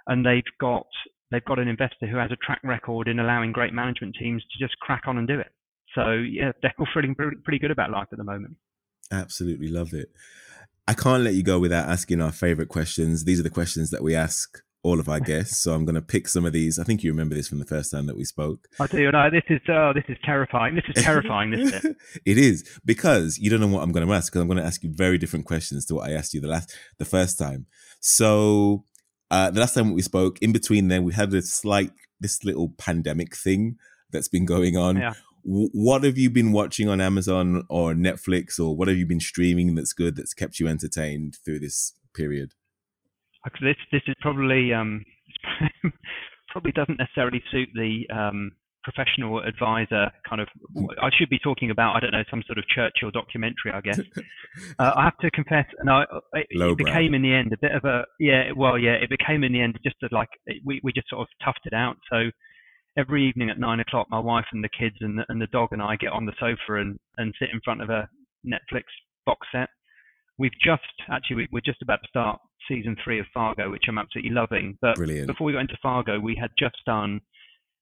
and 0.08 0.26
they've 0.26 0.44
got 0.60 0.88
they've 1.32 1.46
got 1.46 1.60
an 1.60 1.68
investor 1.68 2.08
who 2.08 2.18
has 2.18 2.32
a 2.32 2.38
track 2.38 2.62
record 2.64 3.08
in 3.08 3.20
allowing 3.20 3.52
great 3.52 3.74
management 3.74 4.16
teams 4.20 4.44
to 4.44 4.64
just 4.64 4.78
crack 4.80 5.04
on 5.08 5.18
and 5.18 5.28
do 5.28 5.40
it. 5.40 5.52
So 5.94 6.12
yeah, 6.12 6.52
they're 6.62 6.74
all 6.80 6.88
feeling 6.94 7.16
pretty 7.16 7.60
good 7.60 7.72
about 7.72 7.92
life 7.92 8.08
at 8.12 8.18
the 8.18 8.24
moment. 8.24 8.56
Absolutely 9.12 9.68
love 9.68 9.94
it. 9.94 10.10
I 10.88 10.94
can't 10.94 11.24
let 11.24 11.34
you 11.34 11.44
go 11.44 11.60
without 11.60 11.90
asking 11.90 12.22
our 12.22 12.32
favorite 12.32 12.70
questions. 12.70 13.26
These 13.26 13.40
are 13.40 13.44
the 13.44 13.50
questions 13.50 13.90
that 13.90 14.04
we 14.04 14.16
ask 14.16 14.62
all 14.86 15.00
of 15.00 15.10
our 15.10 15.20
guests. 15.20 15.58
So 15.58 15.74
I'm 15.74 15.84
going 15.84 15.96
to 15.96 16.02
pick 16.02 16.28
some 16.28 16.46
of 16.46 16.54
these. 16.54 16.78
I 16.78 16.84
think 16.84 17.04
you 17.04 17.12
remember 17.12 17.34
this 17.34 17.48
from 17.48 17.58
the 17.58 17.66
first 17.66 17.90
time 17.92 18.06
that 18.06 18.16
we 18.16 18.24
spoke. 18.24 18.68
I 18.80 18.86
do. 18.86 19.12
No, 19.12 19.32
this 19.32 19.44
is 19.50 19.60
oh, 19.68 19.94
this 19.94 20.04
is 20.08 20.18
terrifying. 20.24 20.76
This 20.76 20.84
is 20.96 21.04
terrifying, 21.04 21.54
isn't 21.54 21.84
it? 21.84 21.98
it 22.26 22.38
is 22.38 22.64
because 22.86 23.40
you 23.40 23.50
don't 23.50 23.60
know 23.60 23.68
what 23.68 23.82
I'm 23.82 23.92
going 23.92 24.08
to 24.08 24.14
ask. 24.14 24.32
Because 24.32 24.44
I'm 24.44 24.48
going 24.48 24.60
to 24.60 24.64
ask 24.64 24.84
you 24.84 24.92
very 24.94 25.18
different 25.18 25.46
questions 25.46 25.88
to 25.88 25.96
what 25.96 26.08
I 26.08 26.14
asked 26.14 26.36
you 26.36 26.40
the 26.40 26.48
last 26.48 26.78
the 27.00 27.06
first 27.06 27.40
time. 27.40 27.66
So 28.00 28.84
uh, 29.32 29.50
the 29.50 29.60
last 29.60 29.74
time 29.74 29.92
we 29.92 30.04
spoke, 30.04 30.38
in 30.44 30.52
between 30.52 30.88
then, 30.88 31.04
we 31.04 31.14
had 31.14 31.32
this 31.32 31.52
slight 31.52 31.92
this 32.20 32.44
little 32.44 32.70
pandemic 32.78 33.36
thing 33.36 33.78
that's 34.12 34.28
been 34.28 34.46
going 34.46 34.78
on. 34.78 34.98
Yeah. 34.98 35.14
W- 35.44 35.70
what 35.74 36.04
have 36.04 36.20
you 36.20 36.30
been 36.30 36.52
watching 36.52 36.90
on 36.90 37.02
Amazon 37.02 37.64
or 37.70 37.94
Netflix, 37.96 38.60
or 38.60 38.78
what 38.78 38.88
have 38.88 38.98
you 38.98 39.08
been 39.08 39.20
streaming 39.20 39.74
that's 39.74 39.94
good 39.94 40.16
that's 40.16 40.36
kept 40.36 40.60
you 40.60 40.68
entertained 40.68 41.38
through 41.44 41.60
this 41.60 41.94
period? 42.14 42.54
This 43.62 43.76
this 43.92 44.02
is 44.08 44.16
probably 44.22 44.74
um, 44.74 45.04
probably 46.50 46.72
doesn't 46.72 46.98
necessarily 46.98 47.44
suit 47.52 47.70
the 47.74 48.04
um, 48.14 48.52
professional 48.84 49.42
advisor 49.44 50.12
kind 50.28 50.42
of. 50.42 50.48
I 51.02 51.10
should 51.18 51.30
be 51.30 51.40
talking 51.40 51.72
about 51.72 51.96
I 51.96 52.00
don't 52.00 52.12
know 52.12 52.24
some 52.30 52.44
sort 52.46 52.58
of 52.58 52.68
Churchill 52.68 53.12
documentary, 53.12 53.72
I 53.74 53.82
guess. 53.82 54.00
uh, 54.80 54.94
I 54.96 55.04
have 55.04 55.18
to 55.18 55.32
confess, 55.32 55.66
and 55.80 55.90
I 55.90 56.04
it, 56.34 56.48
it 56.50 56.78
became 56.78 57.14
in 57.14 57.22
the 57.22 57.34
end 57.34 57.54
a 57.54 57.58
bit 57.58 57.72
of 57.72 57.84
a 57.86 58.06
yeah. 58.20 58.52
Well, 58.56 58.78
yeah, 58.78 58.94
it 58.94 59.10
became 59.10 59.44
in 59.44 59.54
the 59.54 59.62
end 59.62 59.78
just 59.84 59.98
a, 60.04 60.14
like 60.14 60.30
we 60.64 60.80
we 60.84 60.92
just 60.94 61.10
sort 61.10 61.22
of 61.22 61.28
toughed 61.46 61.66
it 61.66 61.74
out. 61.74 61.98
So 62.12 62.30
every 62.98 63.28
evening 63.28 63.50
at 63.50 63.60
nine 63.60 63.80
o'clock, 63.80 64.08
my 64.10 64.20
wife 64.20 64.46
and 64.54 64.64
the 64.64 64.70
kids 64.70 64.96
and 65.02 65.20
the, 65.20 65.26
and 65.30 65.42
the 65.42 65.48
dog 65.48 65.70
and 65.72 65.82
I 65.82 65.96
get 65.98 66.12
on 66.12 66.26
the 66.26 66.34
sofa 66.40 66.80
and 66.80 66.98
and 67.18 67.34
sit 67.40 67.50
in 67.52 67.60
front 67.64 67.82
of 67.82 67.90
a 67.90 68.08
Netflix 68.46 68.84
box 69.26 69.48
set 69.52 69.70
We've 70.38 70.52
just 70.62 70.84
actually 71.10 71.48
we're 71.52 71.62
just 71.62 71.82
about 71.82 72.02
to 72.04 72.10
start 72.10 72.40
season 72.68 72.96
three 73.04 73.20
of 73.20 73.26
Fargo, 73.34 73.70
which 73.72 73.84
I'm 73.88 73.98
absolutely 73.98 74.32
loving. 74.32 74.78
But 74.82 74.96
Brilliant. 74.96 75.28
before 75.28 75.46
we 75.46 75.54
got 75.54 75.62
into 75.62 75.78
Fargo, 75.82 76.20
we 76.20 76.36
had 76.40 76.52
just 76.58 76.78
done 76.86 77.22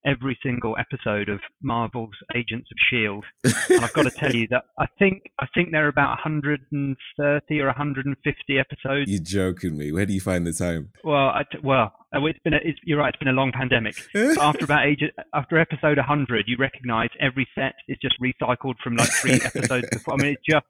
every 0.05 0.37
single 0.43 0.75
episode 0.77 1.29
of 1.29 1.39
Marvel's 1.61 2.15
Agents 2.35 2.69
of 2.71 2.77
Shield, 2.89 3.25
and 3.69 3.83
I've 3.83 3.93
got 3.93 4.03
to 4.03 4.11
tell 4.11 4.33
you 4.33 4.47
that 4.49 4.63
I 4.77 4.85
think 4.99 5.23
I 5.39 5.47
think 5.53 5.71
there 5.71 5.85
are 5.85 5.89
about 5.89 6.09
130 6.09 7.61
or 7.61 7.65
150 7.67 8.59
episodes. 8.59 9.09
You're 9.09 9.21
joking 9.21 9.77
me. 9.77 9.91
Where 9.91 10.05
do 10.05 10.13
you 10.13 10.21
find 10.21 10.45
the 10.45 10.53
time? 10.53 10.89
Well, 11.03 11.15
I, 11.15 11.43
well, 11.63 11.93
uh, 12.15 12.23
it's 12.25 12.39
been 12.39 12.53
a, 12.53 12.59
it's, 12.63 12.79
you're 12.83 12.99
right. 12.99 13.09
It's 13.09 13.19
been 13.19 13.29
a 13.29 13.31
long 13.31 13.51
pandemic. 13.51 13.95
after 14.39 14.65
about 14.65 14.85
age, 14.85 15.03
after 15.33 15.57
episode 15.57 15.97
100, 15.97 16.45
you 16.47 16.57
recognise 16.59 17.09
every 17.19 17.47
set 17.55 17.73
is 17.87 17.97
just 18.01 18.15
recycled 18.21 18.75
from 18.83 18.95
like 18.95 19.09
three 19.09 19.33
episodes 19.43 19.87
before. 19.91 20.15
I 20.15 20.17
mean, 20.17 20.33
it's 20.33 20.45
just 20.47 20.65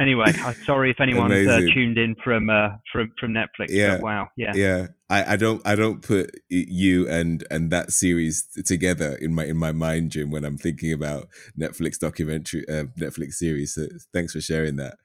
anyway, 0.00 0.32
I'm 0.42 0.54
sorry 0.66 0.90
if 0.90 1.00
anyone's 1.00 1.46
uh, 1.46 1.60
tuned 1.72 1.98
in 1.98 2.16
from 2.24 2.50
uh, 2.50 2.70
from 2.92 3.12
from 3.18 3.32
Netflix. 3.32 3.68
Yeah, 3.68 3.98
wow, 3.98 4.28
yeah, 4.36 4.52
yeah. 4.54 4.86
I, 5.08 5.34
I 5.34 5.36
don't 5.36 5.64
I 5.66 5.74
don't 5.74 6.02
put 6.02 6.40
you 6.48 7.08
and 7.08 7.44
and 7.50 7.70
that 7.70 7.92
series 7.92 8.46
together 8.64 9.16
in 9.16 9.34
my 9.34 9.44
in 9.44 9.56
my 9.56 9.72
mind, 9.72 10.12
Jim, 10.12 10.30
when 10.30 10.44
I'm 10.44 10.58
thinking 10.58 10.92
about 10.92 11.28
Netflix 11.58 11.98
documentary, 11.98 12.68
uh, 12.68 12.84
Netflix 12.98 13.34
series. 13.34 13.74
So 13.74 13.86
thanks 14.12 14.32
for 14.32 14.40
sharing 14.40 14.76
that. 14.76 14.96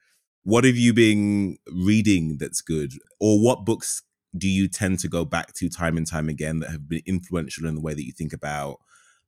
What 0.42 0.64
have 0.64 0.76
you 0.76 0.94
been 0.94 1.58
reading 1.72 2.38
that's 2.38 2.60
good, 2.60 2.92
or 3.20 3.42
what 3.42 3.64
books 3.64 4.02
do 4.36 4.48
you 4.48 4.68
tend 4.68 4.98
to 5.00 5.08
go 5.08 5.24
back 5.24 5.54
to 5.54 5.68
time 5.68 5.96
and 5.96 6.06
time 6.06 6.28
again 6.28 6.60
that 6.60 6.70
have 6.70 6.88
been 6.88 7.02
influential 7.06 7.66
in 7.66 7.74
the 7.74 7.80
way 7.80 7.94
that 7.94 8.04
you 8.04 8.12
think 8.12 8.32
about 8.32 8.78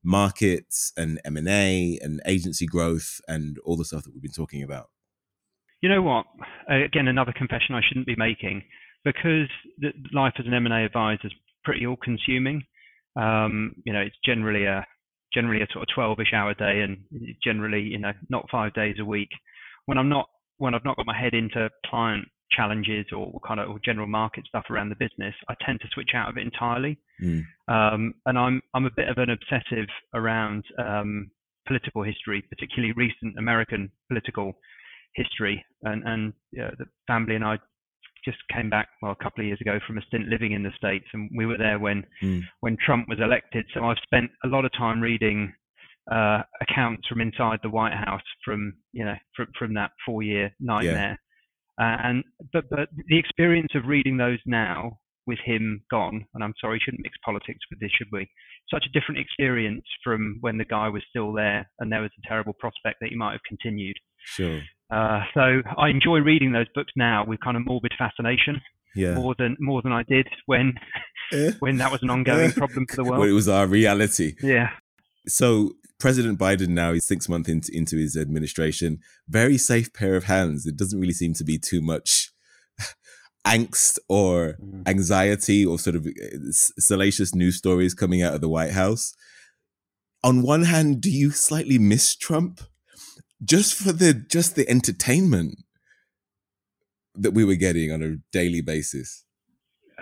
markets 0.05 0.93
and 0.97 1.21
M 1.25 1.37
and 1.37 1.49
A 1.49 1.99
and 2.03 2.21
agency 2.27 2.67
growth 2.67 3.21
and 3.27 3.59
all 3.65 3.77
the 3.77 3.85
stuff 3.85 4.05
that 4.05 4.13
we've 4.13 4.23
been 4.23 4.31
talking 4.31 4.63
about? 4.63 4.91
You 5.81 5.89
know 5.89 6.03
what? 6.03 6.27
Again, 6.69 7.09
another 7.09 7.33
confession 7.33 7.75
I 7.75 7.81
shouldn't 7.87 8.07
be 8.07 8.17
making 8.17 8.63
because 9.05 9.49
life 10.13 10.35
as 10.39 10.47
an 10.47 10.55
M&A 10.55 10.85
advisor 10.85 11.27
is 11.27 11.33
pretty 11.65 11.87
all-consuming. 11.87 12.63
Um, 13.17 13.75
you 13.85 13.93
know, 13.93 14.01
it's 14.01 14.17
generally 14.25 14.65
a 14.65 14.85
generally 15.33 15.63
a 15.63 15.67
sort 15.73 15.87
of 15.89 15.95
12ish 15.95 16.33
hour 16.33 16.55
day, 16.55 16.81
and 16.81 16.99
generally, 17.43 17.83
you 17.83 17.99
know, 17.99 18.13
not 18.31 18.49
five 18.51 18.73
days 18.75 18.97
a 18.99 19.05
week. 19.05 19.29
When 19.87 19.99
I'm 19.99 20.09
not 20.09 20.29
when 20.59 20.75
I've 20.75 20.85
not 20.85 20.97
got 20.97 21.07
my 21.07 21.19
head 21.19 21.35
into 21.35 21.71
client 21.87 22.27
challenges 22.51 23.07
or 23.15 23.39
kind 23.47 23.61
of 23.61 23.69
or 23.69 23.79
general 23.85 24.07
market 24.07 24.45
stuff 24.49 24.65
around 24.71 24.89
the 24.89 24.97
business, 24.97 25.35
I 25.49 25.55
tend 25.65 25.81
to 25.81 25.89
switch 25.93 26.11
out 26.15 26.31
of 26.31 26.37
it 26.37 26.43
entirely. 26.45 26.99
Mm. 27.23 27.45
Um, 27.69 28.15
and 28.27 28.39
I'm 28.39 28.63
I'm 28.75 28.87
a 28.87 28.91
bit 28.97 29.09
of 29.09 29.19
an 29.19 29.31
obsessive 29.31 29.89
around 30.15 30.65
um, 30.79 31.31
political 31.67 32.03
history, 32.03 32.43
particularly 32.49 32.93
recent 32.93 33.39
American 33.39 33.91
political 34.09 34.55
history. 35.15 35.65
And, 35.83 36.03
and 36.07 36.33
the 36.53 36.87
family 37.07 37.35
and 37.35 37.45
I 37.45 37.59
just 38.25 38.39
came 38.53 38.69
back 38.69 38.89
well 39.01 39.13
a 39.13 39.23
couple 39.23 39.43
of 39.43 39.47
years 39.47 39.61
ago 39.61 39.79
from 39.87 39.99
a 39.99 40.03
stint 40.03 40.29
living 40.29 40.53
in 40.53 40.63
the 40.63 40.73
states, 40.77 41.07
and 41.13 41.31
we 41.37 41.47
were 41.47 41.59
there 41.59 41.79
when 41.79 42.05
mm. 42.23 42.43
when 42.61 42.77
Trump 42.85 43.09
was 43.09 43.19
elected. 43.21 43.65
So 43.75 43.85
I've 43.85 43.99
spent 44.03 44.31
a 44.45 44.49
lot 44.49 44.65
of 44.65 44.73
time 44.73 45.01
reading 45.01 45.53
uh, 46.11 46.43
accounts 46.61 47.07
from 47.09 47.21
inside 47.21 47.61
the 47.63 47.71
White 47.71 47.95
House 47.95 48.23
from 48.45 48.75
you 48.93 49.05
know 49.05 49.15
from 49.37 49.47
from 49.59 49.75
that 49.75 49.93
four 50.05 50.23
year 50.23 50.51
nightmare. 50.61 51.19
Yeah. 51.79 51.85
Uh, 51.85 51.97
and 52.03 52.25
but 52.53 52.65
but 52.71 52.89
the 53.09 53.19
experience 53.19 53.73
of 53.75 53.87
reading 53.87 54.17
those 54.17 54.39
now 54.47 54.99
with 55.27 55.39
him 55.45 55.83
gone, 55.91 56.25
and 56.35 56.43
I'm 56.43 56.55
sorry, 56.61 56.81
shouldn't 56.83 57.03
mix 57.03 57.17
politics 57.25 57.61
with 57.71 57.79
this, 57.81 57.91
should 57.93 58.09
we? 58.11 58.27
Such 58.73 58.87
a 58.87 58.99
different 58.99 59.21
experience 59.21 59.85
from 60.03 60.39
when 60.41 60.57
the 60.57 60.65
guy 60.65 60.89
was 60.89 61.03
still 61.09 61.33
there, 61.33 61.71
and 61.79 61.93
there 61.93 62.01
was 62.01 62.11
a 62.19 62.29
terrible 62.29 62.55
prospect 62.55 62.97
that 63.01 63.11
he 63.11 63.17
might 63.17 63.33
have 63.33 63.43
continued. 63.47 63.97
Sure. 64.25 64.61
Uh, 64.91 65.21
so 65.35 65.63
I 65.77 65.89
enjoy 65.89 66.19
reading 66.19 66.53
those 66.53 66.69
books 66.75 66.93
now 66.97 67.25
with 67.27 67.41
kind 67.41 67.57
of 67.57 67.67
morbid 67.67 67.93
fascination. 67.99 68.61
Yeah. 68.95 69.15
More 69.15 69.35
than 69.39 69.57
more 69.61 69.83
than 69.83 69.93
I 69.93 70.03
did 70.03 70.27
when 70.47 70.75
eh? 71.33 71.53
when 71.61 71.77
that 71.77 71.93
was 71.93 72.03
an 72.03 72.11
ongoing 72.11 72.53
problem 72.53 72.87
for 72.87 72.97
the 72.97 73.05
world. 73.05 73.21
When 73.21 73.29
it 73.29 73.33
was 73.33 73.49
our 73.49 73.67
reality. 73.67 74.35
Yeah. 74.43 74.71
So 75.27 75.73
President 75.99 76.39
Biden 76.39 76.69
now 76.69 76.93
is 76.93 77.07
six 77.07 77.29
months 77.29 77.49
into, 77.49 77.77
into 77.77 77.97
his 77.97 78.17
administration. 78.17 79.01
Very 79.29 79.59
safe 79.59 79.93
pair 79.93 80.15
of 80.15 80.25
hands. 80.25 80.65
It 80.65 80.77
doesn't 80.77 80.99
really 80.99 81.13
seem 81.13 81.35
to 81.35 81.45
be 81.45 81.59
too 81.59 81.83
much 81.83 82.31
angst 83.47 83.99
or 84.09 84.57
mm. 84.63 84.87
anxiety 84.89 85.67
or 85.67 85.79
sort 85.79 85.97
of 85.97 86.07
eh, 86.07 86.37
salacious 86.51 87.35
news 87.35 87.57
stories 87.57 87.95
coming 87.95 88.23
out 88.23 88.35
of 88.35 88.41
the 88.41 88.49
White 88.49 88.73
House. 88.73 89.15
On 90.23 90.43
one 90.43 90.65
hand, 90.65 91.01
do 91.01 91.11
you 91.11 91.31
slightly 91.31 91.79
miss 91.79 92.15
Trump? 92.17 92.61
Just 93.45 93.75
for 93.75 93.93
the 93.93 94.15
just 94.15 94.57
the 94.57 94.69
entertainment 94.69 95.59
that 97.15 97.33
we 97.33 97.45
were 97.45 97.57
getting 97.57 97.93
on 97.93 98.03
a 98.03 98.17
daily 98.33 98.61
basis? 98.61 99.25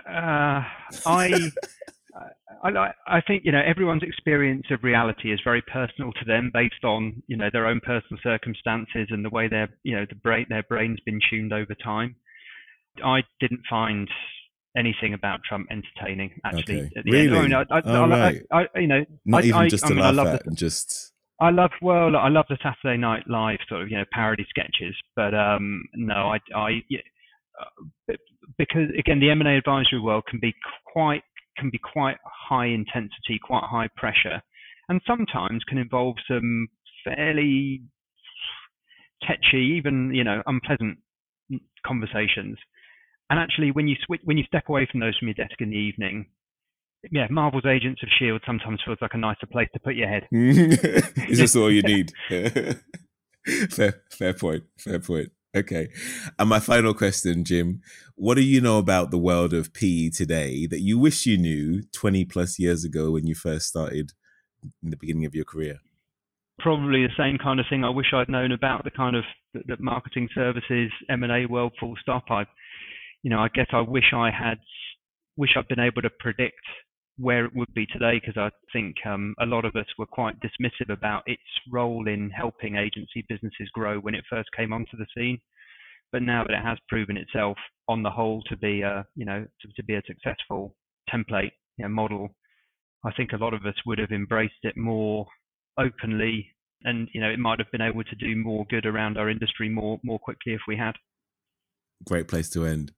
Uh, 0.07 0.63
I. 1.05 1.51
I, 2.63 2.91
I 3.07 3.21
think 3.21 3.43
you 3.45 3.51
know 3.51 3.61
everyone's 3.65 4.01
experience 4.03 4.65
of 4.71 4.83
reality 4.83 5.31
is 5.31 5.39
very 5.43 5.61
personal 5.71 6.11
to 6.13 6.25
them, 6.25 6.49
based 6.51 6.83
on 6.83 7.21
you 7.27 7.37
know 7.37 7.49
their 7.53 7.67
own 7.67 7.79
personal 7.79 8.19
circumstances 8.23 9.07
and 9.09 9.23
the 9.23 9.29
way 9.29 9.47
their 9.47 9.69
you 9.83 9.95
know 9.95 10.05
the 10.09 10.15
brain 10.15 10.47
their 10.49 10.63
brain's 10.63 10.99
been 11.05 11.19
tuned 11.29 11.53
over 11.53 11.75
time. 11.75 12.15
I 13.03 13.21
didn't 13.39 13.61
find 13.69 14.09
anything 14.75 15.13
about 15.13 15.39
Trump 15.47 15.67
entertaining 15.71 16.39
actually. 16.43 16.81
Okay. 16.81 16.91
really? 17.05 17.37
End. 17.37 17.53
I, 17.53 17.61
I, 17.71 17.81
oh, 17.85 18.03
I, 18.03 18.19
right. 18.19 18.41
I, 18.51 18.79
you 18.79 18.87
know, 18.87 19.05
not 19.25 19.45
even 19.45 19.69
just 19.69 19.85
to 19.87 19.95
mean, 19.95 20.15
laugh 20.15 20.27
at, 20.27 20.45
and 20.45 20.57
just 20.57 21.13
I 21.39 21.51
love 21.51 21.71
well, 21.81 22.15
I 22.15 22.29
love 22.29 22.45
the 22.49 22.57
Saturday 22.63 22.99
Night 22.99 23.23
Live 23.27 23.59
sort 23.69 23.83
of 23.83 23.91
you 23.91 23.97
know 23.97 24.05
parody 24.11 24.45
sketches, 24.49 24.95
but 25.15 25.35
um, 25.35 25.83
no, 25.93 26.33
I, 26.33 26.39
I 26.55 26.69
yeah, 26.89 26.99
uh, 27.59 28.13
because 28.57 28.89
again 28.97 29.19
the 29.19 29.29
M&A 29.29 29.57
advisory 29.57 29.99
world 29.99 30.23
can 30.27 30.39
be 30.39 30.53
quite 30.91 31.21
can 31.57 31.69
be 31.69 31.79
quite 31.79 32.17
high 32.25 32.67
intensity, 32.67 33.39
quite 33.41 33.63
high 33.63 33.87
pressure, 33.95 34.41
and 34.89 34.99
sometimes 35.05 35.63
can 35.67 35.77
involve 35.77 36.15
some 36.27 36.67
fairly 37.03 37.81
tetchy, 39.21 39.75
even 39.77 40.11
you 40.13 40.23
know 40.23 40.41
unpleasant 40.47 40.97
conversations. 41.85 42.57
And 43.29 43.39
actually, 43.39 43.71
when 43.71 43.87
you 43.87 43.95
switch, 44.05 44.21
when 44.23 44.37
you 44.37 44.43
step 44.45 44.69
away 44.69 44.87
from 44.89 45.01
those 45.01 45.17
from 45.17 45.27
your 45.27 45.35
desk 45.35 45.59
in 45.59 45.69
the 45.69 45.75
evening, 45.75 46.27
yeah, 47.11 47.27
Marvel's 47.29 47.65
Agents 47.65 48.01
of 48.03 48.09
Shield 48.17 48.41
sometimes 48.45 48.81
feels 48.85 48.97
like 49.01 49.13
a 49.13 49.17
nicer 49.17 49.45
place 49.45 49.69
to 49.73 49.79
put 49.79 49.95
your 49.95 50.07
head. 50.07 50.27
Is 50.31 51.37
this 51.39 51.55
all 51.55 51.71
you 51.71 51.81
need? 51.83 52.11
fair, 53.69 54.01
fair 54.11 54.33
point. 54.33 54.63
Fair 54.77 54.99
point. 54.99 55.29
Okay. 55.55 55.87
And 56.37 56.49
my 56.49 56.59
final 56.59 56.93
question, 56.93 57.43
Jim, 57.43 57.81
what 58.15 58.35
do 58.35 58.41
you 58.41 58.61
know 58.61 58.77
about 58.77 59.11
the 59.11 59.17
world 59.17 59.53
of 59.53 59.73
PE 59.73 60.09
today 60.09 60.67
that 60.67 60.81
you 60.81 60.99
wish 60.99 61.25
you 61.25 61.37
knew 61.37 61.83
20 61.93 62.25
plus 62.25 62.59
years 62.59 62.83
ago 62.83 63.11
when 63.11 63.25
you 63.25 63.35
first 63.35 63.67
started 63.67 64.11
in 64.83 64.89
the 64.89 64.97
beginning 64.97 65.25
of 65.25 65.33
your 65.33 65.45
career? 65.45 65.79
Probably 66.59 67.03
the 67.03 67.13
same 67.17 67.37
kind 67.37 67.59
of 67.59 67.67
thing 67.69 67.83
I 67.83 67.89
wish 67.89 68.07
I'd 68.13 68.29
known 68.29 68.51
about 68.51 68.83
the 68.83 68.91
kind 68.91 69.15
of 69.15 69.23
the, 69.53 69.61
the 69.67 69.77
marketing 69.79 70.27
services 70.33 70.91
M&A 71.09 71.45
world 71.45 71.73
full 71.79 71.95
stop. 72.01 72.25
I 72.29 72.45
you 73.23 73.29
know, 73.29 73.39
I 73.39 73.47
guess 73.53 73.67
I 73.71 73.81
wish 73.81 74.13
I 74.13 74.29
had 74.31 74.57
wish 75.35 75.51
I'd 75.57 75.67
been 75.67 75.79
able 75.79 76.01
to 76.01 76.09
predict 76.19 76.61
where 77.19 77.45
it 77.45 77.55
would 77.55 77.73
be 77.73 77.85
today 77.87 78.19
because 78.19 78.37
I 78.37 78.49
think 78.71 78.95
um, 79.05 79.33
a 79.39 79.45
lot 79.45 79.65
of 79.65 79.75
us 79.75 79.87
were 79.97 80.05
quite 80.05 80.35
dismissive 80.39 80.91
about 80.91 81.23
its 81.25 81.41
role 81.71 82.07
in 82.07 82.29
helping 82.29 82.75
agency 82.75 83.25
businesses 83.27 83.69
grow 83.73 83.99
when 83.99 84.15
it 84.15 84.23
first 84.29 84.49
came 84.55 84.71
onto 84.71 84.97
the 84.97 85.07
scene. 85.15 85.39
But 86.11 86.21
now 86.21 86.43
that 86.43 86.53
it 86.53 86.63
has 86.63 86.77
proven 86.87 87.17
itself 87.17 87.57
on 87.87 88.03
the 88.03 88.09
whole 88.09 88.41
to 88.43 88.57
be 88.57 88.81
a 88.81 89.05
you 89.15 89.25
know 89.25 89.45
to, 89.61 89.67
to 89.75 89.83
be 89.83 89.95
a 89.95 90.01
successful 90.05 90.75
template 91.11 91.51
you 91.77 91.83
know, 91.83 91.89
model, 91.89 92.29
I 93.03 93.11
think 93.11 93.31
a 93.31 93.37
lot 93.37 93.53
of 93.53 93.65
us 93.65 93.75
would 93.85 93.97
have 93.97 94.11
embraced 94.11 94.63
it 94.63 94.77
more 94.77 95.25
openly, 95.77 96.53
and 96.83 97.09
you 97.13 97.19
know 97.19 97.29
it 97.29 97.39
might 97.39 97.59
have 97.59 97.71
been 97.71 97.81
able 97.81 98.03
to 98.03 98.15
do 98.15 98.35
more 98.35 98.65
good 98.69 98.85
around 98.85 99.17
our 99.17 99.29
industry 99.29 99.69
more 99.69 99.99
more 100.03 100.19
quickly 100.19 100.53
if 100.53 100.61
we 100.67 100.77
had. 100.77 100.93
Great 102.05 102.27
place 102.27 102.49
to 102.51 102.65
end. 102.65 102.93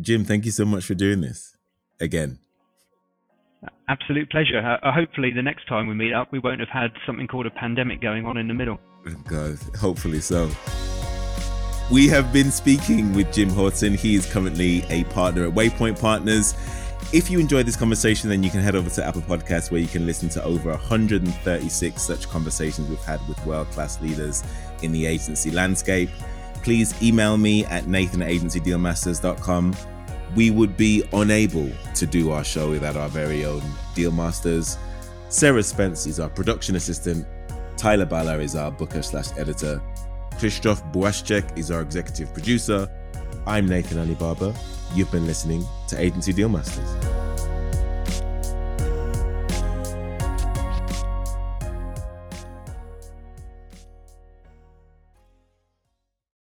Jim, 0.00 0.24
thank 0.24 0.44
you 0.44 0.50
so 0.50 0.64
much 0.64 0.84
for 0.84 0.94
doing 0.94 1.22
this 1.22 1.56
again. 1.98 2.38
Absolute 3.88 4.30
pleasure. 4.30 4.78
Uh, 4.82 4.92
hopefully, 4.92 5.32
the 5.32 5.42
next 5.42 5.66
time 5.66 5.86
we 5.86 5.94
meet 5.94 6.12
up, 6.12 6.30
we 6.30 6.38
won't 6.38 6.60
have 6.60 6.68
had 6.68 6.92
something 7.06 7.26
called 7.26 7.46
a 7.46 7.50
pandemic 7.50 8.00
going 8.00 8.26
on 8.26 8.36
in 8.36 8.46
the 8.48 8.54
middle. 8.54 8.78
God, 9.26 9.58
hopefully 9.78 10.20
so. 10.20 10.50
We 11.90 12.06
have 12.08 12.32
been 12.34 12.50
speaking 12.50 13.14
with 13.14 13.32
Jim 13.32 13.48
Horton. 13.48 13.94
He 13.94 14.14
is 14.14 14.30
currently 14.30 14.84
a 14.90 15.04
partner 15.04 15.46
at 15.46 15.54
Waypoint 15.54 15.98
Partners. 15.98 16.54
If 17.14 17.30
you 17.30 17.38
enjoyed 17.38 17.64
this 17.64 17.76
conversation, 17.76 18.28
then 18.28 18.42
you 18.42 18.50
can 18.50 18.60
head 18.60 18.76
over 18.76 18.90
to 18.90 19.02
Apple 19.04 19.22
Podcasts 19.22 19.70
where 19.70 19.80
you 19.80 19.86
can 19.86 20.04
listen 20.04 20.28
to 20.30 20.44
over 20.44 20.70
136 20.70 22.02
such 22.02 22.28
conversations 22.28 22.90
we've 22.90 22.98
had 23.00 23.26
with 23.26 23.42
world 23.46 23.70
class 23.70 23.98
leaders 24.02 24.44
in 24.82 24.92
the 24.92 25.06
agency 25.06 25.50
landscape. 25.50 26.10
Please 26.62 26.94
email 27.02 27.38
me 27.38 27.64
at 27.66 27.86
nathan 27.86 28.20
at 28.20 28.28
we 30.38 30.52
would 30.52 30.76
be 30.76 31.02
unable 31.14 31.68
to 31.96 32.06
do 32.06 32.30
our 32.30 32.44
show 32.44 32.70
without 32.70 32.96
our 32.96 33.08
very 33.08 33.44
own 33.44 33.60
deal 33.96 34.12
masters. 34.12 34.78
Sarah 35.30 35.64
Spence 35.64 36.06
is 36.06 36.20
our 36.20 36.28
production 36.28 36.76
assistant. 36.76 37.26
Tyler 37.76 38.06
Ballard 38.06 38.40
is 38.40 38.54
our 38.54 38.70
booker 38.70 39.02
slash 39.02 39.36
editor. 39.36 39.82
Krzysztof 40.34 40.92
Błaszczyk 40.92 41.58
is 41.58 41.72
our 41.72 41.82
executive 41.82 42.32
producer. 42.32 42.88
I'm 43.48 43.66
Nathan 43.66 43.98
Alibaba. 43.98 44.54
You've 44.94 45.10
been 45.10 45.26
listening 45.26 45.64
to 45.88 46.00
Agency 46.00 46.32
Deal 46.32 46.48
Masters. 46.48 47.57